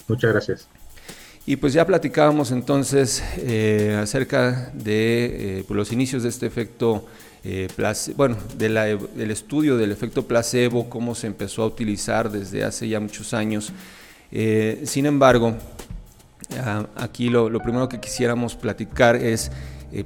Muchas 0.08 0.32
gracias. 0.32 0.70
Y 1.46 1.58
pues 1.58 1.74
ya 1.74 1.86
platicábamos 1.86 2.52
entonces 2.52 3.22
eh, 3.38 4.00
acerca 4.02 4.72
de 4.74 5.60
eh, 5.60 5.64
pues, 5.68 5.76
los 5.76 5.92
inicios 5.92 6.24
de 6.24 6.30
este 6.30 6.46
efecto, 6.46 7.06
eh, 7.44 7.68
bueno, 8.16 8.38
del 8.58 9.30
estudio 9.30 9.76
del 9.76 9.92
efecto 9.92 10.26
placebo, 10.26 10.90
cómo 10.90 11.16
se 11.16 11.28
empezó 11.28 11.64
a 11.64 11.66
utilizar 11.66 12.32
desde 12.32 12.64
hace 12.64 12.88
ya 12.88 13.02
muchos 13.02 13.34
años. 13.34 13.74
sin 14.86 15.06
embargo, 15.06 15.58
aquí 16.96 17.30
lo, 17.30 17.50
primero 17.60 17.90
que 17.90 18.00
quisiéramos 18.00 18.56
platicar 18.56 19.16
es, 19.16 19.52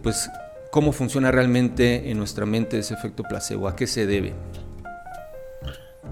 pues, 0.01 0.29
cómo 0.71 0.91
funciona 0.91 1.31
realmente 1.31 2.11
en 2.11 2.17
nuestra 2.17 2.45
mente 2.45 2.79
ese 2.79 2.93
efecto 2.93 3.23
placebo, 3.23 3.67
a 3.67 3.75
qué 3.75 3.87
se 3.87 4.05
debe. 4.05 4.33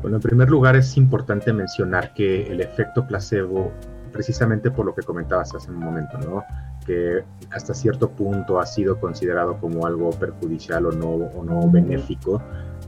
Bueno, 0.01 0.17
en 0.17 0.21
primer 0.21 0.49
lugar 0.49 0.75
es 0.75 0.97
importante 0.97 1.51
mencionar 1.53 2.13
que 2.13 2.43
el 2.43 2.61
efecto 2.61 3.07
placebo 3.07 3.71
precisamente 4.11 4.71
por 4.71 4.86
lo 4.86 4.95
que 4.95 5.01
comentabas 5.01 5.53
hace 5.53 5.69
un 5.69 5.79
momento, 5.79 6.17
¿no? 6.19 6.43
Que 6.86 7.23
hasta 7.51 7.73
cierto 7.73 8.09
punto 8.09 8.59
ha 8.59 8.65
sido 8.65 8.97
considerado 8.99 9.57
como 9.57 9.86
algo 9.86 10.11
perjudicial 10.11 10.86
o 10.86 10.91
no, 10.91 11.09
o 11.09 11.43
no 11.43 11.69
benéfico. 11.69 12.41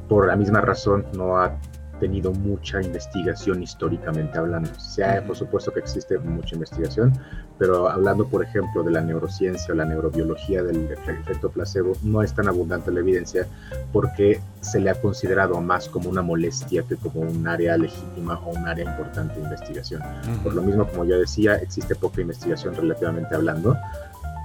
Por 0.07 0.27
la 0.27 0.37
misma 0.37 0.61
razón, 0.61 1.05
no 1.13 1.37
ha 1.37 1.57
tenido 1.99 2.31
mucha 2.31 2.81
investigación 2.81 3.63
históricamente 3.63 4.37
hablando. 4.37 4.69
O 4.75 4.79
sea, 4.79 5.25
por 5.25 5.35
supuesto 5.35 5.71
que 5.73 5.79
existe 5.79 6.17
mucha 6.17 6.55
investigación, 6.55 7.13
pero 7.57 7.89
hablando, 7.89 8.27
por 8.27 8.43
ejemplo, 8.43 8.83
de 8.83 8.91
la 8.91 9.01
neurociencia 9.01 9.73
o 9.73 9.77
la 9.77 9.85
neurobiología 9.85 10.63
del 10.63 10.89
efecto 10.91 11.49
placebo, 11.49 11.93
no 12.03 12.21
es 12.21 12.33
tan 12.33 12.47
abundante 12.47 12.91
la 12.91 12.99
evidencia 12.99 13.47
porque 13.91 14.39
se 14.61 14.79
le 14.79 14.89
ha 14.89 14.95
considerado 14.95 15.59
más 15.61 15.87
como 15.89 16.09
una 16.09 16.21
molestia 16.21 16.83
que 16.83 16.95
como 16.95 17.21
un 17.21 17.47
área 17.47 17.77
legítima 17.77 18.39
o 18.39 18.51
un 18.51 18.67
área 18.67 18.85
importante 18.85 19.35
de 19.35 19.41
investigación. 19.41 20.01
Por 20.43 20.53
lo 20.53 20.61
mismo, 20.61 20.87
como 20.87 21.05
yo 21.05 21.19
decía, 21.19 21.55
existe 21.55 21.95
poca 21.95 22.21
investigación 22.21 22.75
relativamente 22.75 23.35
hablando, 23.35 23.75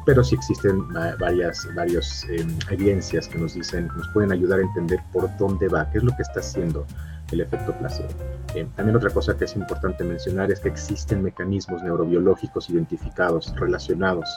pero 0.04 0.24
sí 0.24 0.34
existen 0.34 0.82
varias, 1.20 1.68
varias 1.74 2.24
em, 2.28 2.58
evidencias 2.70 3.28
que 3.28 3.38
nos 3.38 3.54
dicen, 3.54 3.88
nos 3.96 4.08
pueden 4.08 4.32
ayudar 4.32 4.58
a 4.58 4.62
entender 4.62 5.00
por 5.12 5.28
dónde 5.36 5.68
va, 5.68 5.88
qué 5.90 5.98
es 5.98 6.04
lo 6.04 6.14
que 6.16 6.22
está 6.22 6.40
haciendo 6.40 6.86
el 7.32 7.40
efecto 7.40 7.72
placebo. 7.72 8.08
Eh, 8.54 8.66
también 8.76 8.96
otra 8.96 9.10
cosa 9.10 9.36
que 9.36 9.44
es 9.44 9.56
importante 9.56 10.04
mencionar 10.04 10.50
es 10.50 10.60
que 10.60 10.68
existen 10.68 11.22
mecanismos 11.22 11.82
neurobiológicos 11.82 12.68
identificados 12.70 13.54
relacionados 13.56 14.28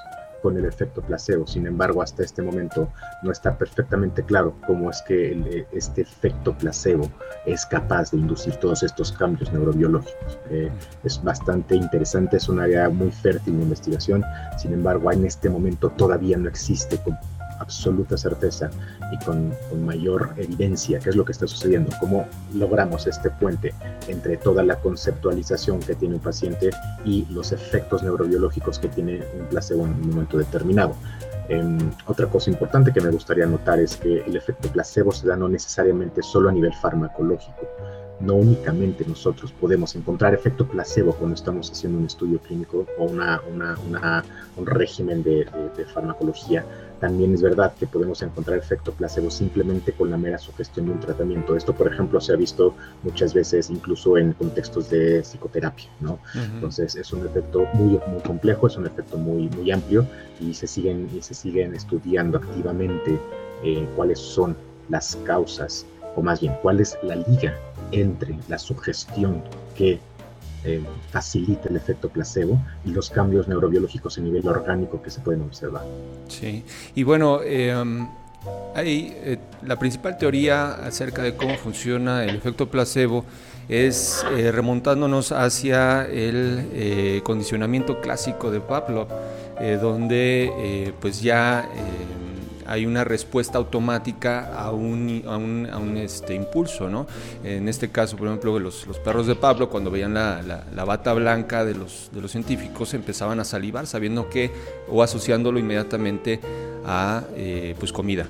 con 0.45 0.57
el 0.57 0.65
efecto 0.65 1.01
placebo. 1.01 1.47
Sin 1.47 1.65
embargo, 1.65 2.03
hasta 2.03 2.21
este 2.21 2.43
momento 2.43 2.87
no 3.23 3.31
está 3.31 3.57
perfectamente 3.57 4.23
claro 4.23 4.55
cómo 4.67 4.91
es 4.91 5.01
que 5.01 5.31
eh, 5.31 5.67
este 5.71 6.01
efecto 6.01 6.55
placebo 6.55 7.09
es 7.47 7.65
capaz 7.65 8.11
de 8.11 8.17
inducir 8.17 8.55
todos 8.57 8.83
estos 8.83 9.11
cambios 9.11 9.51
neurobiológicos. 9.51 10.37
Eh, 10.51 10.71
es 11.03 11.23
bastante 11.23 11.75
interesante, 11.75 12.37
es 12.37 12.47
un 12.47 12.59
área 12.59 12.89
muy 12.89 13.09
fértil 13.09 13.57
de 13.57 13.63
investigación. 13.63 14.23
Sin 14.59 14.71
embargo, 14.71 15.11
en 15.11 15.25
este 15.25 15.49
momento 15.49 15.89
todavía 15.89 16.37
no 16.37 16.47
existe 16.47 16.99
absoluta 17.59 18.17
certeza 18.17 18.69
y 19.11 19.23
con, 19.25 19.53
mayor 19.85 20.33
evidencia 20.37 20.99
qué 20.99 21.09
es 21.09 21.15
lo 21.15 21.25
que 21.25 21.31
está 21.31 21.47
sucediendo, 21.47 21.91
cómo 21.99 22.27
logramos 22.53 23.07
este 23.07 23.29
puente 23.29 23.73
entre 24.07 24.37
toda 24.37 24.63
la 24.63 24.77
conceptualización 24.77 25.79
que 25.79 25.95
tiene 25.95 26.15
un 26.15 26.21
paciente 26.21 26.71
y 27.03 27.25
los 27.29 27.51
efectos 27.51 28.01
neurobiológicos 28.03 28.79
que 28.79 28.87
tiene 28.87 29.23
un 29.39 29.45
placebo 29.47 29.85
en 29.85 29.91
un 29.91 30.09
momento 30.09 30.37
determinado. 30.37 30.95
Em, 31.47 31.77
otra 32.07 32.27
cosa 32.27 32.49
importante 32.49 32.91
que 32.91 33.01
me 33.01 33.11
gustaría 33.11 33.45
notar 33.45 33.79
es 33.79 33.97
que 33.97 34.21
el 34.21 34.35
efecto 34.35 34.69
placebo 34.69 35.11
se 35.11 35.27
da 35.27 35.35
no 35.35 35.47
necesariamente 35.47 36.23
solo 36.23 36.49
a 36.49 36.51
nivel 36.51 36.73
farmacológico. 36.73 37.67
No 38.19 38.35
únicamente 38.35 39.05
nosotros 39.05 39.51
podemos 39.51 39.95
encontrar 39.95 40.33
efecto 40.33 40.65
placebo 40.65 41.13
cuando 41.13 41.35
estamos 41.35 41.69
haciendo 41.69 41.97
un 41.99 42.05
estudio 42.05 42.39
clínico 42.39 42.85
o 42.97 43.05
una, 43.05 43.41
un 44.57 44.65
régimen 44.65 45.21
de 45.23 45.45
farmacología, 45.93 46.65
también 46.99 47.33
es 47.33 47.41
verdad 47.41 47.73
que 47.77 47.87
podemos 47.87 48.21
encontrar 48.21 48.57
efecto 48.57 48.91
placebo 48.93 49.29
simplemente 49.29 49.91
con 49.91 50.09
la 50.09 50.17
mera 50.17 50.37
sugestión 50.37 50.85
de 50.85 50.93
un 50.93 50.99
tratamiento. 50.99 51.55
Esto, 51.55 51.73
por 51.73 51.91
ejemplo, 51.91 52.21
se 52.21 52.33
ha 52.33 52.35
visto 52.35 52.73
muchas 53.03 53.33
veces 53.33 53.69
incluso 53.69 54.17
en 54.17 54.33
contextos 54.33 54.89
de 54.89 55.21
psicoterapia, 55.21 55.89
¿no? 55.99 56.19
Entonces, 56.33 56.95
es 56.95 57.11
un 57.11 57.25
efecto 57.25 57.67
muy, 57.73 57.99
muy 58.07 58.21
complejo, 58.25 58.67
es 58.67 58.77
un 58.77 58.85
efecto 58.85 59.17
muy, 59.17 59.49
muy 59.49 59.71
amplio 59.71 60.05
y 60.39 60.53
se 60.53 60.67
siguen, 60.67 61.09
y 61.15 61.21
se 61.21 61.33
siguen 61.33 61.75
estudiando 61.75 62.37
activamente 62.37 63.19
eh, 63.63 63.87
cuáles 63.95 64.19
son 64.19 64.55
las 64.89 65.15
causas, 65.25 65.85
o 66.15 66.21
más 66.21 66.39
bien, 66.39 66.53
cuál 66.61 66.79
es 66.79 66.97
la 67.03 67.15
liga 67.15 67.53
entre 67.91 68.37
la 68.47 68.57
sugestión 68.57 69.43
que 69.75 69.99
eh, 70.67 70.81
facilita 71.11 71.69
el 71.69 71.75
efecto 71.75 72.09
placebo 72.09 72.59
y 72.83 72.89
los 72.89 73.11
cambios 73.11 73.47
neurobiológicos 73.47 74.17
a 74.17 74.21
nivel 74.21 74.47
orgánico 74.47 74.99
que 74.99 75.11
se 75.11 75.21
pueden 75.21 75.43
observar. 75.43 75.83
Sí, 76.27 76.63
y 76.95 77.03
bueno, 77.03 77.43
em, 77.43 78.07
eh, 78.75 79.37
la 79.61 79.77
principal 79.77 80.17
teoría 80.17 80.73
acerca 80.73 81.21
de 81.21 81.35
cómo 81.35 81.55
funciona 81.57 82.23
el 82.23 82.35
efecto 82.35 82.67
placebo 82.67 83.25
es 83.69 84.25
eh, 84.35 84.51
remontándonos 84.51 85.31
hacia 85.31 86.07
el 86.07 87.21
condicionamiento 87.23 88.01
clásico 88.01 88.49
de 88.49 88.59
Pavlov, 88.59 89.07
donde 89.79 90.93
pues 90.99 91.21
ya 91.21 91.69
hay 92.65 92.85
una 92.85 93.03
respuesta 93.03 93.57
automática 93.57 94.53
a 94.55 94.71
un, 94.71 95.23
a 95.27 95.37
un, 95.37 95.67
a 95.71 95.77
un 95.77 95.97
este, 95.97 96.33
impulso, 96.33 96.89
¿no? 96.89 97.07
En 97.43 97.67
este 97.69 97.89
caso, 97.89 98.17
por 98.17 98.27
ejemplo, 98.27 98.59
los, 98.59 98.87
los 98.87 98.99
perros 98.99 99.27
de 99.27 99.35
Pablo, 99.35 99.69
cuando 99.69 99.91
veían 99.91 100.13
la, 100.13 100.41
la, 100.41 100.85
bata 100.85 101.13
blanca 101.13 101.65
de 101.65 101.75
los, 101.75 102.09
de 102.11 102.21
los 102.21 102.31
científicos, 102.31 102.93
empezaban 102.93 103.39
a 103.39 103.45
salivar, 103.45 103.87
sabiendo 103.87 104.29
que, 104.29 104.51
o 104.89 105.03
asociándolo 105.03 105.59
inmediatamente 105.59 106.39
a 106.85 107.23
eh, 107.35 107.75
pues 107.79 107.91
comida. 107.91 108.27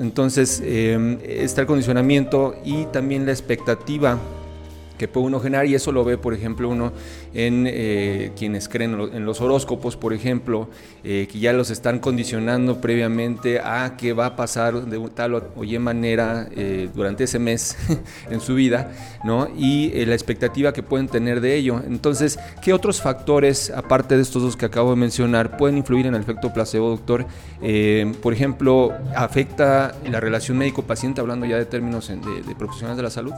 Entonces, 0.00 0.60
eh, 0.64 1.18
está 1.24 1.60
el 1.60 1.66
condicionamiento 1.68 2.56
y 2.64 2.86
también 2.86 3.24
la 3.24 3.30
expectativa 3.30 4.18
que 5.00 5.08
puede 5.08 5.28
uno 5.28 5.40
generar 5.40 5.64
y 5.64 5.74
eso 5.74 5.92
lo 5.92 6.04
ve, 6.04 6.18
por 6.18 6.34
ejemplo, 6.34 6.68
uno 6.68 6.92
en 7.32 7.64
eh, 7.66 8.32
quienes 8.36 8.68
creen 8.68 9.00
en 9.14 9.24
los 9.24 9.40
horóscopos, 9.40 9.96
por 9.96 10.12
ejemplo, 10.12 10.68
eh, 11.04 11.26
que 11.32 11.38
ya 11.38 11.54
los 11.54 11.70
están 11.70 12.00
condicionando 12.00 12.82
previamente 12.82 13.60
a 13.60 13.96
qué 13.96 14.12
va 14.12 14.26
a 14.26 14.36
pasar 14.36 14.84
de 14.84 15.00
tal 15.14 15.36
o 15.36 15.64
y 15.64 15.78
manera 15.78 16.50
eh, 16.54 16.90
durante 16.94 17.24
ese 17.24 17.38
mes 17.38 17.78
en 18.30 18.42
su 18.42 18.54
vida, 18.54 18.92
¿no? 19.24 19.48
Y 19.56 19.88
la 20.04 20.12
expectativa 20.12 20.74
que 20.74 20.82
pueden 20.82 21.08
tener 21.08 21.40
de 21.40 21.56
ello. 21.56 21.80
Entonces, 21.82 22.38
¿qué 22.60 22.74
otros 22.74 23.00
factores, 23.00 23.70
aparte 23.70 24.16
de 24.16 24.22
estos 24.22 24.42
dos 24.42 24.54
que 24.54 24.66
acabo 24.66 24.90
de 24.90 24.96
mencionar, 24.96 25.56
pueden 25.56 25.78
influir 25.78 26.08
en 26.08 26.14
el 26.14 26.20
efecto 26.20 26.52
placebo, 26.52 26.90
doctor? 26.90 27.26
por 28.20 28.32
ejemplo, 28.32 28.92
¿afecta 29.14 29.94
la 30.10 30.20
relación 30.20 30.58
médico-paciente, 30.58 31.22
hablando 31.22 31.46
ya 31.46 31.56
de 31.56 31.64
términos 31.64 32.08
de 32.08 32.54
profesionales 32.54 32.96
de 32.98 33.02
la 33.02 33.10
salud? 33.10 33.32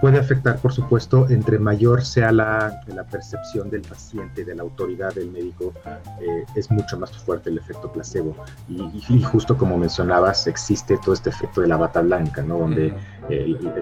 Puede 0.00 0.18
afectar, 0.18 0.58
por 0.58 0.72
supuesto, 0.72 1.28
entre 1.28 1.58
mayor 1.58 2.04
sea 2.04 2.32
la, 2.32 2.80
la 2.86 3.04
percepción 3.04 3.70
del 3.70 3.82
paciente, 3.82 4.44
de 4.44 4.54
la 4.54 4.62
autoridad 4.62 5.14
del 5.14 5.30
médico, 5.30 5.72
eh, 6.20 6.44
es 6.54 6.70
mucho 6.70 6.98
más 6.98 7.10
fuerte 7.18 7.50
el 7.50 7.58
efecto 7.58 7.90
placebo. 7.90 8.36
Y, 8.68 9.22
justo 9.22 9.56
como 9.56 9.76
mencionabas, 9.76 10.46
existe 10.46 10.98
todo 10.98 11.14
este 11.14 11.30
efecto 11.30 11.60
de 11.60 11.68
la 11.68 11.76
bata 11.76 12.00
blanca, 12.00 12.42
¿no? 12.42 12.58
Donde 12.58 12.94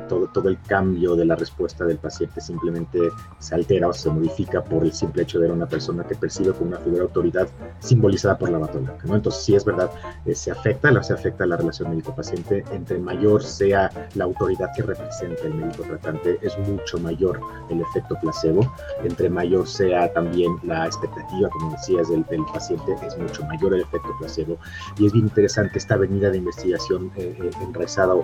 todo, 0.08 0.28
todo 0.28 0.48
el 0.48 0.60
cambio 0.62 1.16
de 1.16 1.24
la 1.24 1.36
respuesta 1.36 1.84
del 1.84 1.98
paciente 1.98 2.40
simplemente 2.40 2.98
se 3.38 3.54
altera 3.54 3.88
o 3.88 3.92
se 3.92 4.10
modifica 4.10 4.62
por 4.62 4.84
el 4.84 4.92
simple 4.92 5.22
hecho 5.22 5.38
de 5.38 5.46
ser 5.46 5.54
una 5.54 5.66
persona 5.66 6.02
que 6.04 6.16
percibe 6.16 6.52
como 6.52 6.70
una 6.70 6.78
figura 6.78 7.02
de 7.02 7.08
autoridad 7.08 7.48
simbolizada 7.78 8.36
por 8.36 8.50
la 8.50 8.58
bata 8.58 8.78
blanca, 8.78 9.06
¿no? 9.06 9.14
Entonces, 9.14 9.44
sí 9.44 9.54
es 9.54 9.64
verdad, 9.64 9.90
eh, 10.24 10.34
se 10.34 10.50
afecta, 10.50 11.02
se 11.02 11.12
afecta 11.12 11.46
la 11.46 11.56
relación 11.56 11.90
médico-paciente, 11.90 12.64
entre 12.72 12.98
mayor 12.98 13.44
sea 13.44 13.90
la 14.14 14.24
autoridad 14.24 14.70
que 14.74 14.82
representa 14.82 15.42
el 15.44 15.54
médico 15.54 15.84
tratante 15.84 16.38
es 16.42 16.58
mucho 16.58 16.98
mayor 16.98 17.40
el 17.70 17.80
efecto 17.80 18.16
placebo. 18.20 18.72
Entre 19.04 19.30
mayor 19.30 19.68
sea 19.68 20.12
también 20.12 20.56
la 20.64 20.86
expectativa, 20.86 21.48
como 21.50 21.70
decías, 21.70 22.08
del, 22.08 22.24
del 22.24 22.44
paciente, 22.52 22.96
es 23.06 23.16
mucho 23.16 23.44
mayor 23.44 23.74
el 23.74 23.82
efecto 23.82 24.08
placebo. 24.18 24.58
Y 24.98 25.06
es 25.06 25.12
bien 25.12 25.26
interesante 25.26 25.78
esta 25.78 25.94
avenida 25.94 26.30
de 26.30 26.38
investigación 26.38 27.12
eh, 27.16 27.36
eh 27.40 27.50
enraizada 27.62 28.14
o, 28.14 28.22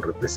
representada 0.00 0.29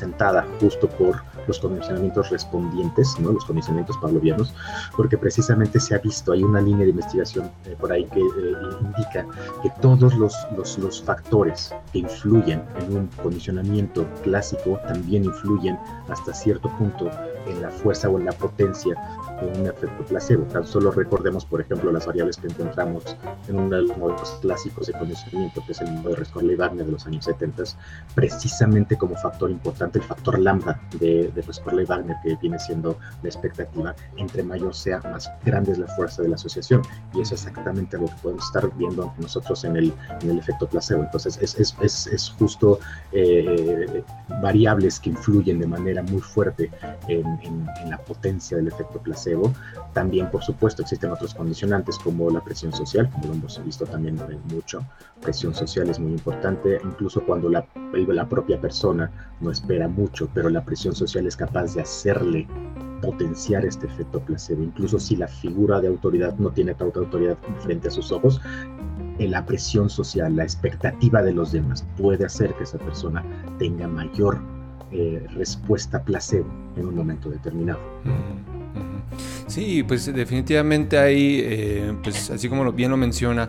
justo 0.60 0.88
por 0.88 1.22
los 1.46 1.58
condicionamientos 1.58 2.30
respondientes, 2.30 3.18
¿no? 3.20 3.32
los 3.32 3.44
condicionamientos 3.44 3.96
pavlovianos, 3.98 4.54
porque 4.96 5.18
precisamente 5.18 5.78
se 5.78 5.94
ha 5.94 5.98
visto, 5.98 6.32
hay 6.32 6.42
una 6.42 6.60
línea 6.60 6.84
de 6.84 6.90
investigación 6.90 7.50
eh, 7.66 7.76
por 7.78 7.92
ahí 7.92 8.04
que 8.06 8.20
eh, 8.20 8.54
indica 8.80 9.26
que 9.62 9.70
todos 9.80 10.14
los, 10.14 10.34
los, 10.56 10.78
los 10.78 11.02
factores 11.02 11.74
que 11.92 12.00
influyen 12.00 12.62
en 12.80 12.96
un 12.96 13.06
condicionamiento 13.22 14.06
clásico 14.22 14.80
también 14.88 15.24
influyen 15.24 15.78
hasta 16.08 16.32
cierto 16.32 16.68
punto 16.78 17.10
en 17.46 17.62
la 17.62 17.70
fuerza 17.70 18.08
o 18.08 18.18
en 18.18 18.26
la 18.26 18.32
potencia 18.32 18.94
de 19.40 19.60
un 19.60 19.66
efecto 19.66 20.04
placebo. 20.04 20.44
Tan 20.44 20.66
solo 20.66 20.90
recordemos, 20.90 21.44
por 21.44 21.60
ejemplo, 21.60 21.92
las 21.92 22.06
variables 22.06 22.36
que 22.36 22.48
encontramos 22.48 23.16
en 23.48 23.58
uno 23.58 23.76
de 23.76 23.82
los 23.82 23.96
modelos 23.96 24.38
clásicos 24.40 24.86
de 24.86 24.92
conocimiento, 24.94 25.62
que 25.66 25.72
es 25.72 25.80
el 25.80 25.92
modelo 25.92 26.16
Rescorley-Wagner 26.16 26.86
de 26.86 26.92
los 26.92 27.06
años 27.06 27.24
70, 27.24 27.64
precisamente 28.14 28.96
como 28.96 29.16
factor 29.16 29.50
importante 29.50 29.98
el 29.98 30.04
factor 30.04 30.38
lambda 30.38 30.80
de, 30.98 31.30
de 31.34 31.42
Rescorley-Wagner, 31.42 32.16
que 32.22 32.36
viene 32.36 32.58
siendo 32.58 32.98
la 33.22 33.28
expectativa. 33.28 33.94
Entre 34.16 34.42
mayor 34.42 34.74
sea, 34.74 35.00
más 35.10 35.30
grande 35.44 35.72
es 35.72 35.78
la 35.78 35.86
fuerza 35.88 36.22
de 36.22 36.28
la 36.28 36.34
asociación. 36.36 36.82
Y 37.12 37.20
eso 37.20 37.34
es 37.34 37.42
exactamente 37.42 37.98
lo 37.98 38.06
que 38.06 38.14
podemos 38.22 38.44
estar 38.46 38.70
viendo 38.76 39.12
nosotros 39.18 39.64
en 39.64 39.76
el, 39.76 39.92
en 40.22 40.30
el 40.30 40.38
efecto 40.38 40.66
placebo. 40.66 41.02
Entonces, 41.02 41.38
es, 41.40 41.58
es, 41.58 41.76
es, 41.80 42.06
es 42.06 42.30
justo 42.38 42.78
eh, 43.12 44.02
variables 44.42 44.98
que 45.00 45.10
influyen 45.10 45.58
de 45.58 45.66
manera 45.66 46.02
muy 46.02 46.20
fuerte 46.20 46.70
en, 47.08 47.33
en, 47.42 47.66
la 47.88 47.98
potencia 47.98 48.56
del 48.56 48.68
efecto 48.68 48.98
placebo. 49.00 49.52
También, 49.92 50.30
por 50.30 50.42
supuesto, 50.42 50.82
existen 50.82 51.10
otros 51.10 51.34
condicionantes 51.34 51.98
como 51.98 52.30
la 52.30 52.42
presión 52.42 52.72
social, 52.72 53.10
como 53.10 53.28
lo 53.28 53.34
hemos 53.34 53.64
visto 53.64 53.84
también 53.84 54.18
mucho. 54.52 54.84
Presión 55.20 55.54
social 55.54 55.88
es 55.90 55.98
muy 55.98 56.12
importante, 56.12 56.80
incluso 56.84 57.24
cuando 57.24 57.48
la, 57.48 57.66
la 57.92 58.28
propia 58.28 58.60
persona 58.60 59.10
no 59.40 59.50
espera 59.50 59.88
mucho, 59.88 60.28
pero 60.32 60.48
la 60.48 60.64
presión 60.64 60.94
social 60.94 61.26
es 61.26 61.36
capaz 61.36 61.74
de 61.74 61.82
hacerle 61.82 62.46
potenciar 63.02 63.64
este 63.64 63.86
efecto 63.86 64.20
placebo. 64.20 64.62
Incluso 64.62 64.98
si 64.98 65.16
la 65.16 65.28
figura 65.28 65.80
de 65.80 65.88
autoridad 65.88 66.34
no 66.38 66.50
tiene 66.50 66.74
tanta 66.74 67.00
autoridad 67.00 67.36
frente 67.60 67.88
a 67.88 67.90
sus 67.90 68.10
ojos, 68.12 68.40
la 69.18 69.44
presión 69.46 69.88
social, 69.88 70.34
la 70.36 70.42
expectativa 70.42 71.22
de 71.22 71.32
los 71.32 71.52
demás 71.52 71.86
puede 71.96 72.24
hacer 72.24 72.54
que 72.54 72.64
esa 72.64 72.78
persona 72.78 73.24
tenga 73.58 73.86
mayor 73.86 74.40
eh, 74.96 75.26
respuesta 75.34 76.04
placebo 76.04 76.46
en 76.76 76.86
un 76.86 76.94
momento 76.94 77.28
determinado. 77.28 77.80
Sí, 79.48 79.82
pues 79.82 80.06
definitivamente 80.06 80.96
hay, 80.98 81.40
eh, 81.42 81.94
pues 82.04 82.30
así 82.30 82.48
como 82.48 82.70
bien 82.70 82.92
lo 82.92 82.96
menciona, 82.96 83.48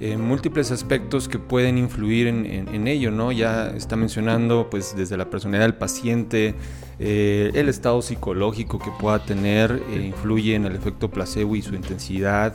eh, 0.00 0.16
múltiples 0.16 0.70
aspectos 0.70 1.28
que 1.28 1.38
pueden 1.38 1.76
influir 1.76 2.28
en, 2.28 2.88
ello, 2.88 3.10
¿no? 3.10 3.30
Ya 3.30 3.68
está 3.76 3.96
mencionando, 3.96 4.70
pues 4.70 4.96
desde 4.96 5.18
la 5.18 5.28
personalidad 5.28 5.66
del 5.66 5.74
paciente, 5.74 6.54
el 6.98 7.68
estado 7.68 8.00
psicológico 8.00 8.78
que 8.78 8.90
pueda 8.98 9.22
tener, 9.22 9.82
influye 10.02 10.54
en 10.54 10.64
el 10.64 10.76
efecto 10.76 11.10
placebo 11.10 11.56
y 11.56 11.62
su 11.62 11.74
intensidad, 11.74 12.54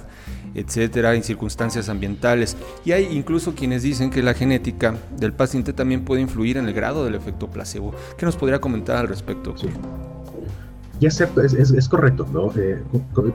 etcétera, 0.56 1.16
en 1.16 1.24
circunstancias 1.24 1.90
ambientales. 1.90 2.58
Y 2.86 2.92
hay 2.92 3.08
incluso 3.12 3.56
quienes 3.56 3.84
dicen 3.84 4.10
que 4.10 4.24
la 4.24 4.34
genética 4.34 4.96
del 5.18 5.34
paciente 5.34 5.74
también 5.74 6.06
puede 6.06 6.22
influir 6.22 6.58
en 6.58 6.68
el 6.68 6.74
grado 6.74 7.06
del 7.06 7.16
efecto 7.16 7.50
placebo. 7.50 7.94
¿Qué 8.18 8.26
nos 8.26 8.36
podría 8.36 8.60
comentar 8.60 8.98
al 8.98 9.08
respecto? 9.08 9.56
Y 11.02 11.08
es 11.08 11.16
cierto, 11.16 11.42
es, 11.42 11.54
es, 11.56 11.90
correcto, 11.90 12.28
¿no? 12.32 12.52
Eh, 12.56 12.80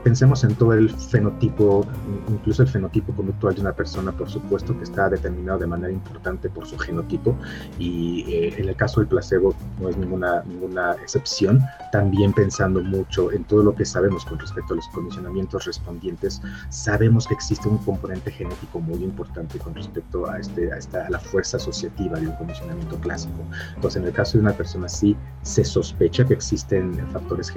pensemos 0.01 0.41
en 0.45 0.55
todo 0.55 0.71
el 0.71 0.89
fenotipo, 0.89 1.85
incluso 2.29 2.61
el 2.61 2.69
fenotipo 2.69 3.11
conductual 3.13 3.55
de 3.55 3.59
una 3.59 3.73
persona, 3.73 4.13
por 4.13 4.29
supuesto 4.29 4.75
que 4.77 4.85
está 4.85 5.09
determinado 5.09 5.59
de 5.59 5.67
manera 5.67 5.91
importante 5.91 6.49
por 6.49 6.65
su 6.65 6.77
genotipo, 6.77 7.35
y 7.77 8.21
eh, 8.31 8.53
en 8.57 8.69
el 8.69 8.75
caso 8.77 9.01
del 9.01 9.09
placebo 9.09 9.53
no 9.81 9.89
es 9.89 9.97
ninguna, 9.97 10.43
ninguna 10.43 10.93
excepción, 10.93 11.61
también 11.91 12.31
pensando 12.31 12.81
mucho 12.81 13.33
en 13.33 13.43
todo 13.43 13.63
lo 13.63 13.75
que 13.75 13.83
sabemos 13.83 14.23
con 14.23 14.39
respecto 14.39 14.71
a 14.71 14.77
los 14.77 14.87
condicionamientos 14.87 15.65
respondientes, 15.65 16.41
sabemos 16.69 17.27
que 17.27 17.33
existe 17.33 17.67
un 17.67 17.79
componente 17.79 18.31
genético 18.31 18.79
muy 18.79 19.03
importante 19.03 19.59
con 19.59 19.75
respecto 19.75 20.29
a, 20.29 20.39
este, 20.39 20.71
a, 20.71 20.77
esta, 20.77 21.05
a 21.05 21.09
la 21.09 21.19
fuerza 21.19 21.57
asociativa 21.57 22.17
de 22.17 22.27
un 22.27 22.35
condicionamiento 22.37 22.95
clásico. 23.01 23.43
Entonces, 23.75 24.01
en 24.01 24.07
el 24.07 24.13
caso 24.13 24.37
de 24.37 24.43
una 24.43 24.53
persona 24.53 24.87
sí 24.87 25.17
se 25.41 25.65
sospecha 25.65 26.23
que 26.23 26.33
existen 26.33 26.95
factores 27.11 27.49
genéticos 27.49 27.56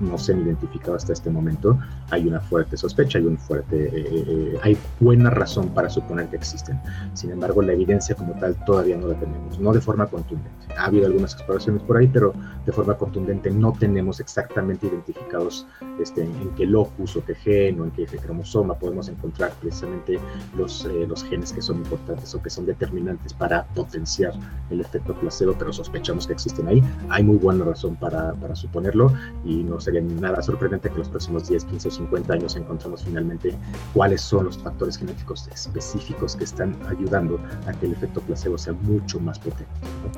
no 0.00 0.18
se 0.18 0.32
han 0.32 0.42
identificado 0.42 0.96
hasta 0.96 1.12
este 1.12 1.30
momento, 1.30 1.78
hay 2.10 2.26
una 2.26 2.40
fuerte 2.40 2.76
sospecha, 2.76 3.18
hay 3.18 3.26
un 3.26 3.38
fuerte, 3.38 3.86
eh, 3.86 4.24
eh, 4.26 4.58
hay 4.62 4.76
buena 5.00 5.30
razón 5.30 5.68
para 5.70 5.88
suponer 5.88 6.28
que 6.28 6.36
existen. 6.36 6.80
Sin 7.14 7.30
embargo, 7.30 7.62
la 7.62 7.72
evidencia 7.72 8.14
como 8.14 8.32
tal 8.34 8.54
todavía 8.64 8.96
no 8.96 9.08
la 9.08 9.14
tenemos, 9.14 9.58
no 9.58 9.72
de 9.72 9.80
forma 9.80 10.06
contundente. 10.06 10.50
Ha 10.76 10.86
habido 10.86 11.06
algunas 11.06 11.34
exploraciones 11.34 11.82
por 11.82 11.96
ahí, 11.96 12.08
pero 12.08 12.32
de 12.64 12.72
forma 12.72 12.94
contundente 12.94 13.50
no 13.50 13.72
tenemos 13.72 14.20
exactamente 14.20 14.86
identificados 14.86 15.66
este, 16.00 16.22
en 16.22 16.50
qué 16.56 16.66
locus 16.66 17.16
o 17.16 17.24
qué 17.24 17.34
gen 17.34 17.80
o 17.80 17.84
en 17.84 17.90
qué 17.92 18.06
cromosoma 18.06 18.74
podemos 18.74 19.08
encontrar 19.08 19.52
precisamente 19.60 20.18
los, 20.56 20.84
eh, 20.84 21.06
los 21.06 21.24
genes 21.24 21.52
que 21.52 21.62
son 21.62 21.78
importantes 21.78 22.34
o 22.34 22.42
que 22.42 22.50
son 22.50 22.66
determinantes 22.66 23.32
para 23.32 23.64
potenciar 23.74 24.32
el 24.70 24.80
efecto 24.80 25.14
placebo, 25.14 25.54
pero 25.58 25.72
sospechamos 25.72 26.26
que 26.26 26.32
existen 26.32 26.68
ahí. 26.68 26.82
Hay 27.08 27.22
muy 27.22 27.36
buena 27.36 27.64
razón 27.64 27.96
para, 27.96 28.34
para 28.34 28.54
suponerlo 28.54 29.12
y 29.44 29.56
no 29.62 29.80
sería 29.80 30.00
nada 30.00 30.42
sorprendente 30.42 30.90
que 30.90 30.98
los 30.98 31.08
próximos 31.08 31.48
10, 31.48 31.64
15 31.64 31.88
o 31.88 31.90
50 31.90 32.32
años 32.32 32.56
encontremos 32.56 33.04
finalmente 33.04 33.54
cuáles 33.94 34.20
son 34.20 34.46
los 34.46 34.58
factores 34.58 34.96
genéticos 34.96 35.48
específicos 35.48 36.36
que 36.36 36.44
están 36.44 36.76
ayudando 36.88 37.40
a 37.66 37.72
que 37.72 37.86
el 37.86 37.92
efecto 37.92 38.20
placebo 38.20 38.58
sea 38.58 38.72
mucho 38.72 39.20
más 39.20 39.38
potente. 39.38 39.66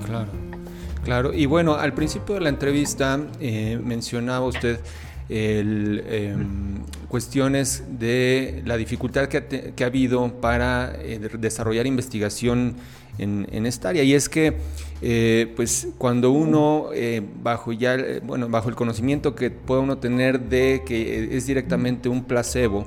Claro, 0.04 0.30
claro. 1.04 1.32
Y 1.32 1.46
bueno, 1.46 1.74
al 1.74 1.92
principio 1.92 2.34
de 2.34 2.40
la 2.40 2.48
entrevista 2.48 3.20
eh, 3.40 3.80
mencionaba 3.82 4.46
usted 4.46 4.80
el, 5.28 6.02
em, 6.08 6.82
cuestiones 7.08 7.84
de 7.98 8.62
la 8.66 8.76
dificultad 8.76 9.28
que 9.28 9.84
ha, 9.84 9.86
habido 9.86 10.40
para 10.40 10.92
eh, 10.98 11.20
desarrollar 11.38 11.86
investigación 11.86 12.74
en, 13.20 13.66
esta 13.66 13.90
área. 13.90 14.02
Y 14.02 14.14
es 14.14 14.28
que, 14.28 14.56
eh, 15.02 15.52
pues, 15.56 15.88
cuando 15.98 16.30
uno, 16.30 16.88
eh, 16.94 17.22
bajo 17.42 17.72
ya, 17.72 17.96
bueno, 18.22 18.48
bajo 18.48 18.68
el 18.68 18.74
conocimiento 18.74 19.34
que 19.34 19.50
puede 19.50 19.82
uno 19.82 19.98
tener 19.98 20.40
de 20.40 20.82
que 20.86 21.36
es 21.36 21.46
directamente 21.46 22.08
un 22.08 22.24
placebo, 22.24 22.86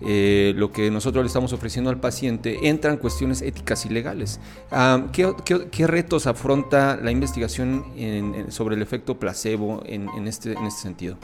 lo 0.00 0.72
que 0.72 0.90
nosotros 0.90 1.22
le 1.22 1.26
estamos 1.26 1.52
ofreciendo 1.52 1.90
al 1.90 2.00
paciente, 2.00 2.56
entran 2.62 2.96
cuestiones 2.96 3.42
éticas 3.42 3.84
y 3.84 3.90
legales. 3.90 4.40
Ah, 4.70 5.08
¿qué, 5.12 5.86
retos 5.86 6.26
afronta 6.26 6.96
la 6.96 7.10
investigación 7.10 7.84
sobre 8.48 8.76
el 8.76 8.82
efecto 8.82 9.18
placebo 9.18 9.82
en, 9.84 10.08
este, 10.26 10.52
en 10.52 10.64
este 10.64 10.80
sentido? 10.80 11.18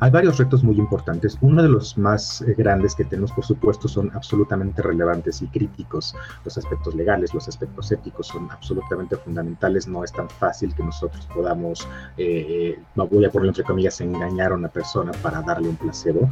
Hay 0.00 0.10
varios 0.10 0.38
retos 0.38 0.62
muy 0.64 0.76
importantes. 0.76 1.38
Uno 1.40 1.62
de 1.62 1.68
los 1.68 1.96
más 1.98 2.42
eh, 2.42 2.54
grandes 2.56 2.94
que 2.94 3.04
tenemos, 3.04 3.32
por 3.32 3.44
supuesto, 3.44 3.88
son 3.88 4.10
absolutamente 4.14 4.82
relevantes 4.82 5.42
y 5.42 5.46
críticos. 5.48 6.14
Los 6.44 6.58
aspectos 6.58 6.94
legales, 6.94 7.34
los 7.34 7.48
aspectos 7.48 7.90
éticos 7.92 8.28
son 8.28 8.50
absolutamente 8.50 9.16
fundamentales. 9.16 9.86
No 9.88 10.04
es 10.04 10.12
tan 10.12 10.28
fácil 10.28 10.74
que 10.74 10.82
nosotros 10.82 11.26
podamos, 11.34 11.88
eh, 12.16 12.76
eh, 12.76 12.78
voy 12.94 13.24
a 13.24 13.30
poner 13.30 13.48
entre 13.48 13.64
comillas, 13.64 14.00
engañar 14.00 14.52
a 14.52 14.54
una 14.54 14.68
persona 14.68 15.12
para 15.22 15.42
darle 15.42 15.68
un 15.68 15.76
placebo. 15.76 16.28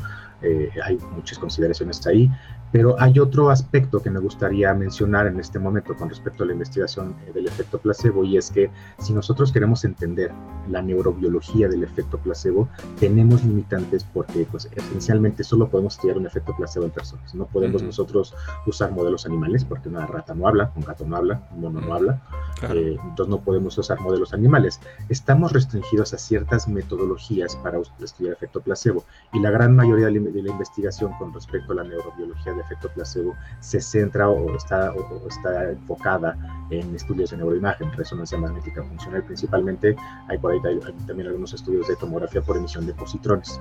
hay 0.84 0.99
muchas 1.14 1.38
consideraciones 1.38 2.07
ahí. 2.07 2.30
Pero 2.72 2.96
hay 2.98 3.18
otro 3.18 3.50
aspecto 3.50 4.02
que 4.02 4.10
me 4.10 4.18
gustaría 4.18 4.74
mencionar 4.74 5.26
en 5.26 5.38
este 5.40 5.58
momento 5.58 5.96
con 5.96 6.08
respecto 6.08 6.42
a 6.42 6.46
la 6.46 6.52
investigación 6.52 7.14
eh, 7.26 7.32
del 7.32 7.46
efecto 7.46 7.78
placebo 7.78 8.24
y 8.24 8.36
es 8.36 8.50
que 8.50 8.70
si 8.98 9.12
nosotros 9.12 9.52
queremos 9.52 9.84
entender 9.84 10.32
la 10.68 10.82
neurobiología 10.82 11.68
del 11.68 11.84
efecto 11.84 12.18
placebo, 12.18 12.68
tenemos 12.98 13.44
limitantes 13.44 14.04
porque 14.04 14.46
pues 14.50 14.68
esencialmente 14.72 15.44
solo 15.44 15.68
podemos 15.68 15.94
estudiar 15.94 16.18
un 16.18 16.26
efecto 16.26 16.54
placebo 16.56 16.84
en 16.86 16.90
personas. 16.90 17.34
No 17.34 17.46
podemos 17.46 17.82
nosotros 17.82 18.34
usar 18.66 18.92
modelos 18.92 19.26
animales 19.26 19.64
porque 19.64 19.88
una 19.88 20.06
rata 20.06 20.34
no 20.34 20.48
habla, 20.48 20.72
un 20.74 20.82
gato 20.82 21.06
no 21.06 21.16
habla, 21.16 21.42
un 21.54 21.60
mono 21.60 21.80
no 21.80 21.94
habla, 21.94 22.20
eh, 22.62 22.96
entonces 23.04 23.30
no 23.30 23.40
podemos 23.40 23.76
usar 23.78 24.00
modelos 24.00 24.32
animales. 24.32 24.80
Estamos 25.08 25.52
restringidos 25.52 26.12
a 26.14 26.18
ciertas 26.18 26.68
metodologías 26.68 27.56
para 27.56 27.78
estudiar 28.00 28.34
efecto 28.34 28.60
placebo 28.60 29.04
y 29.32 29.40
la 29.40 29.50
gran 29.50 29.74
mayoría 29.74 30.06
de 30.06 30.42
la 30.42 30.50
investigación 30.50 31.12
con 31.18 31.32
respecto 31.32 31.72
a 31.72 31.76
la 31.76 31.84
neurobiología 31.84 32.55
el 32.57 32.62
efecto 32.62 32.88
placebo 32.90 33.36
se 33.61 33.80
centra 33.80 34.28
o 34.28 34.54
está, 34.57 34.92
o, 34.92 35.28
está 35.28 35.70
enfocada 35.70 36.36
en 36.70 36.94
estudios 36.94 37.30
de 37.30 37.36
neuroimagen, 37.36 37.92
resonancia 37.92 38.38
magnética 38.38 38.82
funcional 38.82 39.22
principalmente. 39.24 39.96
Hay 40.28 40.38
por 40.38 40.52
ahí 40.52 40.61
también 41.07 41.28
algunos 41.28 41.52
estudios 41.52 41.86
de 41.88 41.96
tomografía 41.96 42.42
por 42.42 42.57
emisión 42.57 42.86
de 42.86 42.94
positrones. 42.94 43.61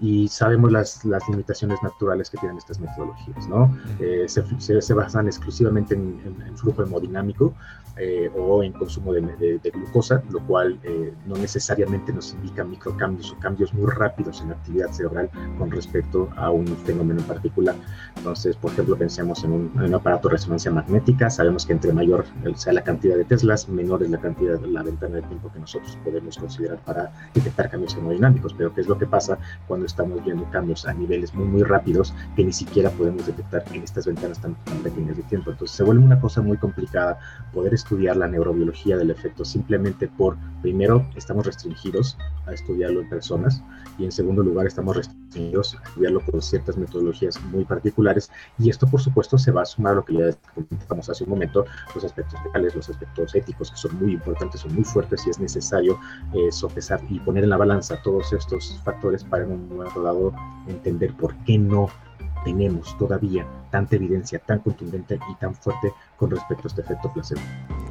Y 0.00 0.28
sabemos 0.28 0.72
las, 0.72 1.04
las 1.04 1.28
limitaciones 1.28 1.82
naturales 1.82 2.30
que 2.30 2.38
tienen 2.38 2.58
estas 2.58 2.80
metodologías, 2.80 3.48
¿no? 3.48 3.76
Eh, 4.00 4.24
se, 4.28 4.42
se, 4.80 4.94
basan 4.94 5.26
exclusivamente 5.26 5.94
en, 5.94 6.20
en, 6.46 6.58
flujo 6.58 6.82
hemodinámico 6.82 7.54
eh, 7.96 8.28
o 8.36 8.62
en 8.64 8.72
consumo 8.72 9.12
de, 9.12 9.20
de, 9.20 9.70
glucosa, 9.70 10.20
lo 10.30 10.40
cual 10.46 10.80
eh, 10.82 11.12
no 11.26 11.36
necesariamente 11.36 12.12
nos 12.12 12.32
indica 12.32 12.64
microcambios 12.64 13.30
o 13.30 13.38
cambios 13.38 13.72
muy 13.72 13.88
rápidos 13.88 14.40
en 14.40 14.48
la 14.48 14.56
actividad 14.56 14.90
cerebral 14.90 15.30
con 15.58 15.70
respecto 15.70 16.28
a 16.36 16.50
un 16.50 16.66
fenómeno 16.78 17.20
en 17.20 17.26
particular. 17.26 17.76
Entonces, 18.16 18.56
por 18.56 18.72
ejemplo, 18.72 18.96
pensemos 18.96 19.44
en 19.44 19.52
un, 19.52 19.94
aparato 19.94 20.28
de 20.28 20.32
resonancia 20.32 20.72
magnética, 20.72 21.30
sabemos 21.30 21.66
que 21.66 21.72
entre 21.72 21.92
mayor 21.92 22.24
sea 22.56 22.72
la 22.72 22.82
cantidad 22.82 23.16
de 23.16 23.24
Teslas, 23.24 23.68
menor 23.68 24.02
es 24.02 24.10
la 24.10 24.18
cantidad 24.18 24.58
de 24.58 24.66
la 24.66 24.82
ventana 24.82 25.16
de 25.16 25.22
tiempo 25.22 25.52
que 25.52 25.60
nosotros 25.60 25.96
podemos 26.02 26.36
considerar 26.36 26.78
para 26.84 27.12
detectar 27.32 27.70
cambios 27.70 27.94
hemodinámicos. 27.94 28.54
Pero 28.54 28.74
¿qué 28.74 28.80
es 28.80 28.88
lo 28.88 28.98
que 28.98 29.06
pasa 29.06 29.38
cuando 29.68 29.86
estamos 29.86 30.24
viendo 30.24 30.50
cambios 30.50 30.84
a 30.86 30.94
niveles 30.94 31.32
muy, 31.32 31.46
muy 31.46 31.62
rápidos 31.62 32.12
que 32.34 32.44
ni 32.44 32.52
siquiera 32.52 32.90
podemos 32.90 33.26
detectar 33.26 33.64
en 33.72 33.82
estas 33.84 34.06
ventanas 34.06 34.40
tan, 34.40 34.56
tan 34.64 34.78
pequeñas 34.78 35.16
de 35.16 35.22
tiempo? 35.24 35.52
Entonces, 35.52 35.76
se 35.76 35.84
vuelve 35.84 36.04
una 36.04 36.20
cosa 36.20 36.42
muy 36.42 36.56
complicada 36.56 37.18
poder 37.52 37.74
estudiar 37.84 38.16
la 38.16 38.26
neurobiología 38.26 38.96
del 38.96 39.10
efecto 39.10 39.44
simplemente 39.44 40.08
por, 40.08 40.36
primero, 40.62 41.06
estamos 41.16 41.44
restringidos 41.46 42.16
a 42.46 42.52
estudiarlo 42.52 43.02
en 43.02 43.10
personas 43.10 43.62
y 43.98 44.04
en 44.04 44.12
segundo 44.12 44.42
lugar 44.42 44.66
estamos 44.66 44.96
restringidos 44.96 45.74
a 45.74 45.82
estudiarlo 45.88 46.20
con 46.24 46.40
ciertas 46.40 46.78
metodologías 46.78 47.40
muy 47.44 47.64
particulares 47.64 48.30
y 48.58 48.70
esto 48.70 48.86
por 48.86 49.00
supuesto 49.00 49.36
se 49.36 49.50
va 49.50 49.62
a 49.62 49.64
sumar 49.66 49.92
a 49.92 49.96
lo 49.96 50.04
que 50.04 50.14
ya 50.14 50.30
comentamos 50.54 51.10
hace 51.10 51.24
un 51.24 51.30
momento, 51.30 51.66
los 51.94 52.04
aspectos 52.04 52.40
legales, 52.44 52.74
los 52.74 52.88
aspectos 52.88 53.34
éticos 53.34 53.70
que 53.70 53.76
son 53.76 53.98
muy 54.00 54.12
importantes, 54.14 54.62
son 54.62 54.74
muy 54.74 54.84
fuertes 54.84 55.26
y 55.26 55.30
es 55.30 55.38
necesario 55.38 55.98
eh, 56.32 56.50
sopesar 56.50 57.00
y 57.10 57.20
poner 57.20 57.44
en 57.44 57.50
la 57.50 57.58
balanza 57.58 58.00
todos 58.02 58.32
estos 58.32 58.80
factores 58.82 59.22
para 59.24 59.44
en 59.44 59.52
un 59.52 59.68
momento 59.68 60.02
dado 60.02 60.32
entender 60.68 61.12
por 61.14 61.34
qué 61.44 61.58
no 61.58 61.88
tenemos 62.44 62.96
todavía 62.98 63.46
tanta 63.70 63.96
evidencia 63.96 64.38
tan 64.38 64.60
contundente 64.60 65.18
y 65.30 65.34
tan 65.36 65.54
fuerte 65.54 65.92
con 66.16 66.30
respecto 66.30 66.64
a 66.64 66.68
este 66.68 66.80
efecto 66.82 67.12
placebo. 67.12 67.40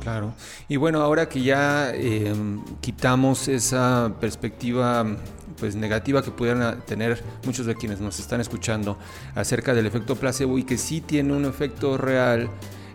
Claro. 0.02 0.34
Y 0.68 0.78
bueno, 0.78 1.02
ahora 1.02 1.28
que 1.28 1.42
ya 1.42 1.92
em, 1.94 2.64
quitamos 2.80 3.48
esa 3.48 4.14
perspectiva 4.20 5.06
pues 5.60 5.76
negativa 5.76 6.22
que 6.24 6.32
pudieran 6.32 6.82
tener 6.82 7.24
muchos 7.46 7.66
de 7.66 7.76
quienes 7.76 8.00
nos 8.02 8.20
están 8.20 8.42
escuchando 8.42 8.98
acerca 9.36 9.74
del 9.74 9.86
efecto 9.86 10.16
placebo 10.16 10.58
y 10.58 10.64
que 10.64 10.78
sí 10.78 11.02
tiene 11.02 11.34
un 11.34 11.46
efecto 11.46 11.98
real 11.98 12.50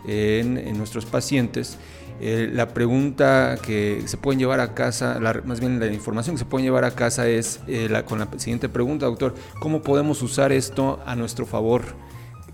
en, 0.07 0.77
nuestros 0.79 1.07
pacientes, 1.07 1.79
eh, 2.21 2.51
la 2.53 2.69
pregunta 2.69 3.59
que 3.63 4.03
se 4.07 4.17
pueden 4.17 4.41
llevar 4.41 4.61
a 4.61 4.75
casa, 4.75 5.21
más 5.45 5.61
bien 5.61 5.79
la 5.79 5.87
información 5.87 6.35
que 6.35 6.41
se 6.41 6.45
pueden 6.45 6.65
llevar 6.65 6.85
a 6.85 6.91
casa 6.91 7.29
es 7.29 7.61
eh, 7.69 7.89
con 8.07 8.19
la 8.19 8.29
siguiente 8.39 8.69
pregunta, 8.69 9.07
doctor, 9.07 9.35
¿cómo 9.61 9.83
podemos 9.83 10.21
usar 10.23 10.51
esto 10.51 11.01
a 11.07 11.15
nuestro 11.15 11.47
favor 11.47 11.83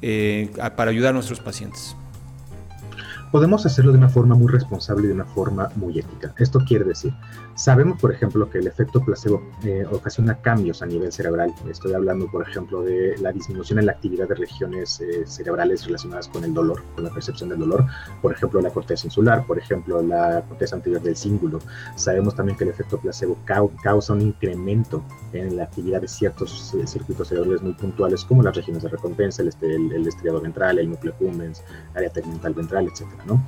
eh, 0.03 0.51
para 0.77 0.91
ayudar 0.91 1.11
a 1.11 1.15
nuestros 1.15 1.41
pacientes? 1.41 1.97
Podemos 3.35 3.67
hacerlo 3.67 3.91
de 3.91 3.99
una 3.99 4.09
forma 4.09 4.37
muy 4.37 4.47
responsable 4.47 5.07
y 5.07 5.09
de 5.09 5.15
una 5.15 5.25
forma 5.25 5.69
muy 5.75 5.99
ética. 5.99 6.33
Esto 6.39 6.61
quiere 6.61 6.85
decir, 6.85 7.13
sabemos, 7.57 8.01
por 8.01 8.13
ejemplo, 8.13 8.49
que 8.49 8.59
el 8.59 8.69
efecto 8.69 9.05
placebo 9.05 9.43
eh, 9.65 9.85
ocasiona 9.91 10.37
cambios 10.37 10.83
a 10.83 10.87
nivel 10.87 11.11
cerebral. 11.11 11.53
Estoy 11.69 11.95
hablando, 11.95 12.31
por 12.31 12.49
ejemplo, 12.49 12.83
de 12.83 13.17
la 13.19 13.33
disminución 13.33 13.81
en 13.81 13.87
la 13.87 13.93
actividad 13.93 14.29
de 14.29 14.37
regiones 14.37 15.01
eh, 15.01 15.27
cerebrales 15.27 15.85
relacionadas 15.85 16.29
con 16.29 16.45
el 16.45 16.55
dolor, 16.55 16.85
con 16.95 17.03
la 17.03 17.11
percepción 17.11 17.49
del 17.49 17.59
dolor. 17.59 17.85
Por 18.23 18.33
ejemplo, 18.33 18.61
la 18.61 18.71
corteza 18.71 19.09
insular, 19.09 19.45
por 19.45 19.59
ejemplo, 19.59 20.01
la 20.01 20.45
corteza 20.49 20.77
anterior 20.77 21.03
del 21.03 21.17
cíngulo. 21.17 21.59
Sabemos 21.97 22.37
también 22.37 22.57
que 22.57 22.63
el 22.63 22.71
efecto 22.71 23.01
placebo 23.01 23.37
causa 23.83 24.13
un 24.13 24.21
incremento 24.21 25.03
en 25.33 25.57
la 25.57 25.65
actividad 25.65 26.01
de 26.01 26.07
ciertos 26.07 26.73
eh, 26.75 26.87
circuitos 26.87 27.27
cerebrales 27.27 27.63
muy 27.63 27.73
puntuales, 27.73 28.25
como 28.25 28.45
las 28.45 28.55
regiones 28.55 28.85
de 28.85 28.91
recompensa, 28.91 29.43
el, 29.43 29.51
el, 29.93 30.07
estriado 30.07 30.41
ventral, 30.41 30.79
el 30.79 30.89
núcleo 30.89 31.13
cumbens, 31.19 31.65
área 31.97 32.11
tegmental 32.11 32.55
ventral, 32.55 32.87
etc. 33.25 33.41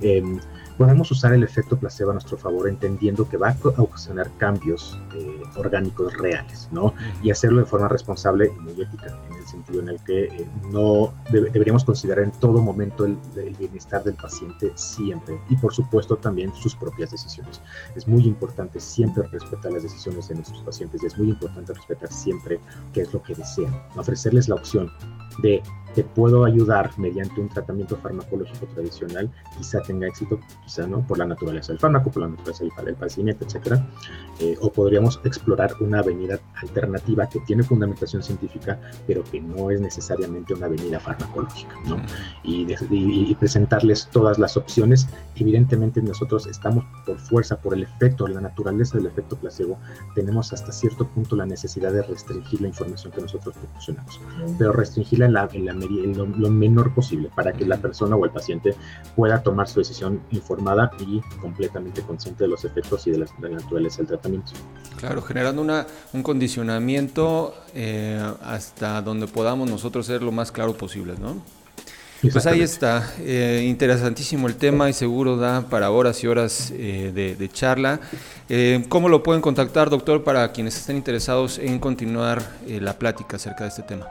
Em, 0.00 0.40
podemos 0.76 1.10
usar 1.10 1.32
el 1.32 1.42
efecto 1.42 1.78
placebo 1.78 2.10
a 2.10 2.14
nuestro 2.14 2.36
favor 2.36 2.68
entendiendo 2.68 3.28
que 3.28 3.36
va 3.36 3.50
a 3.50 3.82
ocasionar 3.82 4.30
cambios 4.38 4.98
eh, 5.14 5.42
orgánicos 5.56 6.16
reales, 6.16 6.68
¿no? 6.72 6.94
Y 7.22 7.30
hacerlo 7.30 7.60
de 7.60 7.66
forma 7.66 7.88
responsable 7.88 8.50
y 8.56 8.60
muy 8.60 8.72
ética, 8.72 9.16
en 9.30 9.36
el 9.36 9.46
sentido 9.46 9.80
en 9.80 9.88
el 9.90 10.00
que 10.02 10.24
eh, 10.24 10.48
no 10.70 11.12
deberíamos 11.30 11.84
considerar 11.84 12.24
en 12.24 12.32
todo 12.32 12.60
momento 12.60 13.04
el, 13.04 13.16
bienestar 13.58 14.02
del 14.02 14.14
paciente 14.14 14.72
siempre 14.74 15.38
y 15.48 15.56
por 15.56 15.72
supuesto 15.74 16.16
también 16.16 16.52
sus 16.54 16.74
propias 16.74 17.10
decisiones. 17.10 17.60
Es 17.94 18.08
muy 18.08 18.24
importante 18.24 18.80
siempre 18.80 19.24
respetar 19.28 19.72
las 19.72 19.82
decisiones 19.82 20.28
de 20.28 20.36
nuestros 20.36 20.62
pacientes 20.62 21.02
y 21.02 21.06
es 21.06 21.18
muy 21.18 21.28
importante 21.28 21.74
respetar 21.74 22.10
siempre 22.12 22.58
qué 22.92 23.02
es 23.02 23.12
lo 23.12 23.22
que 23.22 23.34
desean, 23.34 23.72
ofrecerles 23.96 24.48
la 24.48 24.56
opción 24.56 24.90
de 25.42 25.62
te 25.94 26.04
puedo 26.04 26.44
ayudar 26.44 26.90
mediante 26.98 27.40
un 27.40 27.48
tratamiento 27.48 27.96
farmacológico 27.96 28.66
tradicional, 28.66 29.30
quizá 29.56 29.80
tenga 29.82 30.06
éxito, 30.06 30.40
quizá 30.64 30.86
no, 30.86 31.06
por 31.06 31.18
la 31.18 31.26
naturaleza 31.26 31.72
del 31.72 31.78
fármaco, 31.78 32.10
por 32.10 32.22
la 32.22 32.28
naturaleza 32.28 32.64
del, 32.84 32.94
padecimiento, 32.94 33.44
etcétera, 33.44 33.86
eh, 34.40 34.56
o 34.60 34.70
podríamos 34.72 35.20
explorar 35.24 35.74
una 35.80 36.00
avenida 36.00 36.38
alternativa 36.62 37.28
que 37.28 37.40
tiene 37.40 37.62
fundamentación 37.62 38.22
científica, 38.22 38.78
pero 39.06 39.22
que 39.24 39.40
no 39.40 39.70
es 39.70 39.80
necesariamente 39.80 40.54
una 40.54 40.66
avenida 40.66 41.00
farmacológica, 41.00 41.74
¿no? 41.86 41.96
Y, 42.42 42.66
y, 42.90 43.34
presentarles 43.34 44.08
todas 44.12 44.38
las 44.38 44.56
opciones. 44.56 45.08
Evidentemente 45.36 46.00
nosotros 46.02 46.46
estamos 46.46 46.84
por 47.06 47.18
fuerza, 47.18 47.56
por 47.56 47.74
el 47.74 47.82
efecto, 47.82 48.26
la 48.28 48.40
naturaleza 48.40 48.98
del 48.98 49.06
efecto 49.06 49.36
placebo, 49.36 49.78
tenemos 50.14 50.52
hasta 50.52 50.72
cierto 50.72 51.06
punto 51.06 51.36
la 51.36 51.46
necesidad 51.46 51.92
de 51.92 52.02
restringir 52.02 52.60
la 52.60 52.68
información 52.68 53.12
que 53.12 53.22
nosotros 53.22 53.54
proporcionamos, 53.56 54.20
pero 54.58 54.72
restringirla 54.72 55.26
en 55.26 55.32
la, 55.32 55.48
en 55.52 55.66
la 55.66 55.72
lo, 55.88 56.50
menor 56.50 56.94
posible 56.94 57.30
para 57.34 57.52
que 57.52 57.64
la 57.64 57.78
persona 57.78 58.16
o 58.16 58.24
el 58.24 58.30
paciente 58.30 58.74
pueda 59.16 59.42
tomar 59.42 59.68
su 59.68 59.80
decisión 59.80 60.20
informada 60.30 60.90
y 61.00 61.20
completamente 61.40 62.02
consciente 62.02 62.44
de 62.44 62.48
los 62.48 62.64
efectos 62.64 63.06
y 63.06 63.10
de 63.10 63.18
la, 63.18 63.26
naturaleza 63.48 63.98
del 63.98 64.06
tratamiento. 64.08 64.52
Claro, 64.96 65.22
generando 65.22 65.62
una, 65.62 65.86
un 66.12 66.22
condicionamiento 66.22 67.54
eh, 67.74 68.20
hasta 68.42 69.02
donde 69.02 69.26
podamos 69.26 69.68
nosotros 69.70 70.06
ser 70.06 70.22
lo 70.22 70.32
más 70.32 70.52
claro 70.52 70.74
posible, 70.74 71.14
¿no? 71.20 71.36
Pues 72.30 72.46
ahí 72.46 72.60
está, 72.60 73.12
eh, 73.18 73.64
interesantísimo 73.66 74.46
el 74.46 74.54
tema 74.54 74.88
y 74.88 74.92
seguro 74.92 75.36
da 75.36 75.62
para 75.62 75.90
horas 75.90 76.22
y 76.22 76.28
horas 76.28 76.72
eh, 76.72 77.10
de, 77.12 77.48
charla. 77.48 77.98
¿Cómo 78.88 79.08
lo 79.08 79.24
pueden 79.24 79.42
contactar, 79.42 79.90
doctor, 79.90 80.22
para 80.22 80.52
quienes 80.52 80.76
estén 80.76 80.96
interesados 80.96 81.58
en 81.58 81.80
continuar 81.80 82.40
la 82.68 82.96
plática 82.96 83.38
acerca 83.38 83.64
de 83.64 83.70
este 83.70 83.82
tema? 83.82 84.06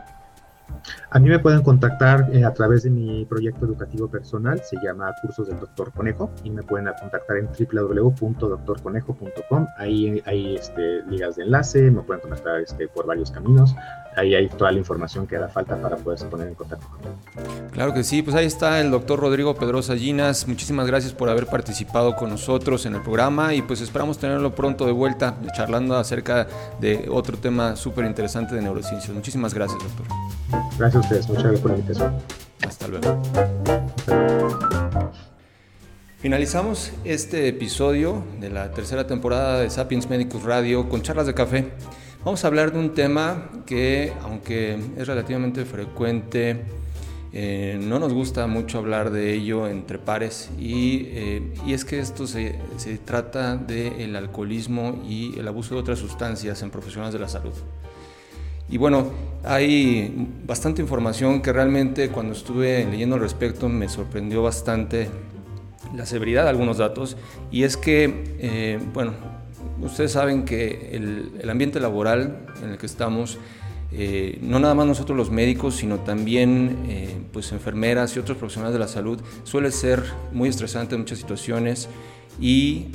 A 1.10 1.20
mí 1.20 1.28
me 1.30 1.40
pueden 1.40 1.62
contactar 1.62 2.30
eh, 2.32 2.46
a 2.46 2.54
través 2.54 2.84
de 2.84 2.90
mi 2.90 3.26
proyecto 3.26 3.66
educativo 3.66 4.08
personal, 4.08 4.62
se 4.64 4.78
llama 4.82 5.14
Cursos 5.22 5.48
del 5.48 5.60
Doctor 5.60 5.92
Conejo, 5.92 6.32
y 6.44 6.50
me 6.50 6.64
pueden 6.64 6.90
contactar 7.00 7.38
en 7.38 7.48
www.doctorconejo.com. 7.48 9.68
Ahí 9.78 10.22
hay 10.26 10.56
este, 10.56 11.04
ligas 11.04 11.36
de 11.36 11.44
enlace, 11.44 11.92
me 11.92 12.02
pueden 12.02 12.22
contactar 12.22 12.62
este, 12.62 12.88
por 12.88 13.06
varios 13.06 13.30
caminos. 13.32 13.76
Ahí 14.16 14.36
hay 14.36 14.50
toda 14.50 14.72
la 14.72 14.80
información 14.80 15.26
que 15.26 15.38
haga 15.38 15.48
falta 15.48 15.82
para 15.82 15.96
poderse 15.96 16.26
poner 16.26 16.50
en 16.50 16.56
contacto. 16.56 16.86
Claro 17.72 17.94
que 17.94 18.04
sí, 18.04 18.22
pues 18.22 18.36
ahí 18.36 18.46
está 18.46 18.82
el 18.82 18.92
doctor 18.92 19.20
Rodrigo 19.20 19.56
Pedrosa 19.56 19.96
Ginas. 19.96 20.48
Muchísimas 20.48 20.86
gracias 20.88 21.14
por 21.14 21.30
haber 21.30 21.48
participado 21.48 22.16
con 22.16 22.30
nosotros 22.30 22.86
en 22.86 22.96
el 22.96 23.02
programa 23.02 23.54
y 23.54 23.62
pues 23.62 23.80
esperamos 23.82 24.18
tenerlo 24.18 24.54
pronto 24.54 24.86
de 24.86 24.92
vuelta 24.92 25.36
charlando 25.56 25.96
acerca 25.96 26.48
de 26.80 27.08
otro 27.10 27.38
tema 27.38 27.76
súper 27.76 28.06
interesante 28.06 28.56
de 28.56 28.62
neurociencias. 28.62 29.14
Muchísimas 29.14 29.54
gracias, 29.54 29.82
doctor. 29.82 30.06
Gracias 30.78 30.96
a 30.96 31.00
ustedes, 31.00 31.28
muchas 31.28 31.44
gracias 31.44 31.62
por 31.62 31.72
la 31.72 31.78
invitación. 31.78 32.14
Hasta 32.68 32.88
luego. 32.88 33.22
Finalizamos 36.22 36.92
este 37.04 37.48
episodio 37.48 38.24
de 38.40 38.52
la 38.52 38.72
tercera 38.72 39.08
temporada 39.08 39.60
de 39.60 39.72
Sapiens 39.72 40.08
Medicus 40.08 40.44
Radio 40.44 40.88
con 40.88 41.02
charlas 41.02 41.26
de 41.26 41.34
café. 41.34 41.72
Vamos 42.24 42.44
a 42.44 42.48
hablar 42.48 42.72
de 42.72 42.78
un 42.78 42.94
tema 42.94 43.50
que, 43.66 44.14
aunque 44.22 44.78
es 44.96 45.08
relativamente 45.08 45.66
frecuente, 45.66 46.66
eh, 47.34 47.80
no 47.82 47.98
nos 47.98 48.14
gusta 48.14 48.46
mucho 48.46 48.78
hablar 48.78 49.10
de 49.10 49.34
ello 49.34 49.68
entre 49.68 49.98
pares 49.98 50.52
y, 50.60 51.06
eh, 51.08 51.54
y 51.66 51.74
es 51.74 51.84
que 51.84 52.00
esto 52.00 52.28
se, 52.28 52.60
se 52.78 53.00
trata 53.00 53.58
del 53.58 54.16
alcoholismo 54.16 55.02
y 55.04 55.40
el 55.40 55.48
abuso 55.48 55.74
de 55.74 55.82
otras 55.82 55.98
sustancias 55.98 56.62
en 56.62 56.70
profesionales 56.70 57.12
de 57.12 57.20
la 57.20 57.28
salud. 57.28 57.54
Y 58.70 58.78
bueno, 58.78 59.08
hay 59.44 60.30
bastante 60.46 60.84
información 60.84 61.42
que 61.42 61.52
realmente 61.52 62.10
cuando 62.10 62.34
estuve 62.34 62.86
leyendo 62.86 63.16
al 63.16 63.22
respecto 63.22 63.68
me 63.68 63.90
sorprendió 63.90 64.44
bastante 64.44 65.10
la 65.96 66.06
severidad 66.06 66.44
de 66.44 66.50
algunos 66.50 66.78
datos 66.78 67.18
y 67.50 67.64
es 67.64 67.78
que, 67.78 68.24
eh, 68.38 68.80
bueno, 68.94 69.41
ustedes 69.82 70.12
saben 70.12 70.46
que 70.46 70.92
el, 70.94 71.50
ambiente 71.50 71.80
laboral 71.80 72.46
en 72.64 72.72
el 72.72 72.78
que 72.78 72.86
estamos, 72.86 73.38
eh, 73.92 74.40
no 74.42 74.60
nada 74.60 74.74
más 74.74 74.88
nosotros 74.88 75.18
los 75.18 75.30
médicos, 75.32 75.76
sino 75.76 76.00
también 76.00 76.78
eh, 76.88 77.18
pues 77.34 77.52
enfermeras 77.52 78.16
y 78.16 78.20
otros 78.20 78.38
profesionales 78.38 78.74
de 78.74 78.80
la 78.80 78.88
salud, 78.88 79.20
suele 79.44 79.72
ser 79.72 80.04
muy 80.32 80.50
estresante 80.50 80.96
en 80.96 81.02
muchas 81.02 81.20
situaciones 81.20 81.90
y 82.40 82.88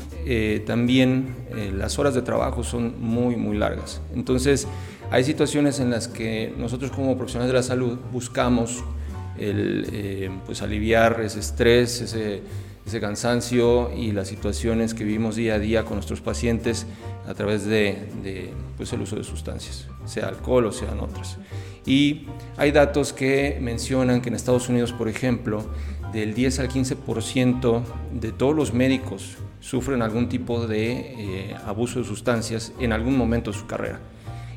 también 0.67 1.37
las 1.75 2.01
horas 2.01 2.15
de 2.15 2.23
trabajo 2.23 2.65
son 2.65 3.01
muy, 3.01 3.37
muy 3.37 3.57
largas. 3.57 4.01
Entonces, 4.13 4.67
hay 5.11 5.23
situaciones 5.23 5.79
en 5.79 5.91
las 5.91 6.09
que 6.09 6.53
nosotros 6.59 6.91
como 6.91 7.17
profesionales 7.17 7.53
de 7.53 7.59
la 7.59 7.63
salud 7.63 7.99
buscamos 8.13 8.83
el, 9.39 9.87
eh, 9.93 10.31
pues 10.45 10.63
aliviar 10.63 11.21
ese 11.21 11.41
estrés, 11.41 12.01
ese, 12.01 12.43
ese 12.87 13.01
cansancio 13.01 13.91
y 13.97 14.13
las 14.13 14.29
situaciones 14.29 14.95
que 14.95 15.03
vivimos 15.03 15.35
día 15.35 15.55
a 15.55 15.59
día 15.59 15.85
con 15.85 15.95
nuestros 15.95 16.21
pacientes 16.21 16.87
a 17.27 17.35
través 17.35 17.65
de, 17.65 18.53
pues 18.77 18.93
el 18.93 19.01
uso 19.01 19.17
de 19.17 19.25
sustancias, 19.25 19.89
sea 20.05 20.29
alcohol 20.29 20.67
o 20.67 20.73
sean 20.73 21.01
otras. 21.01 21.37
Y 21.85 22.27
hay 22.57 22.71
datos 22.71 23.13
que 23.13 23.59
mencionan 23.61 24.21
que 24.21 24.29
en 24.29 24.37
Estados 24.37 24.69
Unidos, 24.69 24.93
por 24.93 25.09
ejemplo, 25.09 25.65
del 26.13 26.35
10 26.35 26.61
al 26.61 26.69
15% 26.69 27.83
de 28.13 28.33
todos 28.33 28.55
los 28.55 28.73
médicos 28.73 29.37
sufren 29.61 30.01
algún 30.01 30.29
tipo 30.29 30.69
de 30.69 30.93
eh, 30.93 31.57
abuso 31.67 31.99
de 31.99 32.05
sustancias 32.05 32.73
en 32.79 32.93
algún 32.93 33.19
momento 33.19 33.51
de 33.51 33.59
su 33.59 33.67
carrera. 33.67 33.99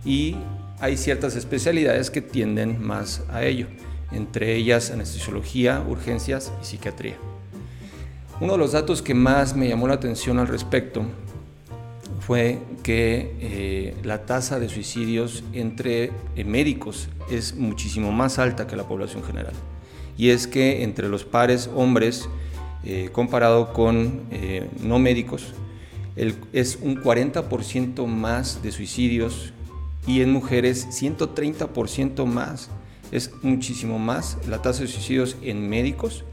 Y 0.05 0.35
hay 0.79 0.97
ciertas 0.97 1.35
especialidades 1.35 2.11
que 2.11 2.21
tienden 2.21 2.79
más 2.79 3.23
a 3.29 3.43
ello, 3.43 3.67
entre 4.11 4.55
ellas 4.55 4.91
anestesiología, 4.91 5.83
urgencias 5.87 6.53
y 6.61 6.65
psiquiatría. 6.65 7.17
Uno 8.41 8.53
de 8.53 8.57
los 8.57 8.71
datos 8.71 9.01
que 9.01 9.13
más 9.13 9.53
me 9.53 9.67
llamó 9.67 9.89
la 9.89 9.95
atención 9.95 10.39
al 10.39 10.47
respecto 10.47 11.03
fue 12.21 12.59
que 12.83 13.35
eh, 13.41 13.97
la 14.03 14.25
tasa 14.25 14.61
de 14.61 14.69
suicidios 14.69 15.43
entre 15.51 16.11
eh, 16.37 16.45
médicos 16.45 17.09
es 17.29 17.53
muchísimo 17.55 18.13
más 18.13 18.39
alta 18.39 18.65
que 18.65 18.77
la 18.77 18.87
población 18.87 19.23
general. 19.25 19.51
Y 20.17 20.29
es 20.29 20.47
que 20.47 20.83
entre 20.83 21.09
los 21.09 21.25
pares 21.25 21.69
hombres, 21.75 22.29
eh, 22.85 23.09
comparado 23.11 23.73
con 23.73 24.21
no 24.81 24.99
médicos, 24.99 25.53
es 26.53 26.77
un 26.81 26.95
40% 26.95 28.05
más 28.05 28.63
de 28.63 28.71
suicidios 28.71 29.51
y 30.07 30.21
en 30.21 30.31
mujeres 30.31 30.87
130% 30.91 32.25
más. 32.25 32.69
Es 33.11 33.31
muchísimo 33.41 33.99
más 33.99 34.37
la 34.47 34.61
tasa 34.61 34.83
de 34.83 34.87
suicidios 34.87 35.35
en 35.41 35.67
médicos 35.67 36.23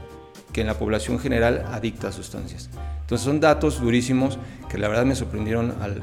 que 0.57 0.61
en 0.61 0.67
la 0.67 0.73
población 0.73 1.19
general 1.19 1.65
adicta 1.71 2.07
a 2.07 2.11
sustancias. 2.11 2.71
Entonces 3.01 3.23
son 3.23 3.39
datos 3.39 3.79
durísimos 3.79 4.39
que 4.67 4.79
la 4.79 4.87
verdad 4.87 5.05
me 5.05 5.13
sorprendieron 5.13 5.75
al, 5.79 6.01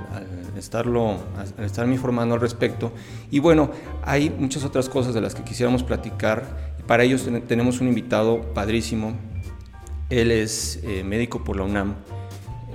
estarlo, 0.56 1.16
al 1.58 1.64
estarme 1.64 1.94
informando 1.94 2.36
al 2.36 2.40
respecto. 2.40 2.92
Y 3.32 3.40
bueno, 3.40 3.72
hay 4.04 4.30
muchas 4.30 4.62
otras 4.62 4.88
cosas 4.88 5.12
de 5.12 5.20
las 5.20 5.34
que 5.34 5.42
quisiéramos 5.42 5.82
platicar. 5.82 6.76
Para 6.86 7.02
ellos 7.02 7.28
tenemos 7.48 7.80
un 7.80 7.88
invitado 7.88 8.54
padrísimo. 8.54 9.16
Él 10.08 10.30
es 10.30 10.78
eh, 10.84 11.02
médico 11.02 11.42
por 11.42 11.56
la 11.56 11.64
UNAM, 11.64 11.96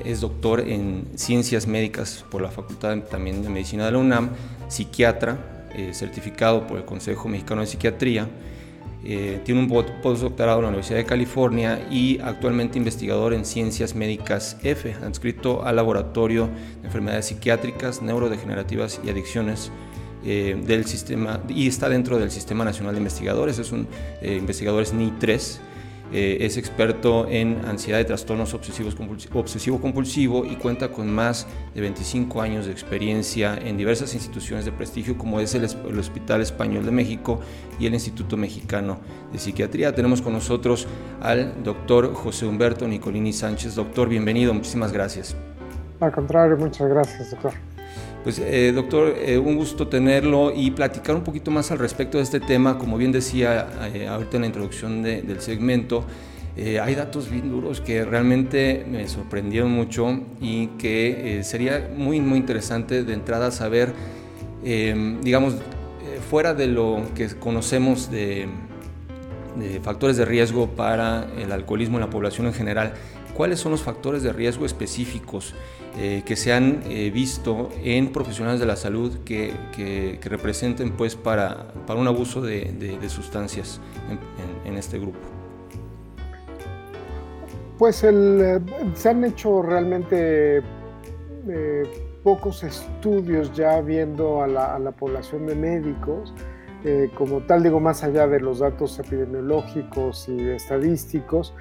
es 0.03 0.19
doctor 0.19 0.59
en 0.59 1.07
ciencias 1.15 1.65
médicas 1.65 2.25
por 2.29 2.41
la 2.41 2.51
Facultad 2.51 2.97
también 3.03 3.41
de 3.41 3.47
Medicina 3.47 3.85
de 3.85 3.93
la 3.93 3.99
UNAM, 3.99 4.31
psiquiatra, 4.67 5.69
eh, 5.73 5.93
certificado 5.93 6.67
por 6.67 6.77
el 6.77 6.83
Consejo 6.83 7.29
Mexicano 7.29 7.61
de 7.61 7.67
Psiquiatría 7.67 8.27
eh, 9.03 9.39
tiene 9.45 9.61
un 9.61 9.67
postdoctorado 10.01 10.59
en 10.59 10.63
la 10.63 10.69
Universidad 10.69 10.97
de 10.97 11.05
California 11.05 11.87
y 11.89 12.19
actualmente 12.19 12.77
investigador 12.77 13.33
en 13.33 13.45
ciencias 13.45 13.95
médicas 13.95 14.57
F, 14.61 14.93
adscrito 15.03 15.63
al 15.63 15.77
Laboratorio 15.77 16.49
de 16.81 16.87
Enfermedades 16.87 17.27
Psiquiátricas, 17.27 18.01
Neurodegenerativas 18.01 18.99
y 19.03 19.09
Adicciones 19.09 19.71
eh, 20.25 20.61
del 20.65 20.85
sistema 20.85 21.41
y 21.47 21.67
está 21.67 21.87
dentro 21.87 22.19
del 22.19 22.29
Sistema 22.29 22.65
Nacional 22.65 22.93
de 22.93 22.99
Investigadores, 22.99 23.57
es 23.57 23.71
un 23.71 23.87
eh, 24.21 24.35
investigador 24.35 24.85
SNI 24.85 25.13
3 25.17 25.61
eh, 26.11 26.37
es 26.41 26.57
experto 26.57 27.27
en 27.29 27.61
ansiedad 27.65 27.99
y 27.99 28.05
trastornos 28.05 28.53
obsesivo-compulsivo 28.53 30.45
y 30.45 30.55
cuenta 30.55 30.89
con 30.89 31.13
más 31.13 31.45
de 31.75 31.81
25 31.81 32.41
años 32.41 32.65
de 32.65 32.71
experiencia 32.71 33.55
en 33.55 33.77
diversas 33.77 34.15
instituciones 34.15 34.65
de 34.65 34.71
prestigio 34.71 35.17
como 35.17 35.39
es 35.39 35.53
el, 35.53 35.65
Hospital 35.99 36.41
Español 36.41 36.85
de 36.85 36.91
México 36.91 37.39
y 37.79 37.85
el 37.85 37.93
Instituto 37.93 38.37
Mexicano 38.37 38.99
de 39.31 39.37
Psiquiatría. 39.37 39.93
Tenemos 39.93 40.21
con 40.21 40.33
nosotros 40.33 40.87
al 41.21 41.63
doctor 41.63 42.13
José 42.13 42.45
Humberto 42.47 42.87
Nicolini 42.87 43.33
Sánchez. 43.33 43.75
Doctor, 43.75 44.09
bienvenido, 44.09 44.53
muchísimas 44.53 44.91
gracias. 44.91 45.35
Al 45.99 46.11
contrario, 46.11 46.57
muchas 46.57 46.89
gracias, 46.89 47.31
doctor. 47.31 47.53
Pues 48.23 48.37
eh, 48.39 48.73
doctor, 48.75 49.15
eh, 49.17 49.37
un 49.37 49.55
gusto 49.55 49.87
tenerlo 49.87 50.51
y 50.53 50.71
platicar 50.71 51.15
un 51.15 51.23
poquito 51.23 51.51
más 51.51 51.71
al 51.71 51.79
respecto 51.79 52.17
de 52.17 52.23
este 52.23 52.41
tema. 52.41 52.77
Como 52.77 52.97
bien 52.97 53.13
decía 53.13 53.67
eh, 53.93 54.07
ahorita 54.07 54.35
en 54.37 54.41
la 54.41 54.47
introducción 54.47 55.01
del 55.03 55.39
segmento, 55.41 56.05
hay 56.57 56.93
datos 56.93 57.31
bien 57.31 57.49
duros 57.49 57.79
que 57.79 58.03
realmente 58.03 58.85
me 58.85 59.07
sorprendieron 59.07 59.71
mucho 59.71 60.19
y 60.41 60.67
que 60.77 61.39
sería 61.45 61.89
muy, 61.95 62.19
muy 62.19 62.37
interesante 62.37 63.05
de 63.05 63.13
entrada 63.13 63.49
saber, 63.49 63.93
digamos, 64.61 65.55
fuera 66.29 66.53
de 66.53 66.67
lo 66.67 67.01
que 67.15 67.29
conocemos 67.29 68.11
de, 68.11 68.49
de 69.57 69.79
factores 69.79 70.17
de 70.17 70.25
riesgo 70.25 70.67
para 70.67 71.27
el 71.37 71.53
alcoholismo 71.53 71.95
en 71.95 72.01
la 72.01 72.09
población 72.09 72.47
en 72.47 72.53
general, 72.53 72.93
¿cuáles 73.39 73.61
son 73.61 73.71
los 73.71 73.81
factores 73.81 74.21
de 74.21 74.33
riesgo 74.33 74.65
específicos? 74.65 75.55
Eh, 75.97 76.23
que 76.25 76.35
se 76.35 76.51
han 76.51 76.83
eh, 76.89 77.09
visto 77.09 77.69
en 77.81 78.11
profesionales 78.11 78.59
de 78.59 78.65
la 78.65 78.75
salud 78.75 79.19
que, 79.23 80.19
representen 80.21 80.91
pues 80.91 81.15
para, 81.15 81.71
un 81.95 82.05
abuso 82.05 82.41
de, 82.41 82.99
sustancias 83.07 83.79
en, 84.65 84.75
este 84.75 84.99
grupo? 84.99 85.19
Pues 87.77 88.03
eh, 88.03 88.59
se 88.93 89.07
han 89.07 89.23
hecho 89.23 89.61
realmente 89.61 90.61
pocos 92.21 92.63
estudios 92.63 93.53
ya 93.53 93.79
viendo 93.79 94.43
a 94.43 94.47
la 94.47 94.91
población 94.91 95.47
de 95.47 95.55
médicos. 95.55 96.33
Como 97.15 97.41
tal, 97.41 97.63
digo, 97.63 97.79
más 97.79 98.03
allá 98.03 98.27
de 98.27 98.39
los 98.39 98.59
datos 98.59 98.99
epidemiológicos 98.99 100.29
y 100.29 100.49
estadísticos, 100.49 101.53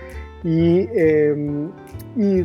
y, 0.45 0.89
em, 0.93 1.71
y 2.16 2.43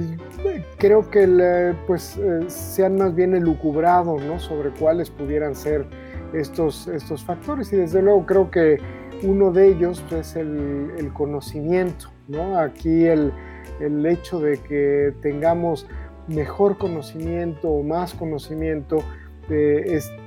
creo 0.78 1.09
que 1.09 1.76
pues, 1.86 2.17
eh, 2.17 2.45
se 2.47 2.86
han 2.86 2.95
más 2.95 3.13
bien 3.13 3.36
elucubrado 3.36 4.17
¿no? 4.17 4.39
sobre 4.39 4.71
cuáles 4.71 5.11
pudieran 5.11 5.55
ser 5.55 5.86
estos, 6.34 6.88
estos 6.88 7.24
factores 7.24 7.71
y 7.71 7.78
desde 7.78 8.01
luego 8.01 8.26
creo 8.26 8.49
que 8.49 8.80
uno 9.21 9.51
de 9.51 9.67
ellos 9.67 10.03
es 10.11 10.36
el, 10.36 10.91
el 10.97 11.13
conocimiento. 11.13 12.07
¿no? 12.28 12.57
Aquí 12.57 13.05
el, 13.05 13.32
el 13.80 14.05
hecho 14.05 14.39
de 14.39 14.57
que 14.57 15.13
tengamos 15.21 15.88
mejor 16.28 16.78
conocimiento 16.78 17.69
o 17.69 17.84
más 17.84 18.13
conocimiento 18.15 19.03
de 19.49 19.97
este 19.97 20.22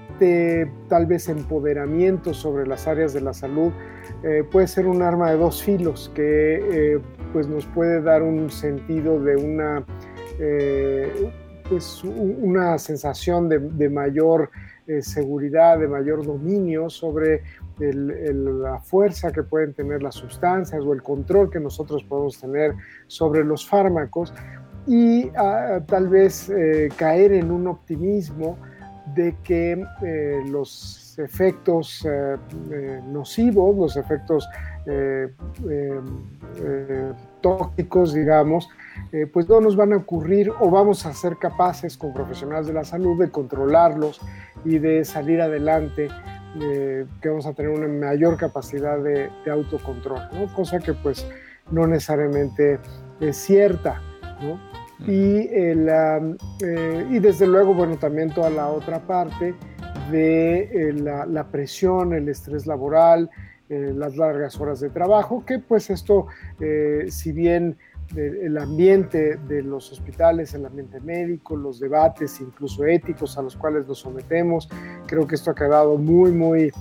tal 0.88 1.07
vez 1.07 1.28
empoderamiento 1.28 2.32
sobre 2.32 2.66
las 2.66 2.86
áreas 2.86 3.12
de 3.12 3.20
la 3.20 3.34
salud 3.34 3.72
eh, 4.22 4.44
puede 4.50 4.66
ser 4.66 4.86
un 4.86 5.02
arma 5.02 5.30
de 5.30 5.36
dos 5.36 5.62
filos 5.62 6.11
que 6.14 6.94
eh, 6.94 7.00
pues 7.32 7.48
nos 7.48 7.66
puede 7.66 8.00
dar 8.00 8.22
un 8.22 8.50
sentido 8.50 9.20
de 9.20 9.36
una, 9.36 9.84
eh, 10.38 11.30
pues 11.68 12.02
una 12.04 12.78
sensación 12.78 13.48
de, 13.48 13.90
mayor 13.90 14.50
seguridad, 15.00 15.78
de 15.78 15.88
mayor 15.88 16.24
dominio 16.24 16.88
sobre 16.88 17.42
la 17.78 18.80
fuerza 18.80 19.32
que 19.32 19.42
pueden 19.42 19.74
tener 19.74 20.02
las 20.02 20.14
sustancias 20.14 20.82
o 20.82 20.92
el 20.92 21.02
control 21.02 21.50
que 21.50 21.61
nosotros 21.61 22.04
podemos 22.04 22.40
tener 22.40 22.72
sobre 23.09 23.44
los 23.44 23.68
fármacos 23.68 24.32
y 24.86 25.28
ah, 25.36 25.80
tal 25.86 26.09
vez 26.09 26.50
caer 26.96 27.32
en 27.32 27.50
un 27.50 27.66
optimismo 27.66 28.57
de 29.16 29.34
que 29.42 29.82
los 30.48 31.18
efectos 31.18 32.04
eh, 32.04 32.36
eh, 32.70 33.00
nocivos, 33.06 33.76
los 33.76 33.96
efectos 33.96 34.48
eh, 34.86 35.28
tóxicos, 37.40 38.14
digamos, 38.14 38.68
pues 39.32 39.48
no 39.48 39.60
nos 39.60 39.76
van 39.76 39.92
a 39.92 39.96
ocurrir 39.96 40.50
o 40.60 40.70
vamos 40.70 41.06
a 41.06 41.12
ser 41.12 41.36
capaces 41.38 41.96
con 41.96 42.12
profesionales 42.12 42.66
de 42.66 42.72
la 42.72 42.84
salud 42.84 43.18
de 43.18 43.30
controlarlos 43.30 44.20
y 44.64 44.78
de 44.78 45.04
salir 45.04 45.40
adelante, 45.40 46.08
que 46.58 47.28
vamos 47.28 47.46
a 47.46 47.52
tener 47.52 47.70
una 47.70 47.88
mayor 47.88 48.36
capacidad 48.36 48.98
de, 48.98 49.30
autocontrol, 49.50 50.20
¿no? 50.32 50.52
cosa 50.54 50.78
que 50.78 50.92
pues 50.92 51.26
no 51.70 51.86
necesariamente 51.86 52.78
es 53.20 53.36
cierta. 53.36 54.00
¿no? 54.40 54.75
Y, 55.01 55.49
y 57.11 57.18
desde 57.18 57.47
luego, 57.47 57.74
bueno, 57.74 57.97
también 57.97 58.32
toda 58.32 58.51
la 58.51 58.68
otra 58.68 59.07
parte, 59.07 59.55
de 60.11 60.88
eh, 60.88 60.92
la, 60.92 61.49
presión, 61.51 62.12
el 62.12 62.28
estrés 62.28 62.66
laboral, 62.66 63.30
eh, 63.68 63.92
las 63.94 64.16
largas 64.16 64.59
horas 64.61 64.80
de 64.80 64.90
trabajo, 64.90 65.44
que 65.44 65.59
pues 65.59 65.90
esto, 65.90 66.26
eh, 66.61 67.07
si 67.09 67.32
bien 67.32 67.76
el 68.14 68.57
ambiente 68.57 69.34
de 69.34 69.62
los 69.62 69.90
hospitales, 69.90 70.55
el 70.55 70.64
ambiente 70.64 71.01
médico, 71.01 71.57
los 71.57 71.80
debates 71.80 72.40
incluso 72.40 72.84
éticos 72.84 73.36
a 73.36 73.42
los 73.42 73.57
cuales 73.57 73.88
nos 73.88 73.99
sometemos, 73.99 74.68
creo 75.09 75.26
que 75.26 75.34
esto 75.34 75.51
ha 75.51 75.57
quedado 75.57 75.99
muy, 75.99 76.30
muy 76.30 76.72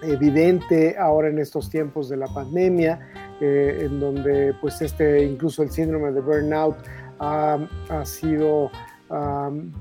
evidente 0.00 0.96
ahora 0.98 1.28
en 1.28 1.38
estos 1.38 1.68
tiempos 1.68 2.08
de 2.08 2.16
la 2.16 2.28
pandemia, 2.28 3.31
en 3.42 4.00
donde 4.00 4.54
pues 4.60 4.80
este, 4.82 5.24
incluso 5.24 5.62
el 5.62 5.70
síndrome 5.70 6.12
de 6.12 6.20
burnout 6.20 6.76
ha, 7.18 7.58
sido 8.04 8.70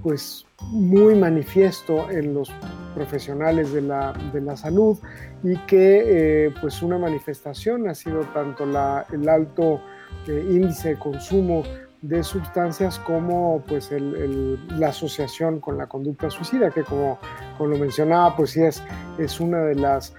pues 0.03 0.45
muy 0.71 1.15
manifiesto 1.15 2.09
en 2.11 2.33
los 2.33 2.51
profesionales 2.93 3.71
de 3.71 3.81
la, 3.81 4.13
de 4.33 4.41
la 4.41 4.57
salud 4.57 4.97
y 5.43 5.55
que 5.59 6.45
eh, 6.45 6.53
pues 6.59 6.81
una 6.81 6.97
manifestación 6.97 7.87
ha 7.87 7.95
sido 7.95 8.21
tanto 8.33 8.65
la, 8.65 9.05
el 9.11 9.27
alto 9.29 9.81
índice 10.27 10.89
de 10.89 10.99
consumo 10.99 11.63
de 12.01 12.23
sustancias 12.23 12.97
como 12.99 13.63
pues 13.67 13.91
la 13.91 14.89
asociación 14.89 15.59
con 15.59 15.77
la 15.77 15.87
conducta 15.87 16.29
suicida, 16.29 16.71
que 16.71 16.83
como, 16.83 17.19
como 17.57 17.69
lo 17.69 17.77
mencionaba, 17.77 18.35
pues 18.35 18.51
sí 18.51 18.63
es, 18.63 18.81
es 19.19 19.39
una 19.39 19.59
de 19.59 19.75
las, 19.75 20.15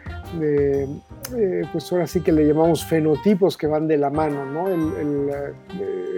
eh, 1.37 1.63
pues 1.73 1.91
ahora 1.93 2.07
sí 2.07 2.21
que 2.21 2.33
le 2.33 2.47
llamamos 2.47 2.85
fenotipos 2.85 3.57
que 3.57 3.67
van 3.67 3.87
de 3.87 3.97
la 3.97 4.11
mano, 4.11 4.45
¿no? 4.47 4.69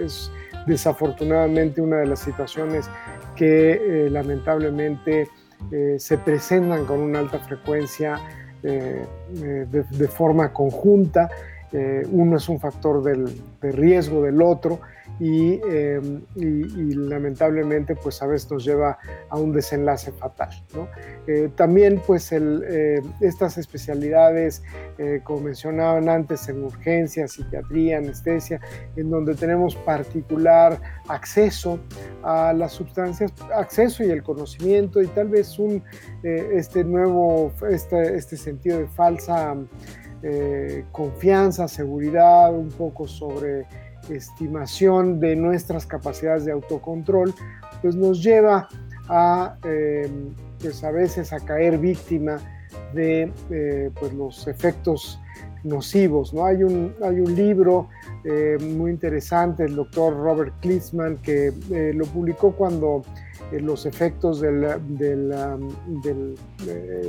es 0.03 0.31
desafortunadamente 0.67 1.81
una 1.81 1.97
de 1.97 2.07
las 2.07 2.19
situaciones 2.19 2.89
que 3.35 4.07
lamentablemente 4.11 5.27
se 5.97 6.17
presentan 6.17 6.85
con 6.85 6.99
una 6.99 7.19
alta 7.19 7.39
frecuencia 7.39 8.19
de, 8.61 10.07
forma 10.09 10.51
conjunta. 10.51 11.29
uno 12.11 12.37
es 12.37 12.49
un 12.49 12.59
factor 12.59 13.03
del, 13.03 13.25
de 13.61 13.71
riesgo 13.71 14.23
del 14.23 14.41
otro 14.41 14.79
Em, 15.19 16.23
y, 16.35 16.93
lamentablemente 16.93 17.95
pues 17.95 18.21
a 18.21 18.27
veces 18.27 18.51
nos 18.51 18.65
lleva 18.65 18.97
a 19.29 19.37
un 19.37 19.53
desenlace 19.53 20.11
fatal. 20.11 20.49
Eh, 21.27 21.49
también 21.55 22.01
pues 22.05 22.31
eh, 22.31 23.01
estas 23.21 23.57
especialidades, 23.57 24.61
eh, 24.97 25.21
como 25.23 25.41
mencionaban 25.41 26.09
antes, 26.09 26.49
en 26.49 26.63
urgencia, 26.63 27.27
psiquiatría, 27.27 27.97
anestesia, 27.97 28.59
en 28.97 29.09
donde 29.09 29.35
tenemos 29.35 29.75
particular 29.77 30.81
acceso 31.07 31.79
a 32.23 32.51
las 32.51 32.73
sustancias, 32.73 33.31
acceso 33.55 34.03
y 34.03 34.09
el 34.11 34.21
conocimiento 34.21 35.01
y 35.01 35.07
tal 35.07 35.29
vez 35.29 35.57
un, 35.59 35.81
este 36.23 36.83
nuevo, 36.83 37.53
este, 37.69 38.15
este 38.15 38.35
sentido 38.35 38.79
de 38.79 38.87
falsa 38.87 39.55
confianza, 40.91 41.67
seguridad, 41.67 42.51
un 42.51 42.69
poco 42.69 43.07
sobre 43.07 43.67
estimación 44.09 45.19
de 45.19 45.35
nuestras 45.35 45.85
capacidades 45.85 46.45
de 46.45 46.51
autocontrol, 46.51 47.33
pues 47.81 47.95
nos 47.95 48.23
lleva 48.23 48.67
a, 49.07 49.57
eh, 49.63 50.09
pues 50.59 50.83
a 50.83 50.91
veces 50.91 51.33
a 51.33 51.39
caer 51.39 51.77
víctima 51.77 52.39
de 52.93 53.31
eh, 53.49 53.91
pues 53.99 54.13
los 54.13 54.47
efectos 54.47 55.19
nocivos. 55.63 56.33
¿no? 56.33 56.45
Hay, 56.45 56.63
un, 56.63 56.93
hay 57.03 57.19
un 57.19 57.35
libro 57.35 57.89
eh, 58.23 58.57
muy 58.59 58.91
interesante, 58.91 59.63
el 59.65 59.75
doctor 59.75 60.15
Robert 60.15 60.53
Klitzman, 60.61 61.17
que 61.17 61.51
lo 61.93 62.05
publicó 62.05 62.51
cuando 62.55 63.03
los 63.51 63.85
efectos 63.85 64.41
de 64.41 64.51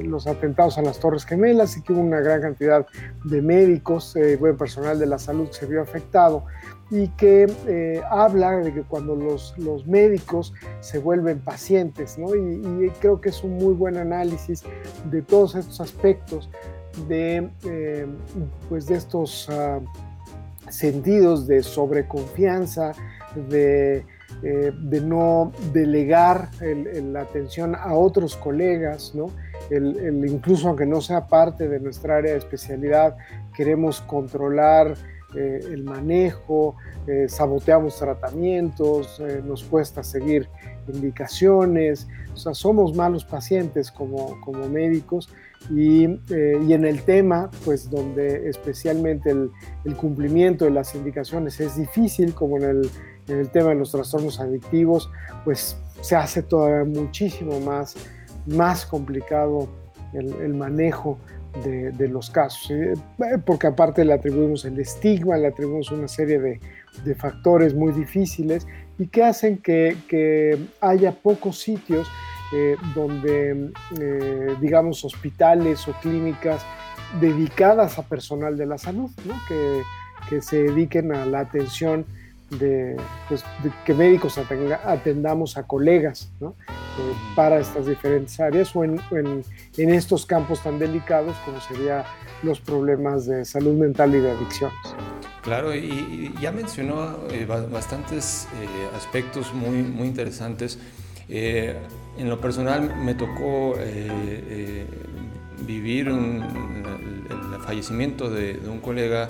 los 0.02 0.26
atentados 0.26 0.76
a 0.76 0.82
las 0.82 1.00
Torres 1.00 1.24
Gemelas 1.24 1.76
y 1.76 1.82
que 1.82 1.94
hubo 1.94 2.02
una 2.02 2.20
gran 2.20 2.42
cantidad 2.42 2.86
de 3.24 3.42
médicos, 3.42 4.14
buen 4.38 4.56
personal 4.56 4.98
de 4.98 5.06
la 5.06 5.18
salud 5.18 5.48
se 5.50 5.66
vio 5.66 5.80
afectado 5.80 6.44
y 6.90 7.08
que 7.08 7.46
eh, 7.66 8.00
habla 8.08 8.52
de 8.58 8.72
que 8.72 8.82
cuando 8.82 9.16
los, 9.16 9.56
los, 9.58 9.86
médicos 9.86 10.54
se 10.80 10.98
vuelven 10.98 11.40
pacientes, 11.40 12.16
¿no? 12.16 12.34
Y, 12.34 12.90
creo 13.00 13.20
que 13.20 13.30
es 13.30 13.42
un 13.42 13.56
muy 13.56 13.74
buen 13.74 13.96
análisis 13.96 14.62
de 15.10 15.22
todos 15.22 15.56
estos 15.56 15.80
aspectos 15.80 16.48
de, 17.08 17.50
eh, 17.64 18.06
pues 18.68 18.86
de 18.86 18.96
estos 18.96 19.48
ah, 19.50 19.80
sentidos 20.68 21.48
de 21.48 21.64
sobreconfianza, 21.64 22.92
de, 23.48 24.04
eh, 24.42 24.72
de 24.72 25.00
no 25.00 25.50
delegar 25.72 26.50
la 26.60 27.22
atención 27.22 27.74
a 27.74 27.94
otros 27.94 28.36
colegas, 28.36 29.12
¿no? 29.14 29.30
Incluso 29.70 30.68
aunque 30.68 30.86
no 30.86 31.00
sea 31.00 31.26
parte 31.26 31.68
de 31.68 31.80
nuestra 31.80 32.18
área 32.18 32.32
de 32.32 32.38
especialidad, 32.38 33.16
queremos 33.56 34.00
controlar 34.02 34.94
eh, 35.34 35.60
el 35.72 35.82
manejo, 35.82 36.76
eh, 37.06 37.26
saboteamos 37.28 37.98
tratamientos, 37.98 39.18
eh, 39.20 39.42
nos 39.44 39.64
cuesta 39.64 40.04
seguir 40.04 40.48
indicaciones, 40.86 42.06
o 42.32 42.36
sea, 42.36 42.54
somos 42.54 42.94
malos 42.94 43.24
pacientes 43.24 43.90
como, 43.90 44.40
como 44.40 44.68
médicos 44.68 45.28
y, 45.68 46.04
y, 46.04 46.72
en 46.72 46.84
el 46.84 47.02
tema, 47.02 47.50
pues 47.64 47.90
donde 47.90 48.48
especialmente 48.48 49.30
el, 49.30 49.96
cumplimiento 49.96 50.64
de 50.64 50.70
las 50.70 50.94
indicaciones 50.94 51.58
es 51.58 51.76
difícil, 51.76 52.32
como 52.32 52.58
en 52.58 52.62
el, 52.62 52.90
en 53.26 53.40
el 53.40 53.50
tema 53.50 53.70
de 53.70 53.74
los 53.74 53.90
trastornos 53.90 54.38
adictivos, 54.38 55.10
pues 55.44 55.76
se 56.02 56.14
hace 56.14 56.42
todavía 56.42 56.84
muchísimo 56.84 57.58
más, 57.58 57.96
más 58.46 58.86
complicado 58.86 59.68
el 60.12 60.54
manejo 60.54 61.18
de, 61.62 62.08
los 62.08 62.30
casos, 62.30 62.70
eh, 62.70 62.94
porque 63.44 63.66
aparte 63.66 64.04
le 64.04 64.12
atribuimos 64.12 64.64
el 64.64 64.78
estigma, 64.78 65.36
le 65.36 65.48
atribuimos 65.48 65.90
una 65.90 66.08
serie 66.08 66.38
de, 66.38 67.14
factores 67.14 67.74
muy 67.74 67.92
difíciles 67.92 68.66
y 68.98 69.08
que 69.08 69.22
hacen 69.22 69.58
que, 69.58 70.58
haya 70.80 71.12
pocos 71.12 71.58
sitios 71.58 72.08
eh, 72.54 72.76
donde, 72.94 73.70
eh, 74.00 74.56
digamos, 74.60 75.04
hospitales 75.04 75.86
o 75.88 75.92
clínicas 76.00 76.64
dedicadas 77.20 77.98
a 77.98 78.02
personal 78.02 78.56
de 78.56 78.66
la 78.66 78.78
salud, 78.78 79.10
que 80.28 80.42
se 80.42 80.62
dediquen 80.62 81.14
a 81.14 81.26
la 81.26 81.40
atención 81.40 82.06
de, 82.50 82.96
pues, 83.28 83.44
que 83.84 83.94
médicos 83.94 84.38
atendamos 84.38 85.56
a 85.56 85.64
colegas 85.64 86.30
¿no? 86.40 86.54
Eh, 86.70 87.12
para 87.34 87.58
estas 87.58 87.86
diferentes 87.86 88.38
áreas 88.38 88.74
o 88.74 88.84
en, 88.84 89.00
en, 89.76 89.90
estos 89.90 90.24
campos 90.26 90.62
tan 90.62 90.78
delicados 90.78 91.36
como 91.44 91.60
serían 91.60 92.04
los 92.42 92.60
problemas 92.60 93.26
de 93.26 93.44
salud 93.44 93.74
mental 93.74 94.14
y 94.14 94.20
de 94.20 94.30
adicciones. 94.30 94.76
Claro, 95.42 95.74
y, 95.74 96.32
ya 96.40 96.52
mencionó 96.52 97.16
eh, 97.30 97.44
bastantes 97.46 98.48
eh, 98.60 98.96
aspectos 98.96 99.52
muy, 99.52 99.82
muy 99.82 100.06
interesantes. 100.06 100.78
en 101.28 102.28
lo 102.28 102.40
personal 102.40 102.96
me 102.96 103.14
tocó 103.14 103.74
vivir 105.66 106.08
el, 106.08 106.42
fallecimiento 107.64 108.30
de, 108.30 108.54
de 108.54 108.68
un 108.68 108.78
colega 108.78 109.28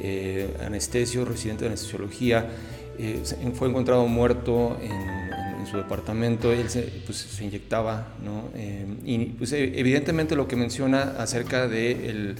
eh, 0.00 0.56
anestesio, 0.64 1.24
residente 1.24 1.64
de 1.64 1.68
anestesiología, 1.68 2.50
eh, 2.98 3.22
fue 3.54 3.68
encontrado 3.68 4.06
muerto 4.06 4.78
en, 4.80 5.44
su 5.70 5.78
departamento, 5.78 6.52
él 6.52 6.68
se, 6.68 6.82
pues, 7.06 7.40
inyectaba. 7.40 8.08
Eh, 8.54 9.32
pues, 9.38 9.52
evidentemente 9.52 10.36
lo 10.36 10.46
que 10.46 10.56
menciona 10.56 11.14
acerca 11.18 11.68
de 11.68 12.36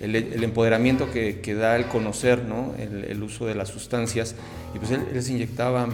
el, 0.00 0.44
empoderamiento 0.44 1.10
que, 1.10 1.54
da 1.54 1.74
el 1.74 1.86
conocer, 1.86 2.44
¿no? 2.44 2.74
el, 2.78 3.20
uso 3.24 3.46
de 3.46 3.56
las 3.56 3.70
sustancias, 3.70 4.36
y 4.72 4.78
pues 4.78 4.92
él 4.92 5.20
se 5.20 5.32
inyectaba 5.32 5.88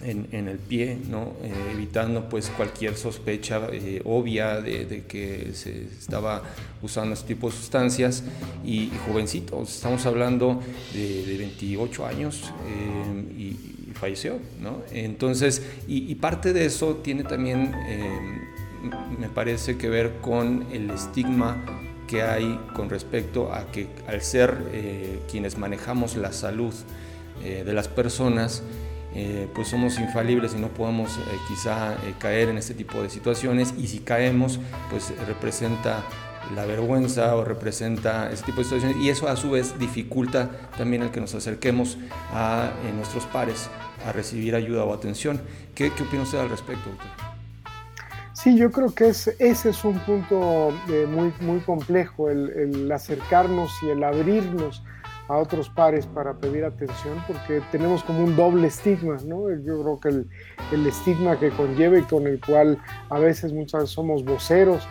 en, 0.00 0.48
el 0.48 0.58
pie, 0.58 0.96
¿no? 1.08 1.32
Eh, 1.42 1.52
evitando 1.72 2.28
pues 2.28 2.50
cualquier 2.50 2.96
sospecha 2.96 3.60
eh, 3.72 4.00
obvia 4.04 4.60
de, 4.60 5.04
que 5.08 5.50
se 5.54 5.84
estaba 5.84 6.42
usando 6.82 7.14
este 7.14 7.34
tipo 7.34 7.50
de 7.50 7.56
sustancias 7.56 8.22
y, 8.64 8.90
jovencitos, 9.06 9.74
estamos 9.74 10.06
hablando 10.06 10.60
de, 10.92 11.36
28 11.38 12.06
años 12.06 12.52
eh, 12.66 13.36
y, 13.36 13.74
falleció, 13.94 14.38
¿no? 14.60 14.82
Entonces, 14.92 15.60
y, 15.88 16.14
parte 16.14 16.52
de 16.52 16.66
eso 16.66 17.00
tiene 17.02 17.24
también, 17.24 17.74
me 19.18 19.28
parece 19.28 19.76
que 19.76 19.88
ver 19.88 20.18
con 20.20 20.66
el 20.72 20.88
estigma 20.90 21.64
que 22.06 22.22
hay 22.22 22.60
con 22.76 22.90
respecto 22.90 23.52
a 23.52 23.72
que 23.72 23.88
al 24.06 24.22
ser 24.22 24.56
quienes 25.28 25.58
manejamos 25.58 26.14
la 26.16 26.32
salud 26.32 26.72
de 27.42 27.72
las 27.72 27.88
personas, 27.88 28.62
eh, 29.14 29.48
pues 29.54 29.68
somos 29.68 29.98
infalibles 29.98 30.54
y 30.54 30.58
no 30.58 30.68
podemos 30.68 31.16
eh, 31.16 31.20
quizá 31.48 31.94
eh, 31.94 32.14
caer 32.18 32.50
en 32.50 32.58
este 32.58 32.74
tipo 32.74 33.02
de 33.02 33.08
situaciones 33.08 33.72
y 33.78 33.86
si 33.86 34.00
caemos 34.00 34.60
pues 34.90 35.12
representa 35.26 36.02
la 36.54 36.66
vergüenza 36.66 37.34
o 37.34 37.42
representa 37.42 38.30
ese 38.30 38.44
tipo 38.44 38.58
de 38.58 38.64
situaciones 38.64 38.96
y 38.98 39.08
eso 39.08 39.26
a 39.28 39.36
su 39.36 39.52
vez 39.52 39.78
dificulta 39.78 40.50
también 40.76 41.02
el 41.02 41.10
que 41.10 41.20
nos 41.20 41.34
acerquemos 41.34 41.96
a 42.32 42.70
nuestros 42.96 43.24
pares 43.24 43.70
a 44.06 44.12
recibir 44.12 44.54
ayuda 44.54 44.84
o 44.84 44.94
atención. 44.94 45.40
¿Qué, 45.74 45.90
qué 45.92 46.02
opina 46.04 46.22
usted 46.22 46.38
al 46.38 46.48
respecto, 46.48 46.88
doctor? 46.88 47.08
Sí, 48.32 48.56
yo 48.56 48.70
creo 48.70 48.94
que 48.94 49.08
es, 49.08 49.28
ese 49.38 49.70
es 49.70 49.84
un 49.84 49.98
punto 50.00 50.72
muy, 51.08 51.32
muy 51.40 51.58
complejo, 51.60 52.30
el, 52.30 52.50
el 52.50 52.92
acercarnos 52.92 53.72
y 53.82 53.90
el 53.90 54.04
abrirnos 54.04 54.82
a 55.28 55.36
otros 55.36 55.68
pares 55.68 56.06
para 56.06 56.34
pedir 56.34 56.64
atención 56.64 57.22
porque 57.26 57.60
tenemos 57.70 58.02
como 58.02 58.24
un 58.24 58.34
doble 58.34 58.68
estigma, 58.68 59.16
¿no? 59.24 59.50
Yo 59.50 59.82
creo 59.82 60.00
que 60.00 60.08
el, 60.74 60.86
estigma 60.86 61.38
que 61.38 61.50
conlleva 61.50 61.98
y 61.98 62.02
con 62.02 62.26
el 62.26 62.40
cual 62.40 62.78
a 63.10 63.18
veces 63.18 63.52
muchas 63.52 63.82
veces 63.82 63.94
somos 63.94 64.24
voceros 64.24 64.88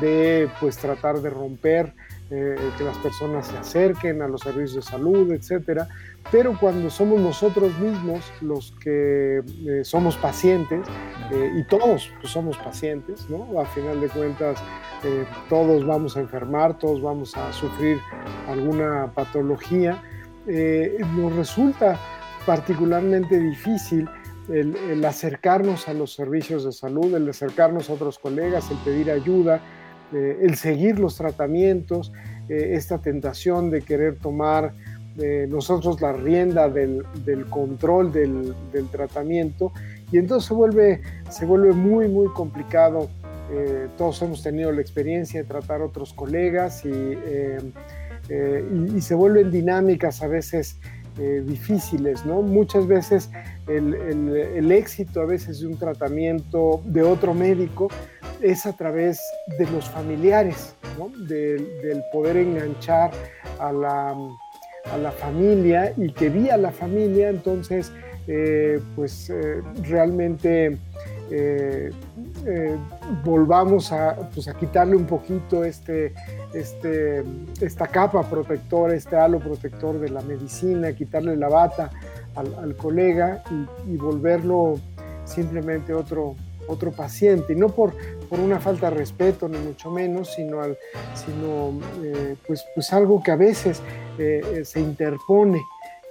de 0.00 0.48
pues 0.60 0.76
tratar 0.76 1.20
de 1.20 1.30
romper 1.30 1.94
eh, 2.30 2.56
que 2.76 2.84
las 2.84 2.98
personas 2.98 3.46
se 3.46 3.56
acerquen 3.56 4.20
a 4.20 4.28
los 4.28 4.42
servicios 4.42 4.74
de 4.74 4.82
salud, 4.82 5.32
etcétera, 5.32 5.88
pero 6.30 6.58
cuando 6.58 6.90
somos 6.90 7.20
nosotros 7.20 7.78
mismos 7.78 8.32
los 8.42 8.72
que 8.82 9.42
eh, 9.66 9.84
somos 9.84 10.16
pacientes, 10.16 10.86
eh, 11.32 11.52
y 11.56 11.62
todos 11.64 12.12
pues, 12.20 12.32
somos 12.32 12.58
pacientes, 12.58 13.30
¿no? 13.30 13.60
A 13.60 13.64
final 13.66 14.00
de 14.00 14.08
cuentas, 14.08 14.62
todos 15.48 15.86
vamos 15.86 16.16
a 16.16 16.20
enfermar, 16.20 16.76
todos 16.78 17.00
vamos 17.00 17.36
a 17.36 17.52
sufrir 17.52 17.98
alguna 18.48 19.12
patología, 19.14 20.02
nos 20.46 21.36
resulta 21.36 21.98
particularmente 22.44 23.38
difícil 23.38 24.08
el, 24.48 25.04
acercarnos 25.04 25.88
a 25.88 25.94
los 25.94 26.14
servicios 26.14 26.64
de 26.64 26.72
salud, 26.72 27.14
el 27.14 27.28
acercarnos 27.28 27.90
a 27.90 27.92
otros 27.92 28.18
colegas, 28.18 28.70
el 28.70 28.78
pedir 28.78 29.10
ayuda, 29.10 29.60
eh, 30.12 30.38
el 30.42 30.56
seguir 30.56 30.98
los 30.98 31.16
tratamientos, 31.16 32.12
eh, 32.48 32.70
esta 32.74 32.98
tentación 32.98 33.70
de 33.70 33.82
querer 33.82 34.16
tomar 34.16 34.72
eh, 35.18 35.46
nosotros 35.50 36.00
la 36.00 36.12
rienda 36.12 36.68
del, 36.68 37.04
control 37.50 38.12
del, 38.12 38.54
tratamiento 38.90 39.72
y 40.10 40.18
entonces 40.18 40.48
se 40.48 40.54
vuelve, 40.54 41.02
se 41.28 41.44
vuelve 41.44 41.72
muy, 41.72 42.08
muy 42.08 42.28
complicado. 42.28 43.10
todos 43.96 44.22
hemos 44.22 44.42
tenido 44.42 44.70
la 44.72 44.80
experiencia 44.80 45.42
de 45.42 45.48
tratar 45.48 45.80
a 45.80 45.86
otros 45.86 46.12
colegas 46.12 46.84
y, 46.84 47.18
y 48.94 49.00
se 49.00 49.14
vuelven 49.14 49.50
dinámicas 49.50 50.22
a 50.22 50.28
veces 50.28 50.78
eh, 51.18 51.42
difíciles, 51.44 52.24
¿no? 52.24 52.42
Muchas 52.42 52.86
veces 52.86 53.30
el, 53.66 54.70
éxito 54.72 55.20
a 55.20 55.26
veces 55.26 55.60
de 55.60 55.66
un 55.66 55.78
tratamiento 55.78 56.80
de 56.84 57.02
otro 57.02 57.34
médico 57.34 57.88
es 58.40 58.66
a 58.66 58.72
través 58.72 59.20
de 59.58 59.68
los 59.70 59.88
familiares, 59.88 60.74
¿no? 60.96 61.08
del 61.26 62.02
poder 62.12 62.36
enganchar 62.36 63.10
a 63.58 63.72
la, 63.72 64.16
a 64.92 64.98
la, 64.98 65.10
familia 65.10 65.92
y 65.96 66.12
que 66.12 66.28
vía 66.28 66.56
la 66.56 66.70
familia 66.70 67.30
entonces 67.30 67.92
eh, 68.28 68.80
pues 68.94 69.30
eh, 69.30 69.62
realmente 69.82 70.78
volvamos 73.24 73.92
a, 73.92 74.16
pues, 74.34 74.48
a 74.48 74.54
quitarle 74.54 74.96
un 74.96 75.06
poquito 75.06 75.64
este, 75.64 76.14
este, 76.54 77.22
esta 77.60 77.86
capa 77.86 78.22
protectora, 78.22 78.94
este 78.94 79.16
halo 79.16 79.38
protector 79.38 79.98
de 79.98 80.08
la 80.08 80.22
medicina, 80.22 80.92
quitarle 80.92 81.36
la 81.36 81.48
bata 81.48 81.90
al, 82.34 82.76
colega 82.76 83.42
y, 83.86 83.96
volverlo 83.96 84.78
simplemente 85.24 85.92
otro, 85.92 86.36
otro 86.68 86.92
paciente. 86.92 87.52
Y 87.52 87.56
no 87.56 87.68
por, 87.68 87.92
por 88.28 88.38
una 88.40 88.60
falta 88.60 88.90
de 88.90 88.96
respeto, 88.96 89.48
ni 89.48 89.58
mucho 89.58 89.90
menos, 89.90 90.32
sino, 90.34 90.62
sino 91.14 91.80
eh, 92.02 92.36
pues, 92.46 92.64
pues 92.74 92.92
algo 92.92 93.22
que 93.22 93.32
a 93.32 93.36
veces 93.36 93.82
eh, 94.18 94.40
eh, 94.54 94.64
se 94.64 94.80
interpone 94.80 95.60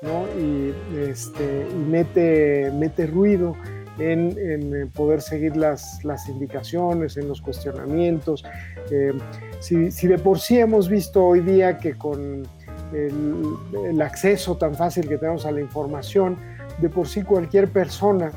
¿no? 0.01 0.25
y, 0.39 0.73
este, 1.09 1.67
y 1.71 1.89
mete, 1.89 2.71
mete 2.71 3.07
ruido 3.07 3.55
en, 3.99 4.89
poder 4.93 5.21
seguir 5.21 5.55
las, 5.57 6.03
las, 6.03 6.27
indicaciones, 6.29 7.17
en 7.17 7.27
los 7.27 7.41
cuestionamientos. 7.41 8.43
Eh, 8.91 9.13
si, 9.59 10.07
de 10.07 10.17
por 10.17 10.39
sí 10.39 10.59
hemos 10.59 10.89
visto 10.89 11.25
hoy 11.25 11.41
día 11.41 11.77
que 11.77 11.95
con 11.95 12.47
el, 12.93 14.01
acceso 14.01 14.55
tan 14.55 14.75
fácil 14.75 15.07
que 15.07 15.17
tenemos 15.17 15.45
a 15.45 15.51
la 15.51 15.61
información, 15.61 16.37
de 16.79 16.89
por 16.89 17.07
sí 17.07 17.23
cualquier 17.23 17.69
persona 17.69 18.31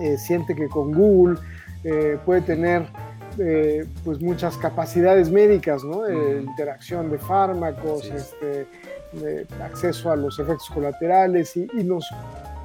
eh, 0.00 0.16
siente 0.16 0.54
que 0.54 0.68
con 0.68 0.92
Google 0.92 1.38
eh, 1.84 2.18
puede 2.24 2.40
tener 2.42 2.86
pues 4.04 4.20
muchas 4.20 4.58
capacidades 4.58 5.30
médicas, 5.30 5.82
¿no? 5.82 6.02
interacción 6.38 7.10
de 7.10 7.16
fármacos, 7.18 8.04
este, 8.04 8.66
acceso 9.62 10.12
a 10.12 10.16
los 10.16 10.38
efectos 10.38 10.68
colaterales 10.68 11.56
y, 11.56 11.66
y 11.72 11.82
nos 11.82 12.06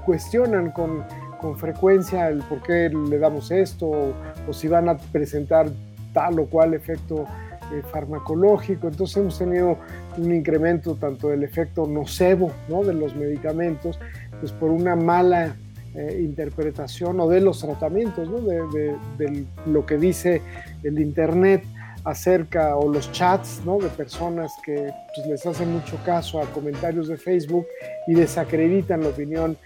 cuestionan 0.06 0.72
con 0.72 1.06
con 1.40 1.58
frecuencia 1.58 2.30
el 2.30 2.40
por 2.40 2.62
qué 2.62 2.90
le 2.90 3.20
damos 3.20 3.52
esto 3.52 4.14
o, 4.48 4.54
si 4.54 4.68
van 4.68 4.90
a 4.90 4.98
presentar 4.98 5.70
tal 6.14 6.40
o 6.40 6.46
cual 6.48 6.74
efecto 6.74 7.26
eh, 7.74 7.82
farmacológico. 7.92 8.88
Entonces 8.88 9.18
hemos 9.18 9.38
tenido 9.38 9.78
un 10.18 10.34
incremento 10.34 10.96
tanto 10.96 11.30
del 11.30 11.44
efecto 11.44 11.86
nocebo 11.86 12.52
¿no? 12.70 12.84
de 12.84 12.94
los 12.94 13.16
medicamentos, 13.16 14.00
pues 14.40 14.52
por 14.52 14.72
una 14.72 14.96
mala 14.96 15.56
eh, 15.96 16.22
interpretación 16.22 17.20
o 17.20 17.28
de 17.28 17.42
los 17.42 17.60
tratamientos, 17.60 18.30
¿no? 18.30 18.40
de, 18.40 18.96
de, 19.18 19.46
lo 19.66 19.86
que 19.86 19.98
dice 19.98 20.42
el 20.84 21.00
Internet 21.00 21.64
acerca 22.04 22.78
o 22.78 22.88
los 22.88 23.12
chats 23.12 23.62
¿no? 23.66 23.80
de 23.80 23.90
personas 23.90 24.52
que 24.64 24.94
pues, 25.16 25.28
les 25.28 25.46
hacen 25.46 25.74
mucho 25.74 25.98
caso 26.06 26.42
a 26.42 26.46
comentarios 26.52 27.08
de 27.10 27.18
Facebook 27.18 27.68
y 28.08 28.14
desacreditan 28.14 29.02
la 29.02 29.10
opinión 29.10 29.58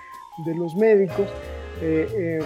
de 0.46 0.56
los 0.56 0.76
médicos. 0.76 1.28
Eh, 1.82 2.08
eh, 2.16 2.40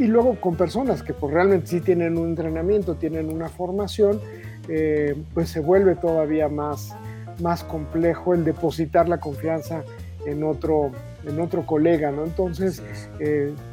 y, 0.00 0.06
luego 0.06 0.36
con 0.40 0.54
personas 0.54 1.02
que 1.02 1.12
pues, 1.12 1.34
realmente 1.34 1.66
sí 1.66 1.80
tienen 1.80 2.16
un 2.16 2.28
entrenamiento, 2.28 2.94
tienen 2.94 3.32
una 3.32 3.48
formación, 3.48 4.20
eh, 4.68 5.16
pues 5.34 5.48
se 5.48 5.58
vuelve 5.58 5.96
todavía 5.96 6.48
más, 6.48 6.94
más 7.40 7.64
complejo 7.64 8.34
el 8.34 8.44
depositar 8.44 9.08
la 9.08 9.18
confianza 9.18 9.82
en 10.24 10.44
otro, 10.44 10.92
en 11.26 11.40
otro 11.40 11.66
colega, 11.66 12.12
¿no? 12.12 12.22
Entonces, 12.22 12.80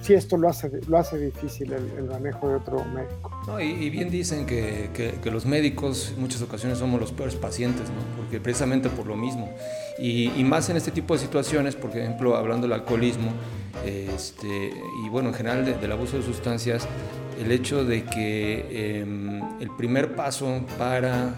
sí, 0.02 0.16
esto 0.16 0.36
lo 0.36 0.50
hace, 0.50 0.72
lo 0.88 0.98
hace 0.98 1.20
difícil 1.20 1.72
el, 1.74 2.06
manejo 2.06 2.50
de 2.50 2.56
otro 2.56 2.84
médico. 2.86 3.32
y, 3.62 3.88
bien 3.92 4.10
dicen 4.10 4.48
que, 4.48 4.90
que, 5.22 5.30
los 5.30 5.46
médicos 5.46 6.14
en 6.16 6.22
muchas 6.22 6.42
ocasiones 6.42 6.80
somos 6.80 7.00
los 7.00 7.12
peores 7.12 7.36
pacientes, 7.36 7.90
¿no? 7.90 8.18
Porque 8.18 8.40
precisamente 8.40 8.90
por 8.90 9.06
lo 9.06 9.16
mismo. 9.16 9.52
Y, 10.00 10.32
y 10.36 10.44
más 10.44 10.72
en 10.72 10.78
este 10.78 10.90
tipo 10.90 11.14
de 11.14 11.20
situaciones, 11.20 11.76
por 11.76 11.96
ejemplo, 11.96 12.36
hablando 12.36 12.66
del 12.66 12.74
alcoholismo, 12.74 13.32
este, 13.86 14.74
y 15.06 15.10
bueno, 15.10 15.30
en 15.30 15.36
general 15.36 15.80
del 15.80 15.92
abuso 15.92 16.18
de 16.18 16.24
sustancias, 16.24 16.88
el 17.40 17.52
hecho 17.52 17.86
de 17.86 18.04
que 18.04 19.00
em, 19.00 19.42
el 19.62 19.70
primer 19.78 20.16
paso 20.16 20.62
para 20.78 21.30
eh, 21.30 21.32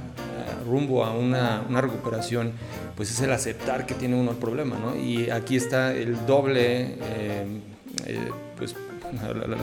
rumbo 0.65 1.05
a 1.05 1.13
una, 1.15 1.63
una, 1.69 1.81
recuperación, 1.81 2.53
pues 2.95 3.11
es 3.11 3.21
el 3.21 3.31
aceptar 3.31 3.85
que 3.85 3.93
tiene 3.93 4.15
uno 4.15 4.31
el 4.31 4.37
problema, 4.37 4.77
¿no? 4.79 4.95
Y 4.95 5.29
aquí 5.29 5.55
está 5.55 5.93
el 5.93 6.25
doble, 6.25 6.93
em, 6.93 7.61
eh, 8.05 8.29
pues 8.57 8.75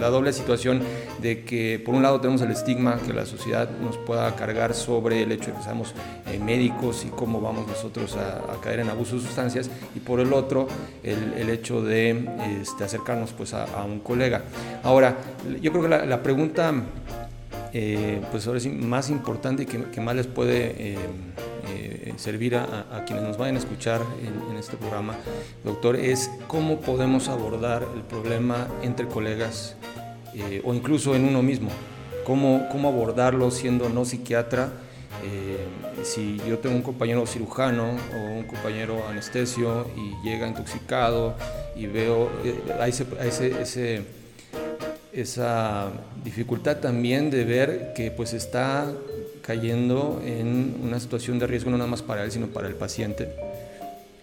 la, 0.01 0.11
doble 0.11 0.33
situación 0.33 0.81
de 1.21 1.45
que 1.45 1.81
por 1.85 1.95
un 1.95 2.03
lado 2.03 2.21
tenemos 2.21 2.41
el 2.43 2.51
estigma 2.51 2.99
que 2.99 3.13
la 3.13 3.27
sociedad 3.27 3.69
nos 3.81 3.97
pueda 3.99 4.35
cargar 4.37 4.75
sobre 4.75 5.23
el 5.23 5.33
hecho 5.33 5.51
de 5.51 5.57
que 5.57 5.63
seamos 5.63 5.95
eh, 6.27 6.39
médicos 6.39 7.05
y 7.05 7.09
cómo 7.09 7.41
vamos 7.41 7.67
nosotros 7.67 8.17
a, 8.17 8.61
caer 8.61 8.81
en 8.81 8.91
abuso 8.91 9.17
de 9.17 9.23
sustancias 9.23 9.71
y 9.95 10.01
por 10.01 10.21
el 10.21 10.33
otro 10.33 10.69
el, 11.03 11.49
hecho 11.51 11.83
de 11.83 12.29
este, 12.61 12.85
acercarnos 12.85 13.33
pues 13.33 13.55
a, 13.55 13.85
un 13.85 14.01
colega. 14.01 14.43
Ahora, 14.83 15.17
yo 15.61 15.73
creo 15.73 15.83
que 15.83 16.07
la, 16.07 16.23
pregunta 16.23 16.73
eh, 17.73 18.21
pues 18.31 18.47
ahora 18.47 18.61
sí 18.61 18.69
más 18.69 19.11
importante 19.11 19.63
y 19.63 19.67
que, 19.67 20.01
más 20.01 20.17
les 20.17 20.27
puede 20.27 20.75
eh, 20.77 20.99
eh, 21.71 22.15
servir 22.17 22.57
a, 22.57 23.05
quienes 23.07 23.25
nos 23.25 23.37
vayan 23.37 23.57
a 23.57 23.59
escuchar 23.59 24.01
en, 24.23 24.57
este 24.57 24.77
programa, 24.77 25.15
doctor, 25.65 25.97
es 25.97 26.31
cómo 26.47 26.81
podemos 26.81 27.29
abordar 27.29 27.87
el 27.95 28.03
problema 28.03 28.67
entre 28.83 29.07
colegas 29.07 29.77
eh, 30.35 30.61
o 30.65 30.75
incluso 30.75 31.15
en 31.15 31.25
uno 31.25 31.43
mismo. 31.43 31.71
Cómo, 32.25 32.69
cómo 32.71 32.89
abordarlo 32.89 33.51
siendo 33.51 33.89
no 33.89 34.05
psiquiatra. 34.05 34.73
Eh, 35.25 35.57
si 36.03 36.39
yo 36.49 36.59
tengo 36.59 36.77
un 36.77 36.83
compañero 36.83 37.27
cirujano 37.27 37.97
o 38.15 38.39
un 38.39 38.45
compañero 38.45 39.07
anestesio 39.09 39.87
y 39.97 40.29
llega 40.29 40.47
intoxicado 40.47 41.35
y 41.75 41.87
veo 41.87 42.31
ese, 42.85 44.05
esa 45.13 45.91
dificultad 46.23 46.77
también 46.79 47.31
de 47.31 47.45
ver 47.45 47.93
que 47.95 48.11
pues 48.11 48.33
está 48.35 48.93
cayendo 49.49 50.21
en 50.27 50.75
una 50.85 51.01
situación 51.01 51.39
de 51.39 51.47
riesgo 51.47 51.71
no 51.71 51.79
nada 51.79 51.89
más 51.89 52.03
para 52.03 52.23
él, 52.23 52.31
sino 52.31 52.49
para 52.49 52.69
el 52.69 52.75
paciente. 52.75 53.31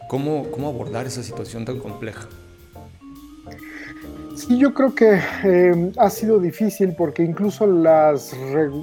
¿Cómo, 0.07 0.51
cómo 0.51 0.67
abordar 0.67 1.07
esa 1.07 1.23
situación 1.23 1.65
tan 1.65 1.79
compleja? 1.79 2.27
Sí, 4.35 4.59
yo 4.59 4.71
creo 4.75 4.93
que 4.93 5.19
eh, 5.43 5.91
ha 5.97 6.11
sido 6.11 6.37
difícil 6.37 6.93
porque 6.95 7.23
incluso 7.23 7.65
las, 7.65 8.35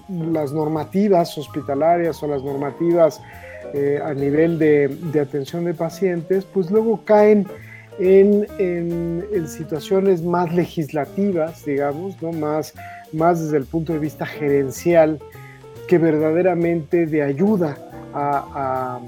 normativas 0.08 1.38
hospitalarias 1.38 2.20
o 2.24 2.26
las 2.26 2.42
normativas 2.42 3.20
eh, 3.72 4.00
a 4.04 4.12
nivel 4.12 4.58
de, 4.58 5.20
atención 5.22 5.64
de 5.64 5.74
pacientes, 5.74 6.44
pues 6.44 6.72
luego 6.72 7.04
caen 7.04 7.46
en, 8.00 8.48
en, 8.58 9.24
en, 9.32 9.46
situaciones 9.46 10.22
más 10.24 10.52
legislativas, 10.52 11.64
digamos, 11.64 12.20
¿no? 12.20 12.32
más, 12.32 12.74
más 13.12 13.40
desde 13.40 13.58
el 13.58 13.64
punto 13.64 13.92
de 13.92 14.00
vista 14.00 14.26
gerencial 14.26 15.20
que 15.92 15.98
verdaderamente 15.98 17.04
de 17.04 17.20
ayuda 17.20 17.76
a, 18.14 18.98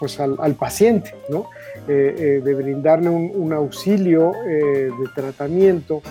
pues 0.00 0.18
al, 0.18 0.54
paciente, 0.56 1.14
¿no? 1.28 1.48
Eh, 1.86 2.16
eh, 2.18 2.42
de 2.44 2.54
brindarle 2.54 3.08
un, 3.08 3.52
auxilio 3.52 4.32
eh, 4.44 4.90
de 4.98 5.08
tratamiento 5.14 6.02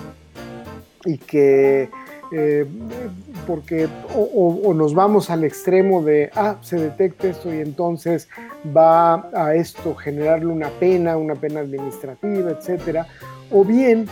y 1.03 1.17
que, 1.17 1.89
porque 3.45 3.89
o, 4.15 4.73
nos 4.73 4.93
vamos 4.93 5.29
al 5.29 5.43
extremo 5.43 6.01
de, 6.01 6.29
ah, 6.35 6.55
se 6.61 6.77
detecta 6.77 7.27
esto 7.27 7.53
y 7.53 7.59
entonces 7.59 8.29
va 8.65 9.29
a 9.33 9.55
esto 9.55 9.93
generarle 9.93 10.47
una 10.47 10.69
pena, 10.69 11.17
una 11.17 11.35
pena 11.35 11.59
administrativa, 11.59 12.51
etcétera, 12.51 13.07
o 13.51 13.65
bien 13.65 14.07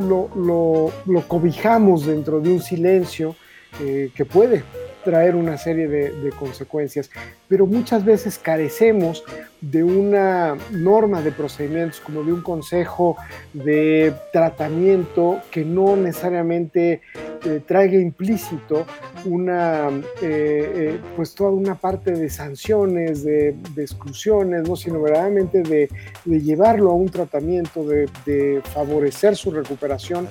lo, 0.00 0.90
cobijamos 1.28 2.06
dentro 2.06 2.40
de 2.40 2.52
un 2.54 2.62
silencio 2.62 3.36
eh, 3.80 4.10
que 4.14 4.24
puede 4.24 4.62
traer 5.04 5.34
una 5.34 5.56
serie 5.56 5.88
de, 5.88 6.30
consecuencias, 6.38 7.10
pero 7.48 7.66
muchas 7.66 8.04
veces 8.04 8.38
carecemos 8.38 9.24
de 9.60 9.82
una 9.82 10.56
norma 10.70 11.20
de 11.20 11.32
procedimientos, 11.32 12.00
como 12.00 12.22
de 12.22 12.32
un 12.32 12.42
consejo 12.42 13.16
de 13.52 14.14
tratamiento 14.32 15.40
que 15.50 15.64
no 15.64 15.96
necesariamente 15.96 17.02
eh, 17.44 17.60
traiga 17.66 17.98
implícito 17.98 18.86
una, 19.24 19.88
eh, 19.88 20.22
eh, 20.22 21.00
pues 21.16 21.34
toda 21.34 21.50
una 21.50 21.74
parte 21.74 22.12
de 22.12 22.30
sanciones, 22.30 23.22
de, 23.24 23.54
exclusiones, 23.76 24.68
¿no? 24.68 24.76
sino 24.76 25.00
verdaderamente 25.02 25.62
de, 25.62 25.88
llevarlo 26.24 26.90
a 26.90 26.94
un 26.94 27.08
tratamiento, 27.08 27.84
de, 27.84 28.62
favorecer 28.72 29.36
su 29.36 29.50
recuperación, 29.50 30.28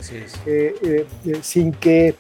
sin 1.42 1.72
que 1.74 2.16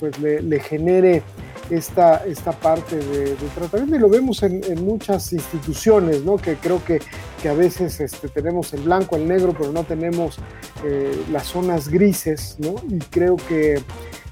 pues 0.00 0.18
le, 0.18 0.60
genere 0.60 1.22
esta, 1.70 2.24
esta 2.26 2.52
parte 2.52 2.96
de, 2.96 3.34
tratamiento 3.54 3.96
y 3.96 3.98
lo 3.98 4.08
vemos 4.08 4.42
en, 4.42 4.84
muchas 4.84 5.32
instituciones, 5.32 6.24
¿no? 6.24 6.36
que 6.36 6.56
creo 6.56 6.82
que, 6.84 7.00
que 7.42 7.48
a 7.48 7.54
veces 7.54 8.00
este, 8.00 8.28
tenemos 8.28 8.72
el 8.72 8.82
blanco, 8.82 9.16
el 9.16 9.28
negro, 9.28 9.54
pero 9.56 9.72
no 9.72 9.84
tenemos 9.84 10.38
eh, 10.84 11.24
las 11.30 11.46
zonas 11.46 11.88
grises, 11.88 12.56
¿no? 12.58 12.76
y 12.88 12.98
creo 12.98 13.36
que 13.36 13.82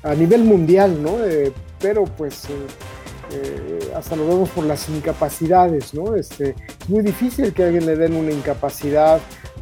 a 0.03 0.15
nivel 0.15 0.45
mundial, 0.45 1.03
¿no? 1.03 1.24
Eh, 1.24 1.53
pero 1.81 2.05
pues 2.05 2.45
eh, 3.33 3.91
hasta 3.95 4.15
lo 4.15 4.27
vemos 4.27 4.49
por 4.51 4.65
las 4.65 4.89
incapacidades, 4.89 5.93
¿no? 5.95 6.15
Este, 6.15 6.51
es 6.81 6.89
muy 6.89 7.03
difícil 7.03 7.53
que 7.53 7.65
alguien 7.65 7.87
le 7.87 7.97
den 7.97 8.15
una 8.15 8.31
incapacidad 8.31 9.20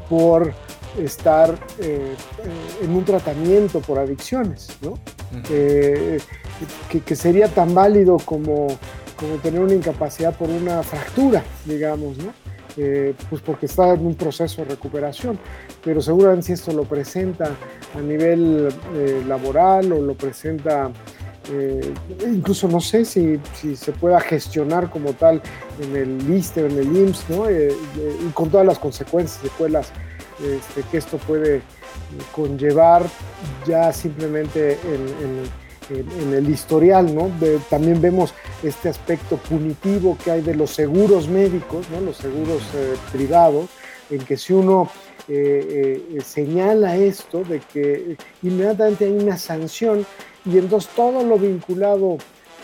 por 0.08 0.52
estar 0.98 1.54
en 1.80 2.90
un 2.90 3.04
tratamiento 3.04 3.80
por 3.80 3.98
adicciones, 3.98 4.68
¿no? 4.82 4.98
que, 5.42 7.16
sería 7.16 7.48
tan 7.48 7.74
válido 7.74 8.18
como, 8.24 8.68
como 9.16 9.36
tener 9.36 9.60
una 9.60 9.74
incapacidad 9.74 10.34
por 10.36 10.48
una 10.50 10.82
fractura, 10.82 11.42
digamos, 11.64 12.18
¿no? 12.18 12.32
Eh, 12.76 13.14
pues 13.30 13.40
porque 13.40 13.66
está 13.66 13.94
en 13.94 14.04
un 14.04 14.16
proceso 14.16 14.62
de 14.62 14.70
recuperación, 14.70 15.38
pero 15.84 16.00
seguramente 16.00 16.46
si 16.46 16.52
esto 16.54 16.72
lo 16.72 16.82
presenta 16.82 17.50
a 17.96 18.00
nivel 18.00 18.68
eh, 18.96 19.22
laboral 19.28 19.92
o 19.92 20.00
lo 20.00 20.14
presenta, 20.14 20.90
eh, 21.52 21.94
incluso 22.26 22.66
no 22.66 22.80
sé 22.80 23.04
si, 23.04 23.38
si, 23.54 23.76
se 23.76 23.92
pueda 23.92 24.18
gestionar 24.18 24.90
como 24.90 25.12
tal 25.12 25.40
en 25.80 25.94
el 25.94 26.34
ISTE 26.34 26.64
o 26.64 26.66
en 26.66 26.78
el 26.78 26.96
IMSS, 26.96 27.30
¿no? 27.30 27.48
y 27.48 28.30
con 28.34 28.50
todas 28.50 28.66
las 28.66 28.80
consecuencias, 28.80 29.40
secuelas 29.40 29.92
este, 30.42 30.82
que 30.90 30.98
esto 30.98 31.18
puede 31.18 31.62
conllevar 32.32 33.04
ya 33.66 33.92
simplemente 33.92 34.78
en, 34.82 35.64
el 36.32 36.48
historial, 36.48 37.14
¿no? 37.14 37.30
también 37.68 38.00
vemos 38.00 38.32
este 38.62 38.88
aspecto 38.88 39.36
punitivo 39.36 40.16
que 40.24 40.30
hay 40.30 40.40
de 40.40 40.54
los 40.54 40.70
seguros 40.70 41.28
médicos. 41.28 41.86
Los 42.02 42.16
seguros 42.16 42.62
eh, 42.74 42.94
privados, 43.12 43.68
en 44.10 44.20
que 44.24 44.38
si 44.38 44.54
uno 44.54 44.88
eh, 45.28 46.02
eh, 46.10 46.20
señala 46.22 46.96
esto, 46.96 47.44
de 47.44 47.60
que 47.60 48.16
inmediatamente 48.42 49.04
hay 49.04 49.12
una 49.12 49.36
sanción 49.36 50.06
y 50.46 50.56
entonces 50.56 50.90
todo 50.96 51.22
lo 51.22 51.38
vinculado 51.38 52.16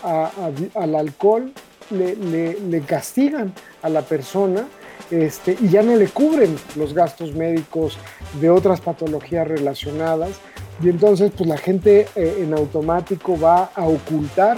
al 0.03 0.95
alcohol 0.95 1.53
le, 1.91 2.81
castigan 2.87 3.53
a 3.81 3.89
la 3.89 4.01
persona 4.01 4.67
este, 5.09 5.57
y 5.59 5.69
ya 5.69 5.81
no 5.81 5.95
le 5.95 6.07
cubren 6.07 6.55
los 6.75 6.93
gastos 6.93 7.33
médicos 7.33 7.97
de 8.39 8.49
otras 8.49 8.81
patologías 8.81 9.47
relacionadas 9.47 10.39
y 10.83 10.89
entonces, 10.89 11.31
pues 11.37 11.47
la 11.47 11.57
gente 11.57 12.07
eh, 12.15 12.39
en 12.39 12.53
automático 12.53 13.39
va 13.39 13.71
a 13.75 13.83
ocultar 13.83 14.57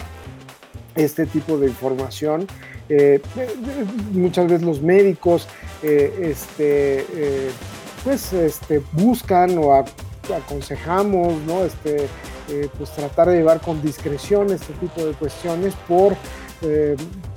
este 0.95 1.25
tipo 1.25 1.57
de 1.57 1.67
información. 1.67 2.47
Eh, 2.87 3.21
muchas 4.11 4.45
veces 4.45 4.61
los 4.63 4.81
médicos 4.81 5.47
eh, 5.81 6.31
este, 6.31 7.05
pues, 8.03 8.31
este, 8.33 8.81
buscan 8.93 9.57
o 9.57 9.73
aconsejamos, 9.73 11.33
¿no? 11.45 11.63
Este, 11.63 12.07
pues 12.77 12.91
tratar 12.91 13.29
de 13.29 13.37
llevar 13.37 13.61
con 13.61 13.81
discreción 13.81 14.51
este 14.51 14.73
tipo 14.73 15.03
de 15.03 15.13
cuestiones 15.13 15.73
por 15.87 16.15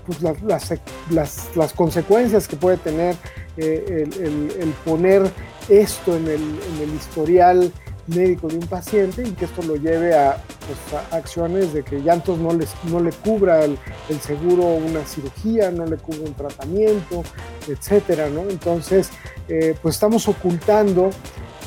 pues 0.06 0.22
las, 0.22 1.72
consecuencias 1.74 2.46
que 2.46 2.56
puede 2.56 2.76
tener 2.76 3.16
el, 3.56 4.74
poner 4.84 5.22
esto 5.68 6.16
en 6.16 6.26
el, 6.28 6.40
en 6.40 6.82
el 6.82 6.94
historial 6.94 7.72
médico 8.06 8.48
de 8.48 8.56
un 8.56 8.66
paciente 8.66 9.22
y 9.22 9.32
que 9.32 9.46
esto 9.46 9.62
lo 9.62 9.76
lleve 9.76 10.14
a, 10.14 10.36
pues, 10.66 11.02
acciones 11.12 11.72
de 11.72 11.82
que 11.82 12.00
llantos 12.00 12.38
no, 12.38 12.52
les, 12.52 12.70
no 12.84 13.00
le 13.00 13.10
cubra 13.10 13.64
el, 13.64 13.78
seguro 14.20 14.64
una 14.64 15.04
cirugía, 15.04 15.70
no 15.70 15.86
le 15.86 15.96
cubra 15.96 16.20
un 16.20 16.34
tratamiento, 16.34 17.22
etcétera, 17.68 18.28
¿no? 18.28 18.42
Entonces, 18.48 19.10
eh, 19.48 19.74
pues 19.82 19.96
estamos 19.96 20.28
ocultando 20.28 21.10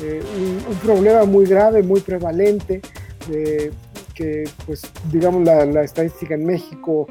eh, 0.02 0.22
un, 0.68 0.76
problema 0.76 1.24
muy 1.24 1.46
grave, 1.46 1.82
muy 1.82 2.00
prevalente, 2.00 2.80
que, 4.14 4.44
pues, 4.66 4.82
digamos, 5.10 5.44
la, 5.44 5.82
estadística 5.82 6.34
en 6.34 6.44
México 6.44 7.06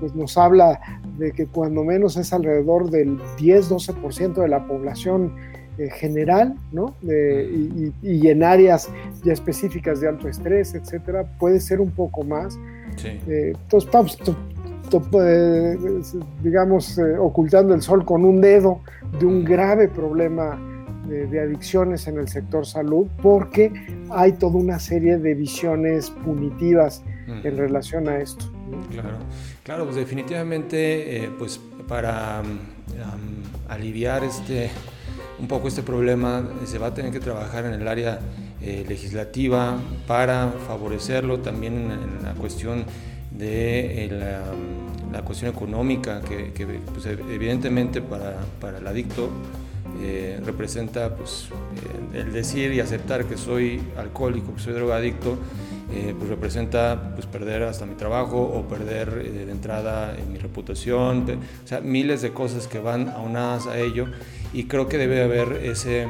pues 0.00 0.14
nos 0.14 0.38
habla 0.38 0.80
de 1.18 1.32
que 1.32 1.46
cuando 1.46 1.84
menos 1.84 2.16
es 2.16 2.32
alrededor 2.32 2.90
del 2.90 3.18
10-12% 3.38 4.34
de 4.34 4.48
la 4.48 4.66
población 4.66 5.32
eh, 5.78 5.90
general, 5.90 6.56
¿no? 6.72 6.96
y, 7.02 8.26
en 8.26 8.42
áreas 8.42 8.90
ya 9.22 9.32
específicas 9.32 10.00
de 10.00 10.08
alto 10.08 10.28
estrés, 10.28 10.74
etcétera, 10.74 11.24
puede 11.38 11.60
ser 11.60 11.80
un 11.80 11.92
poco 11.92 12.24
más. 12.24 12.58
Eh, 13.04 13.52
entonces, 13.54 13.88
estamos, 14.82 15.14
eh, 15.22 15.78
digamos, 16.42 17.00
ocultando 17.20 17.74
el 17.74 17.82
sol 17.82 18.04
con 18.04 18.24
un 18.24 18.40
dedo 18.40 18.80
de 19.20 19.26
un 19.26 19.44
grave 19.44 19.86
problema 19.86 20.60
de, 21.06 21.40
adicciones 21.40 22.08
en 22.08 22.18
el 22.18 22.26
sector 22.26 22.66
salud, 22.66 23.06
porque 23.22 23.72
hay 24.10 24.32
toda 24.32 24.56
una 24.56 24.80
serie 24.80 25.16
de 25.16 25.34
visiones 25.34 26.10
punitivas 26.10 27.04
en 27.28 27.56
relación 27.56 28.08
a 28.08 28.18
esto. 28.18 28.46
Claro, 28.90 29.18
claro, 29.62 29.84
pues 29.84 29.96
definitivamente, 29.96 31.30
pues 31.38 31.60
para 31.86 32.42
aliviar 33.68 34.24
este 34.24 34.70
un 35.38 35.46
poco 35.46 35.68
este 35.68 35.82
problema, 35.82 36.42
se 36.64 36.78
va 36.78 36.88
a 36.88 36.94
tener 36.94 37.12
que 37.12 37.20
trabajar 37.20 37.64
en 37.64 37.74
el 37.74 37.86
área 37.86 38.18
eh, 38.60 38.84
legislativa 38.88 39.76
para 40.06 40.52
favorecerlo, 40.66 41.38
también 41.40 41.74
en, 41.92 42.24
la 42.24 42.34
cuestión 42.34 42.84
de 43.30 44.06
eh, 44.06 44.42
la, 45.12 45.22
cuestión 45.22 45.50
económica, 45.52 46.20
que, 46.22 46.80
pues, 46.92 47.06
evidentemente 47.06 48.02
para, 48.02 48.36
para, 48.60 48.78
el 48.78 48.86
adicto 48.86 49.30
eh, 50.02 50.40
representa 50.44 51.14
pues, 51.14 51.48
el 52.14 52.32
decir 52.32 52.72
y 52.72 52.80
aceptar 52.80 53.24
que 53.24 53.36
soy 53.36 53.80
alcohólico, 53.96 54.54
que 54.54 54.60
soy 54.60 54.74
drogadicto, 54.74 55.38
pues 55.88 56.28
representa 56.28 57.12
pues, 57.14 57.26
perder 57.26 57.62
hasta 57.62 57.86
mi 57.86 57.94
trabajo 57.94 58.42
o 58.42 58.68
perder 58.68 59.10
de 59.10 59.50
entrada 59.50 60.14
en 60.16 60.32
mi 60.32 60.38
reputación, 60.38 61.24
o 61.64 61.66
sea, 61.66 61.80
miles 61.80 62.20
de 62.22 62.32
cosas 62.32 62.66
que 62.66 62.78
van 62.78 63.08
aunadas 63.08 63.66
a 63.66 63.78
ello 63.78 64.06
y 64.52 64.64
creo 64.64 64.88
que 64.88 64.98
debe 64.98 65.22
haber 65.22 65.64
ese, 65.64 66.06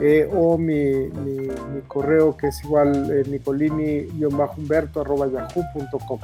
eh, 0.00 0.30
o 0.32 0.56
mi, 0.56 1.10
mi, 1.10 1.48
correo 1.86 2.34
que 2.36 2.46
es 2.48 2.64
igual 2.64 3.08
eh, 3.10 3.22
nicolini-humberto.yahoo.com. 3.28 6.18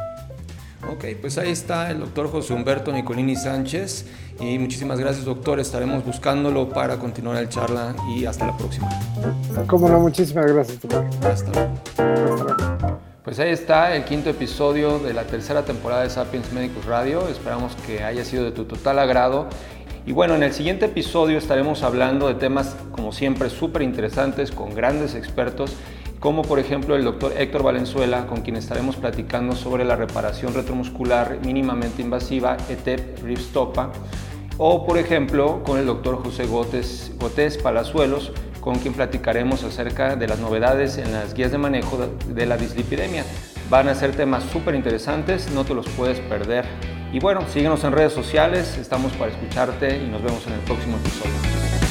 Ok, 0.90 1.04
pues 1.20 1.38
ahí 1.38 1.52
está 1.52 1.88
el 1.90 2.00
doctor 2.00 2.28
José 2.30 2.54
Humberto 2.54 2.92
Nicolini 2.92 3.36
Sánchez 3.36 4.06
y 4.40 4.58
muchísimas 4.58 4.98
gracias 4.98 5.24
doctor, 5.24 5.60
estaremos 5.60 6.04
buscándolo 6.04 6.68
para 6.70 6.98
continuar 6.98 7.36
el 7.36 7.48
charla 7.48 7.94
y 8.16 8.24
hasta 8.24 8.46
la 8.46 8.56
próxima. 8.56 8.88
Cómo 9.68 9.88
no, 9.88 10.00
muchísimas 10.00 10.50
gracias 10.50 10.80
doctor. 10.80 11.04
Hasta 11.22 11.52
luego. 11.52 11.70
Pues 13.24 13.38
ahí 13.38 13.50
está 13.50 13.94
el 13.94 14.02
quinto 14.02 14.30
episodio 14.30 14.98
de 14.98 15.14
la 15.14 15.22
tercera 15.22 15.64
temporada 15.64 16.02
de 16.02 16.10
Sapiens 16.10 16.52
Medicus 16.52 16.84
Radio, 16.86 17.28
esperamos 17.28 17.76
que 17.86 18.02
haya 18.02 18.24
sido 18.24 18.42
de 18.42 18.50
tu 18.50 18.64
total 18.64 18.98
agrado. 18.98 19.46
Y 20.04 20.10
bueno, 20.10 20.34
en 20.34 20.42
el 20.42 20.52
siguiente 20.52 20.86
episodio 20.86 21.38
estaremos 21.38 21.84
hablando 21.84 22.26
de 22.26 22.34
temas, 22.34 22.74
como 22.90 23.12
siempre, 23.12 23.48
súper 23.48 23.82
interesantes 23.82 24.50
con 24.50 24.74
grandes 24.74 25.14
expertos 25.14 25.76
como 26.18 26.42
por 26.42 26.58
ejemplo 26.58 26.96
el 26.96 27.04
doctor 27.04 27.32
Héctor 27.36 27.62
Valenzuela, 27.62 28.26
con 28.26 28.42
quien 28.42 28.56
estaremos 28.56 28.96
platicando 28.96 29.54
sobre 29.54 29.84
la 29.84 29.94
reparación 29.94 30.54
retromuscular 30.54 31.38
mínimamente 31.44 32.02
invasiva 32.02 32.56
ETEP 32.68 33.22
Rivstopa, 33.22 33.92
o 34.58 34.84
por 34.84 34.98
ejemplo 34.98 35.62
con 35.64 35.78
el 35.78 35.86
doctor 35.86 36.22
José 36.24 36.46
Gótez, 36.46 37.12
Gótez 37.18 37.58
Palazuelos, 37.58 38.32
con 38.62 38.76
quien 38.76 38.94
platicaremos 38.94 39.64
acerca 39.64 40.16
de 40.16 40.26
las 40.26 40.38
novedades 40.38 40.96
en 40.96 41.12
las 41.12 41.34
guías 41.34 41.50
de 41.50 41.58
manejo 41.58 41.98
de 42.28 42.46
la 42.46 42.56
dislipidemia. 42.56 43.24
Van 43.68 43.88
a 43.88 43.94
ser 43.94 44.12
temas 44.12 44.44
súper 44.44 44.74
interesantes, 44.74 45.50
no 45.50 45.64
te 45.64 45.74
los 45.74 45.86
puedes 45.90 46.20
perder. 46.20 46.64
Y 47.12 47.18
bueno, 47.18 47.42
síguenos 47.48 47.84
en 47.84 47.92
redes 47.92 48.12
sociales, 48.12 48.78
estamos 48.78 49.12
para 49.12 49.32
escucharte 49.32 49.98
y 49.98 50.08
nos 50.08 50.22
vemos 50.22 50.46
en 50.46 50.54
el 50.54 50.60
próximo 50.60 50.96
episodio. 50.96 51.81